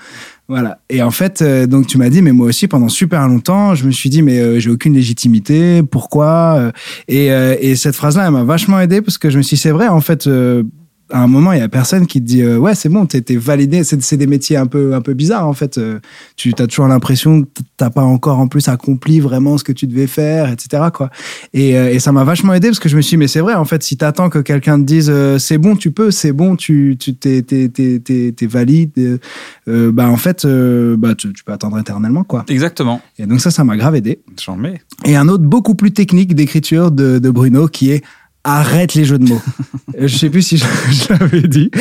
[0.49, 0.79] Voilà.
[0.89, 3.85] Et en fait, euh, donc tu m'as dit, mais moi aussi pendant super longtemps, je
[3.85, 6.71] me suis dit, mais euh, j'ai aucune légitimité, pourquoi euh,
[7.09, 9.61] et, euh, et cette phrase-là, elle m'a vachement aidé parce que je me suis dit,
[9.61, 10.63] c'est vrai, en fait, euh,
[11.09, 13.35] à un moment, il y a personne qui te dit, euh, ouais, c'est bon, t'es
[13.35, 13.83] validé.
[13.83, 15.77] C'est des métiers un peu, un peu bizarres, en fait.
[15.77, 15.99] Euh,
[16.35, 17.47] tu as toujours l'impression que
[17.77, 20.83] t'as pas encore en plus accompli vraiment ce que tu devais faire, etc.
[20.93, 21.09] Quoi.
[21.53, 23.39] Et, euh, et ça m'a vachement aidé parce que je me suis dit, mais c'est
[23.39, 26.55] vrai, en fait, si t'attends que quelqu'un te dise, c'est bon, tu peux, c'est bon,
[26.55, 29.19] tu, tu t'es, t'es, valide,
[29.67, 32.45] bah en fait, bah tu, tu peux attendre éternellement, quoi.
[32.49, 33.01] Exactement.
[33.17, 34.19] Et donc ça, ça m'a grave aidé.
[34.43, 34.81] J'en mets.
[35.05, 38.03] Et un autre beaucoup plus technique d'écriture de, de Bruno qui est
[38.47, 39.41] arrête les jeux de mots.
[39.99, 41.71] Je sais plus si je, je l'avais dit,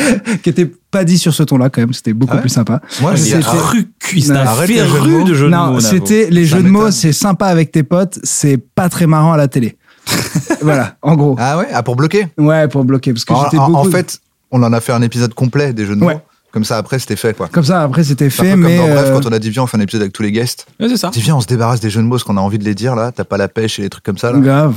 [0.41, 1.93] qui était pas dit sur ce ton-là quand même.
[1.93, 2.81] C'était beaucoup Ah ouais plus sympa.
[3.01, 5.23] Moi, C'était- arrête- Cuisse, arrête les jeux de rue mots.
[5.23, 8.17] de jeux de non, mots, c'était les jeux de mots, c'est sympa avec tes potes,
[8.23, 9.77] c'est pas très marrant à la télé.
[10.61, 11.35] voilà, en gros.
[11.37, 11.67] Ah ouais?
[11.71, 12.27] Ah, pour bloquer?
[12.39, 15.01] Ouais, pour bloquer parce que en, j'étais en- en fait, on en a fait un
[15.03, 16.07] épisode complet des jeux de mots.
[16.07, 16.17] Ouais.
[16.51, 17.49] Comme ça, après, c'était fait, quoi.
[17.51, 19.51] comme ça, après c'était fait, peu mais comme dans Bref, euh, quand on a dit,
[19.51, 20.65] viens, on fait un épisode avec tous les guests.
[20.79, 21.09] Ouais, c'est ça.
[21.13, 22.73] Dis, viens, on se débarrasse des jeux de mots, parce qu'on a envie de les
[22.73, 23.11] dire, là.
[23.11, 24.39] T'as pas la pêche et les trucs comme ça, là.
[24.39, 24.73] grave.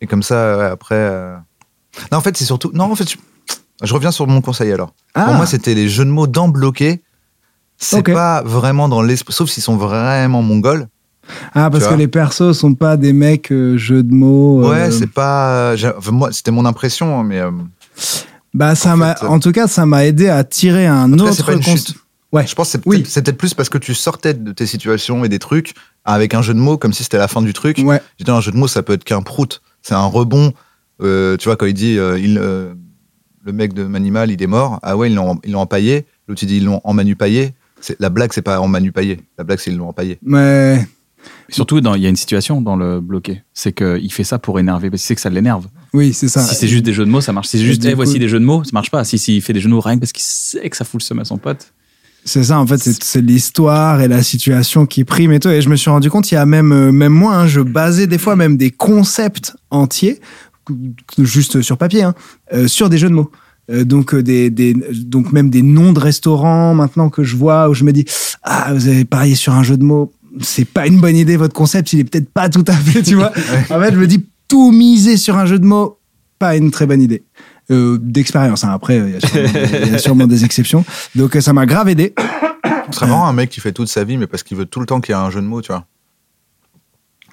[0.00, 0.94] Et comme ça, ouais, après.
[0.96, 1.36] euh,
[2.12, 2.70] Non, en fait, c'est surtout.
[2.74, 3.16] Non, en fait, je...
[3.82, 4.94] je reviens sur mon conseil alors.
[5.14, 5.24] Ah.
[5.26, 7.02] Pour moi, c'était les jeux de mots dans bloqué.
[7.78, 8.12] C'est Ok.
[8.12, 9.32] pas vraiment dans l'esprit.
[9.32, 10.88] Sauf s'ils sont vraiment mongols.
[11.54, 11.96] Ah, parce Tu que vois.
[11.96, 14.64] les persos sont pas des mecs euh, jeux de mots.
[14.64, 15.76] euh, Ouais, c'est pas.
[15.76, 17.38] j'ai- enfin, moi, c'était mon impression, hein, mais.
[17.40, 17.50] euh,
[18.52, 21.12] Bah, ça en m'a, fait, euh, en tout cas, ça m'a aidé à tirer un
[21.12, 21.32] autre.
[21.32, 21.94] c'est pas une chute.
[22.32, 22.46] Ouais.
[22.46, 22.98] Je pense que c'est Oui.
[22.98, 25.74] peut-être c'est peut-être plus parce que tu sortais de tes situations et des trucs
[26.04, 27.78] avec un jeu de mots comme si c'était la fin du truc.
[27.84, 28.00] Ouais.
[28.18, 29.62] J'étais un jeu de mots, ça peut être qu'un prout.
[29.82, 30.52] C'est un rebond.
[31.02, 32.74] Euh, tu vois, quand il dit euh, il, euh,
[33.44, 34.78] le mec de Manimal, il est mort.
[34.82, 36.06] Ah ouais, ils l'ont ils l'ont empaillé.
[36.28, 37.54] L'autre, il dit ils l'ont en paillé.
[37.80, 39.20] C'est La blague, c'est pas en paillé.
[39.38, 40.18] La blague, c'est ils l'ont empaillé.
[40.22, 40.86] Mais
[41.48, 43.42] Surtout, il y a une situation dans le bloqué.
[43.52, 45.66] C'est qu'il fait ça pour énerver, parce qu'il sait que ça l'énerve.
[45.92, 46.40] oui, c'est ça.
[46.40, 47.48] Si c'est juste des jeux de mots, ça marche.
[47.48, 49.04] Si c'est juste, eh, voici des jeux de mots, ça marche pas.
[49.04, 50.84] Si, si il fait des jeux de mots rien que parce qu'il sait que ça
[50.84, 51.72] fout le seum à son pote.
[52.24, 55.48] C'est ça, en fait, c'est l'histoire et la situation qui prime et tout.
[55.48, 57.60] Et je me suis rendu compte, il y a même, euh, même moi, hein, je
[57.60, 60.20] basais des fois même des concepts entiers,
[61.18, 62.14] juste sur papier, hein,
[62.52, 63.30] euh, sur des jeux de mots.
[63.70, 67.74] Euh, donc, des, des, donc même des noms de restaurants maintenant que je vois où
[67.74, 68.04] je me dis
[68.42, 71.54] ah vous avez parié sur un jeu de mots c'est pas une bonne idée votre
[71.54, 73.30] concept il est peut-être pas tout à fait tu vois
[73.70, 75.98] en fait je me dis tout miser sur un jeu de mots
[76.38, 77.22] pas une très bonne idée
[77.70, 78.72] Euh, d'expérience hein.
[78.72, 79.48] après il y, a sûrement-
[79.84, 82.14] il y a sûrement des exceptions donc ça m'a grave aidé
[82.90, 84.80] Ce serait vraiment un mec qui fait toute sa vie, mais parce qu'il veut tout
[84.80, 85.84] le temps qu'il y ait un jeu de mots, tu vois.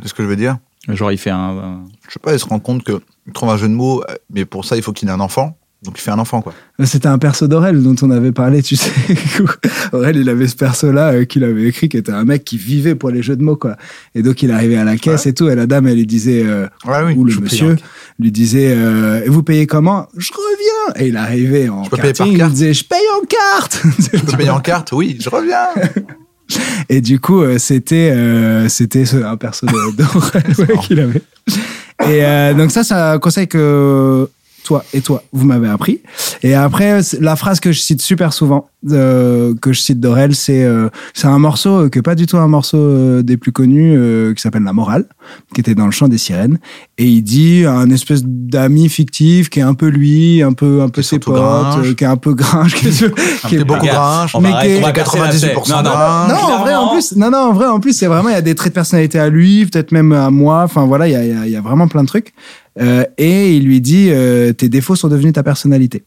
[0.01, 0.57] C'est ce que je veux dire?
[0.87, 1.83] Genre, il fait un.
[2.07, 2.99] Je sais pas, il se rend compte qu'il
[3.33, 5.57] trouve un jeu de mots, mais pour ça, il faut qu'il ait un enfant.
[5.83, 6.53] Donc il fait un enfant, quoi.
[6.85, 8.91] C'était un perso d'Aurel dont on avait parlé, tu sais.
[9.93, 12.95] Aurel, il avait ce perso-là euh, qu'il avait écrit, qui était un mec qui vivait
[12.95, 13.77] pour les jeux de mots, quoi.
[14.15, 16.43] Et donc, il arrivait à la caisse et tout, et la dame, elle lui disait,
[16.43, 17.75] euh, Ouais, oui, ou le paye monsieur,
[18.17, 20.07] lui disait, euh, et vous payez comment?
[20.17, 22.83] Je reviens Et il arrivait en Je peux payer par karting, il carte disait, je
[22.83, 23.81] paye en carte
[24.13, 25.67] Je peux payer en carte Oui, je reviens
[26.89, 31.21] Et du coup, euh, c'était euh, c'était un perso d'Aurel ouais, qu'il avait.
[32.09, 34.29] Et donc ça, c'est un conseil que
[34.67, 36.01] toi et toi, vous m'avez appris.
[36.43, 40.63] Et après, la phrase que je cite super souvent, euh, que je cite d'Aurel, c'est
[40.63, 43.51] euh, c'est un morceau euh, qui est pas du tout un morceau euh, des plus
[43.51, 45.05] connus, euh, qui s'appelle La Morale,
[45.53, 46.59] qui était dans le chant des sirènes.
[46.97, 50.81] Et il dit à un espèce d'ami fictif qui est un peu lui, un peu
[50.81, 51.37] un peu ses potes,
[51.85, 52.91] euh, qui est un peu gringe, qui est,
[53.47, 55.83] qui est beaucoup gringe, mais qui est- on va casser la 98% tête.
[56.29, 58.33] Non, non, en vrai, en plus, non, non, en vrai, en plus, c'est vraiment, il
[58.33, 60.63] y a des traits de personnalité à lui, peut-être même à moi.
[60.63, 62.33] Enfin, voilà, il y a, il y a- il y a vraiment plein de trucs.
[62.79, 66.03] Euh, et il lui dit, euh, tes défauts sont devenus ta personnalité.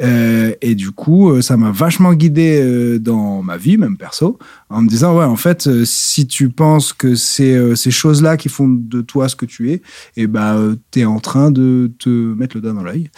[0.00, 4.38] Euh, et du coup, euh, ça m'a vachement guidé euh, dans ma vie, même perso,
[4.68, 8.68] en me disant, ouais, en fait, si tu penses que c'est ces choses-là qui font
[8.68, 9.82] de toi ce que tu es,
[10.16, 13.10] et ben, euh, t'es en train de te mettre le doigt dans l'œil.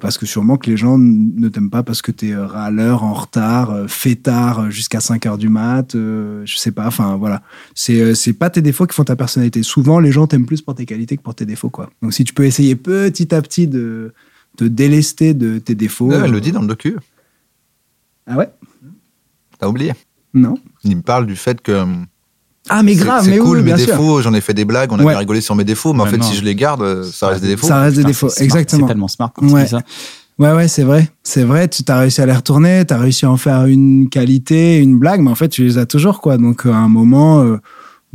[0.00, 3.84] Parce que sûrement que les gens ne t'aiment pas parce que t'es râleur, en retard,
[3.88, 7.42] fêtard jusqu'à 5 heures du mat, je sais pas, enfin voilà.
[7.74, 9.62] C'est c'est pas tes défauts qui font ta personnalité.
[9.62, 11.90] Souvent, les gens t'aiment plus pour tes qualités que pour tes défauts, quoi.
[12.00, 14.14] Donc si tu peux essayer petit à petit de
[14.56, 16.06] te délester de tes défauts.
[16.06, 16.96] Ouais, Elle euh, le dit dans le docu.
[18.26, 18.48] Ah ouais?
[19.58, 19.92] T'as oublié?
[20.34, 20.56] Non.
[20.84, 21.84] Il me parle du fait que.
[22.68, 23.86] Ah mais grave, c'est mais cool, oui, mes bien sûr.
[23.86, 25.12] défauts, j'en ai fait des blagues, on a Ouais.
[25.12, 27.42] bien rigolé sur mes défauts, mais en fait, si je les garde, euh, ça reste
[27.42, 27.66] des défauts.
[27.68, 28.86] Ça reste des Putain, défauts, c'est smart, exactement.
[28.86, 29.62] C'est tellement smart quand tu Ouais.
[29.64, 29.80] dis ça.
[30.38, 31.08] Ouais, ouais, c'est vrai.
[31.22, 34.08] C'est vrai, tu as réussi à les retourner, tu as réussi à en faire une
[34.10, 36.36] qualité, une blague, mais en fait, tu les as toujours, quoi.
[36.38, 37.56] Donc, euh, à un moment, euh,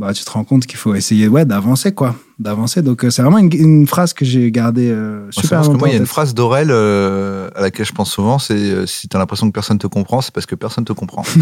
[0.02, 2.16] bah, tu te rends compte qu'il faut essayer ouais, d'avancer, quoi.
[2.40, 2.82] D'avancer.
[2.82, 5.78] Donc, euh, c'est vraiment une, une phrase que j'ai gardée euh, super parce que longtemps.
[5.78, 9.06] moi, il y a une phrase d'Aurel euh, à laquelle je pense souvent, c'est si
[9.06, 11.22] t'as l'impression que personne te comprend, c'est parce que personne te comprend.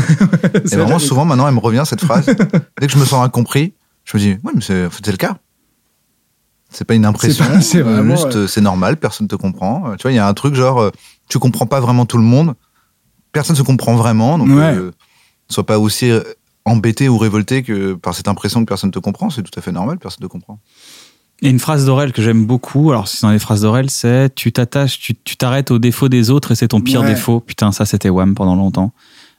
[0.55, 1.07] Et C'est vraiment, vrai.
[1.07, 2.27] souvent, maintenant, elle me revient cette phrase.
[2.81, 3.73] Dès que je me sens incompris,
[4.05, 5.39] je me dis, ouais, mais c'est le cas.
[6.69, 8.47] C'est pas une impression, C'est juste ouais.
[8.47, 9.95] c'est normal, personne te comprend.
[9.97, 10.91] Tu vois, il y a un truc genre,
[11.31, 12.53] tu comprends pas vraiment tout le monde,
[13.33, 14.77] personne se comprend vraiment, donc Ouais.
[15.49, 16.13] sois pas aussi
[16.71, 19.73] embêté ou révolté que par cette impression que personne te comprend, c'est tout à fait
[19.73, 20.59] normal, personne te comprend.
[21.43, 24.35] Et une phrase d'Aurel que j'aime beaucoup, alors si c'est dans les phrases d'Aurel, c'est
[24.35, 27.07] tu t'attaches, tu tu t'arrêtes aux défauts des autres et c'est ton pire Ouais.
[27.15, 27.41] défaut.
[27.41, 28.93] Putain, ça c'était Wham pendant longtemps.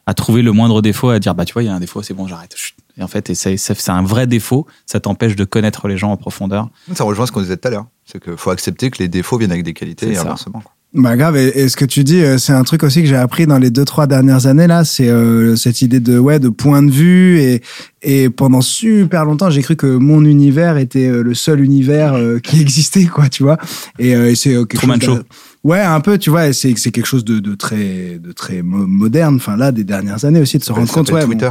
[0.07, 2.01] À trouver le moindre défaut, à dire bah tu vois, il y a un défaut,
[2.01, 2.53] c'est bon, j'arrête.
[2.57, 2.75] Chut.
[2.97, 5.95] Et en fait, et c'est c'est- c'est un vrai défaut, ça t'empêche de connaître les
[5.97, 6.69] gens en profondeur.
[6.95, 9.37] Ça rejoint ce qu'on disait tout à l'heure, c'est qu'il faut accepter que les défauts
[9.37, 10.21] viennent avec des qualités C'est et ça.
[10.23, 10.59] inversement.
[10.61, 10.71] quoi.
[10.93, 13.15] Bah grave, et, et ce que tu dis, euh, c'est un truc aussi que j'ai
[13.15, 16.49] appris dans les deux trois dernières années là, c'est euh, cette idée de ouais de
[16.49, 17.61] point de vue et
[18.01, 22.39] et pendant super longtemps j'ai cru que mon univers était euh, le seul univers euh,
[22.39, 23.57] qui existait quoi, tu vois.
[23.99, 25.23] Et, euh, et c'est Truman chose Show.
[25.63, 28.61] Ouais, un peu, tu vois, et c'est c'est quelque chose de, de très de très
[28.61, 29.35] mo- moderne.
[29.37, 31.49] Enfin là, des dernières années aussi de se rendre compte, ouais, Twitter.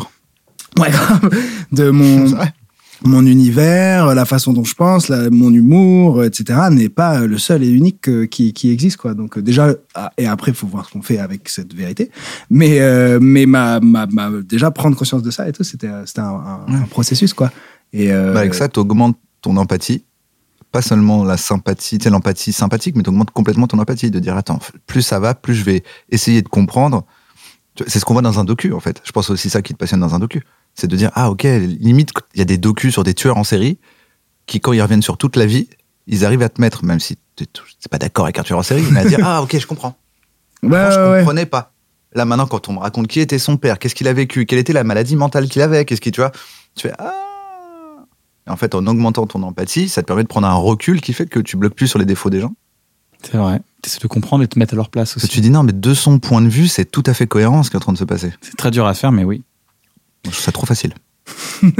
[0.76, 1.30] mon- ouais, grave,
[1.72, 2.26] de mon.
[3.02, 7.38] mon univers, la façon dont je pense, la- mon humour, euh, etc., n'est pas le
[7.38, 8.98] seul et unique euh, qui, qui existe.
[8.98, 9.14] Quoi.
[9.14, 12.10] Donc euh, déjà, ah, et après, il faut voir ce qu'on fait avec cette vérité.
[12.50, 16.04] Mais, euh, mais ma, ma, ma- déjà, prendre conscience de ça et tout, c'était euh,
[16.06, 16.24] c'était un,
[16.68, 17.32] un- un processus.
[17.32, 17.50] Quoi.
[17.92, 20.04] Et, euh, Bah, avec ça, tu augmentes ton empathie.
[20.72, 24.10] Pas seulement la sympathie, tu sais, l'empathie sympathique, mais tu augmentes complètement ton empathie.
[24.12, 27.04] De dire, attends, plus ça va, plus je vais essayer de comprendre.
[27.88, 29.00] C'est ce qu'on voit dans un docu, en fait.
[29.04, 30.44] Je pense aussi ça qui te passionne dans un docu.
[30.80, 33.44] C'est de dire, ah, ok, limite, il y a des docus sur des tueurs en
[33.44, 33.78] série
[34.46, 35.68] qui, quand ils reviennent sur toute la vie,
[36.06, 38.62] ils arrivent à te mettre, même si tu n'es pas d'accord avec un tueur en
[38.62, 39.94] série, mais à dire, ah, ok, je comprends.
[40.62, 41.72] Avant, je ouais, comprenais pas.
[42.14, 44.58] Là, maintenant, quand on me raconte qui était son père, qu'est-ce qu'il a vécu, quelle
[44.58, 46.32] était la maladie mentale qu'il avait, qu'est-ce qui, tu vois,
[46.74, 47.12] tu fais ah.
[48.48, 51.26] En fait, en augmentant ton empathie, ça te permet de prendre un recul qui fait
[51.26, 52.54] que tu bloques plus sur les défauts des gens.
[53.22, 53.60] C'est vrai.
[53.82, 55.28] T'essaies de comprendre et de te mettre à leur place Que aussi.
[55.28, 57.70] tu dis non, mais de son point de vue, c'est tout à fait cohérent ce
[57.70, 58.32] qui est en train de se passer.
[58.40, 59.42] C'est très dur à faire, mais oui.
[60.24, 60.94] Je trouve ça trop facile.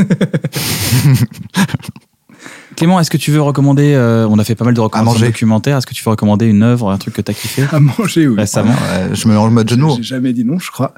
[2.77, 5.77] Clément, est-ce que tu veux recommander euh, On a fait pas mal de recommandations documentaires.
[5.77, 8.37] Est-ce que tu veux recommander une œuvre, un truc que t'as kiffé À manger, oui.
[8.37, 9.97] récemment Ouais, je me mets en mode mots.
[9.97, 10.95] J'ai jamais dit non, je crois.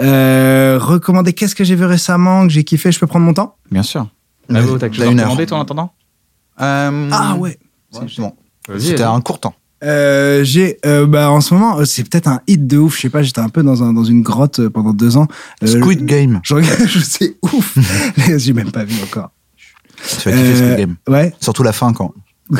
[0.00, 3.56] Euh, recommander, qu'est-ce que j'ai vu récemment, que j'ai kiffé, je peux prendre mon temps?
[3.70, 4.06] Bien sûr.
[4.48, 5.92] Vas-y, Mavo, t'as quelque t'as recommander toi en attendant?
[6.60, 7.58] Euh, Ah ouais.
[8.78, 9.54] C'était un court temps.
[9.82, 12.96] Euh, j'ai euh, bah en ce moment euh, c'est peut-être un hit de ouf.
[12.96, 15.26] Je sais pas j'étais un peu dans un dans une grotte euh, pendant deux ans.
[15.62, 16.40] Euh, Squid Game.
[16.44, 17.78] je regarde je sais ouf.
[18.36, 19.30] J'ai même pas vu encore.
[19.96, 20.96] Tu vas kiffer Squid Game.
[21.08, 21.34] ouais.
[21.40, 22.12] Surtout la fin quand.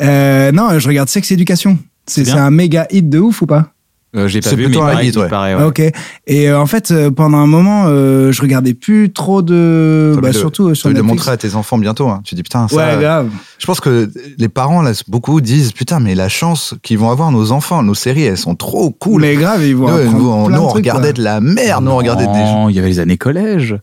[0.00, 1.78] euh, non je regarde Sex Education.
[2.06, 3.72] C'est un méga hit de ouf ou pas?
[4.16, 5.28] Euh, J'ai pas vu, mais plutôt il un paraît, hit, il ouais.
[5.28, 5.60] paraît, ouais.
[5.62, 5.82] Ah, ok
[6.26, 10.28] et euh, en fait euh, pendant un moment euh, je regardais plus trop de bah,
[10.30, 12.08] de- surtout sur de le Netflix montrer à tes enfants bientôt.
[12.08, 12.20] hein.
[12.24, 12.74] Tu dis putain, ça.
[12.76, 16.98] ouais grave Je pense que les parents, là, beaucoup disent putain, mais la chance qu'ils
[16.98, 19.20] vont avoir nos enfants, nos séries, elles sont trop cool.
[19.22, 21.18] mais grave ils vont nous, nous, on, plein nous, de on trucs, regardait quoi.
[21.18, 22.32] de la merde, nous on regardait des
[22.70, 23.76] il y avait les années collège.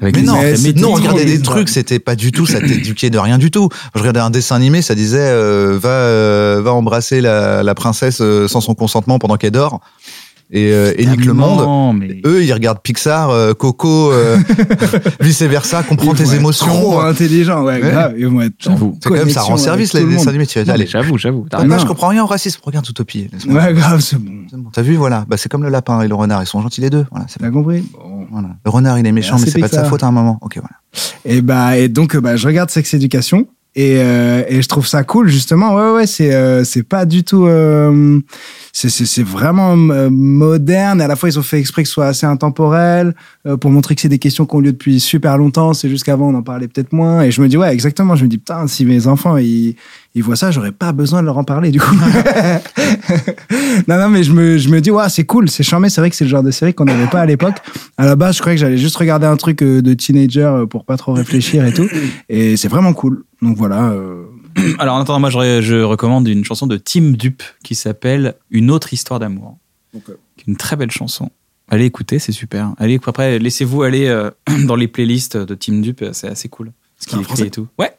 [0.00, 3.08] Avec Mais non, mais nous on regardait des trucs, c'était pas du tout, ça t'éduquait
[3.08, 3.70] de rien du tout.
[3.94, 8.18] Je regardais un dessin animé, ça disait euh, va euh, va embrasser la, la princesse
[8.20, 9.80] euh, sans son consentement pendant qu'elle dort
[10.52, 11.58] et, euh, et nique le monde.
[11.58, 12.20] Non, mais...
[12.24, 14.36] Eux, ils regardent Pixar, euh, Coco, euh,
[15.20, 16.66] vice versa, comprends tes émotions.
[16.66, 17.90] trop intelligents ouais, Ouais.
[17.90, 18.96] grave ils vont être J'avoue.
[19.02, 20.46] C'est quand même ça rend service les dessins animés.
[20.46, 21.46] Tu vas Non, mais j'avoue, j'avoue.
[21.52, 22.60] Ah, non, je comprends rien au racisme.
[22.62, 23.28] Regarde Utopie.
[23.48, 24.70] ouais grave c'est bon.
[24.72, 25.24] T'as vu, voilà.
[25.28, 26.42] Bah, c'est comme le lapin et le renard.
[26.42, 27.06] Ils sont gentils les deux.
[27.10, 27.82] Voilà, t'as compris?
[27.92, 28.15] Bon.
[28.38, 28.54] Voilà.
[28.66, 30.38] Le renard, il est méchant, mais c'est pas de sa faute à un moment.
[30.42, 30.76] Ok, voilà.
[31.24, 34.86] Et bah et donc euh, bah je regarde Sex Education et euh, et je trouve
[34.86, 35.74] ça cool justement.
[35.74, 38.20] Ouais ouais c'est euh, c'est pas du tout euh,
[38.72, 42.26] c'est vraiment moderne et à la fois ils ont fait exprès que ce soit assez
[42.26, 43.14] intemporel
[43.60, 45.72] pour montrer que c'est des questions qui ont lieu depuis super longtemps.
[45.74, 48.16] C'est juste qu'avant on en parlait peut-être moins et je me dis ouais exactement.
[48.16, 49.76] Je me dis putain si mes enfants ils
[50.16, 51.94] ils voient ça, j'aurais pas besoin de leur en parler du coup.
[53.86, 55.90] non non mais je me je me dis ouais c'est cool, c'est charmé.
[55.90, 57.56] C'est vrai que c'est le genre de série qu'on n'avait pas à l'époque.
[57.98, 60.64] À la base je croyais que j'allais juste regarder un truc euh, de teenager euh,
[60.64, 61.86] pour pas trop réfléchir et tout.
[62.30, 63.24] Et c'est vraiment cool.
[63.42, 63.90] Donc voilà.
[63.90, 64.24] euh,
[64.78, 68.94] Alors en attendant, moi je, recommande une chanson de Tim Dupe qui s'appelle Une autre
[68.94, 69.58] histoire d'amour.
[69.94, 70.04] Ok.
[70.38, 71.30] Qui est Une très belle chanson.
[71.68, 72.72] Allez écouter, c'est super.
[72.78, 74.30] Allez, après, laissez-vous aller
[74.64, 76.72] dans les playlists de Tim Dupe, c'est assez cool.
[76.98, 77.66] Ce qu'il écrit français et tout.
[77.78, 77.92] Ouais.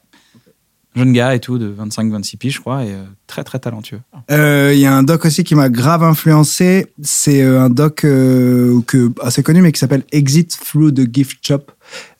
[0.98, 4.02] Jeune gars et tout, de 25-26 piges, je crois, et euh, très très talentueux.
[4.32, 6.88] Euh, Il y a un doc aussi qui m'a grave influencé.
[7.03, 11.65] C'est euh, un doc que, assez connu, mais qui s'appelle Exit Through the Gift Shop.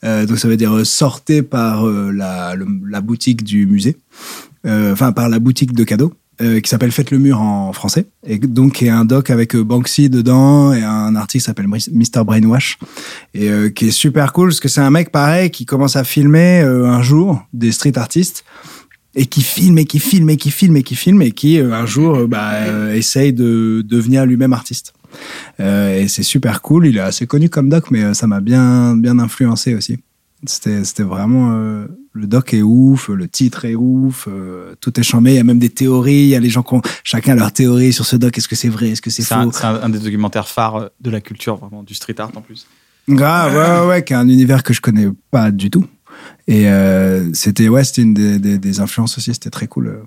[0.04, 2.56] Donc ça veut dire sortez par la,
[2.88, 3.98] la boutique du musée.
[4.66, 6.14] Enfin, par la boutique de cadeaux.
[6.42, 9.56] Euh, qui s'appelle Faites le mur en français, et donc qui est un doc avec
[9.56, 12.78] euh, Banksy dedans et un artiste qui s'appelle Mr Brainwash,
[13.34, 16.04] et euh, qui est super cool parce que c'est un mec pareil qui commence à
[16.04, 18.44] filmer euh, un jour des street artistes
[19.16, 21.74] et qui filme et qui filme et qui filme et qui filme et qui euh,
[21.74, 24.94] un jour euh, bah, essaye de devenir lui-même artiste.
[25.58, 26.86] Et c'est super cool.
[26.86, 29.98] Il est assez connu comme doc, mais ça m'a bien bien influencé aussi.
[30.46, 35.04] C'était c'était vraiment euh, le doc est ouf, le titre est ouf, euh, tout est
[35.04, 35.32] chambé.
[35.32, 36.14] Il y a même des théories.
[36.24, 38.38] Il y a les gens qui ont chacun leur théorie sur ce doc.
[38.38, 38.90] Est-ce que c'est vrai?
[38.90, 39.52] Est-ce que c'est faux?
[39.52, 42.68] c'est un- un des documentaires phares de la culture, vraiment, du street art en plus.
[43.10, 45.86] Grave, ouais, ouais, ouais, qui est un univers que je connais pas du tout.
[46.48, 49.34] Et euh, c'était ouais, c'était une des, des- des influences aussi.
[49.34, 50.04] C'était très cool euh,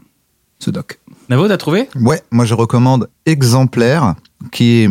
[0.61, 1.01] ce doc.
[1.29, 1.89] Navo, t'as trouvé?
[2.01, 4.15] Ouais, moi je recommande Exemplaire,
[4.53, 4.91] qui est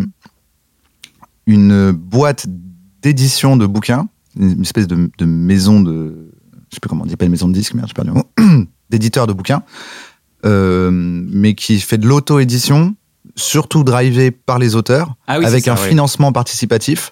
[1.48, 2.46] une boîte
[3.02, 4.08] d'édition de bouquins,
[4.38, 6.32] une espèce de, de maison de.
[6.70, 8.16] Je sais plus comment on dit, pas une maison de disques, merde, j'ai perdu le
[8.18, 8.66] mot.
[8.90, 9.64] D'éditeur de bouquins,
[10.46, 12.96] euh, mais qui fait de l'auto-édition,
[13.36, 15.88] surtout drivé par les auteurs, Ah oui, avec ça, un ouais.
[15.90, 17.12] financement participatif.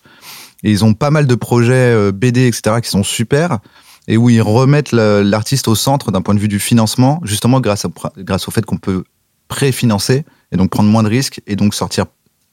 [0.64, 3.60] Et ils ont pas mal de projets euh, BD, etc., qui sont super,
[4.08, 7.86] et où ils remettent l'artiste au centre d'un point de vue du financement, justement grâce,
[7.86, 9.04] au pr- grâce au fait qu'on peut
[9.50, 12.06] préfinancer et donc prendre moins de risques et donc sortir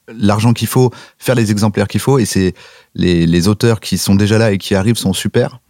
[0.09, 2.18] l'argent qu'il faut, faire les exemplaires qu'il faut.
[2.18, 2.55] Et c'est
[2.94, 5.60] les, les auteurs qui sont déjà là et qui arrivent sont super.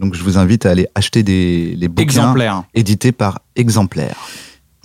[0.00, 2.64] Donc je vous invite à aller acheter des les bouquins Exemplaires.
[2.74, 4.16] édités par Exemplaire.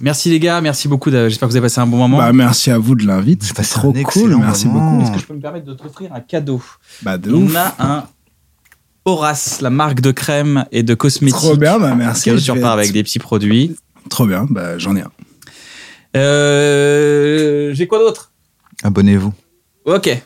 [0.02, 1.12] Merci les gars, merci beaucoup.
[1.12, 2.18] J'espère que vous avez passé un bon moment.
[2.18, 3.44] Bah, merci à vous de l'invite.
[3.44, 4.36] C'était trop cool.
[4.38, 4.92] Merci moment.
[4.94, 5.04] beaucoup.
[5.04, 6.62] Est-ce que je peux me permettre de t'offrir un cadeau
[7.04, 7.56] Bah, de On ouf.
[7.56, 8.04] a un
[9.06, 11.38] Horace, la marque de crème et de cosmétiques.
[11.38, 12.26] Trop bien, bah, merci.
[12.26, 13.76] Cadeau Je repars être- avec des petits produits.
[14.10, 15.12] Trop bien, bah, j'en ai un.
[16.18, 18.31] Euh, J'ai quoi d'autre?
[18.84, 19.34] Abonnez-vous.
[19.86, 20.22] Ok.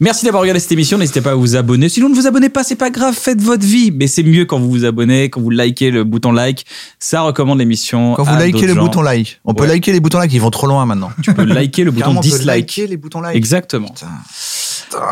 [0.00, 0.96] Merci d'avoir regardé cette émission.
[0.96, 1.88] N'hésitez pas à vous abonner.
[1.88, 3.14] Sinon, ne vous abonnez pas, c'est pas grave.
[3.14, 3.90] Faites votre vie.
[3.90, 6.66] Mais c'est mieux quand vous vous abonnez, quand vous likez le bouton like.
[7.00, 8.14] Ça recommande l'émission.
[8.14, 8.84] Quand vous à likez le gens.
[8.84, 11.10] bouton like, on peut liker les boutons like, ils vont trop loin maintenant.
[11.22, 12.46] Tu peux liker le bouton Carrément, on peut dislike.
[12.46, 13.34] liker les boutons like.
[13.34, 13.92] Exactement.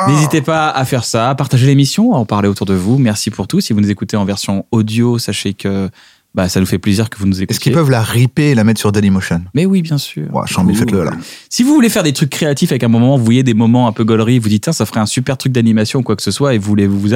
[0.06, 2.96] N'hésitez pas à faire ça, à partager l'émission, à en parler autour de vous.
[2.96, 3.60] Merci pour tout.
[3.60, 5.90] Si vous nous écoutez en version audio, sachez que
[6.36, 7.50] bah, ça nous fait plaisir que vous nous écoutiez.
[7.56, 9.42] Est-ce qu'ils peuvent la ripper et la mettre sur Dailymotion?
[9.54, 10.32] Mais oui, bien sûr.
[10.32, 11.12] Ouais, chambé, faites-le là.
[11.48, 13.92] Si vous voulez faire des trucs créatifs avec un moment, vous voyez des moments un
[13.92, 16.30] peu gaulerie, vous dites, tiens, ça ferait un super truc d'animation ou quoi que ce
[16.30, 17.14] soit, et vous voulez vous, vous,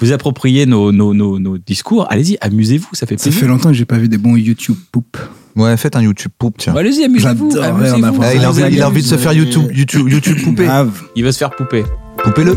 [0.00, 3.40] vous approprier nos, nos, nos, nos discours, allez-y, amusez-vous, ça fait Ça plaisir.
[3.40, 5.16] fait longtemps que j'ai pas vu des bons YouTube poop.
[5.56, 6.72] Ouais, faites un YouTube poupe, tiens.
[6.74, 7.56] Bah, allez-y, amusez-vous.
[7.56, 7.82] Avoir
[8.22, 10.36] Ah, il, a envie, Vous il a allez- envie de se faire YouTube, YouTube, YouTube
[10.44, 10.68] poupée.
[11.16, 11.84] Il veut se faire pouper.
[12.22, 12.56] Poupez-le.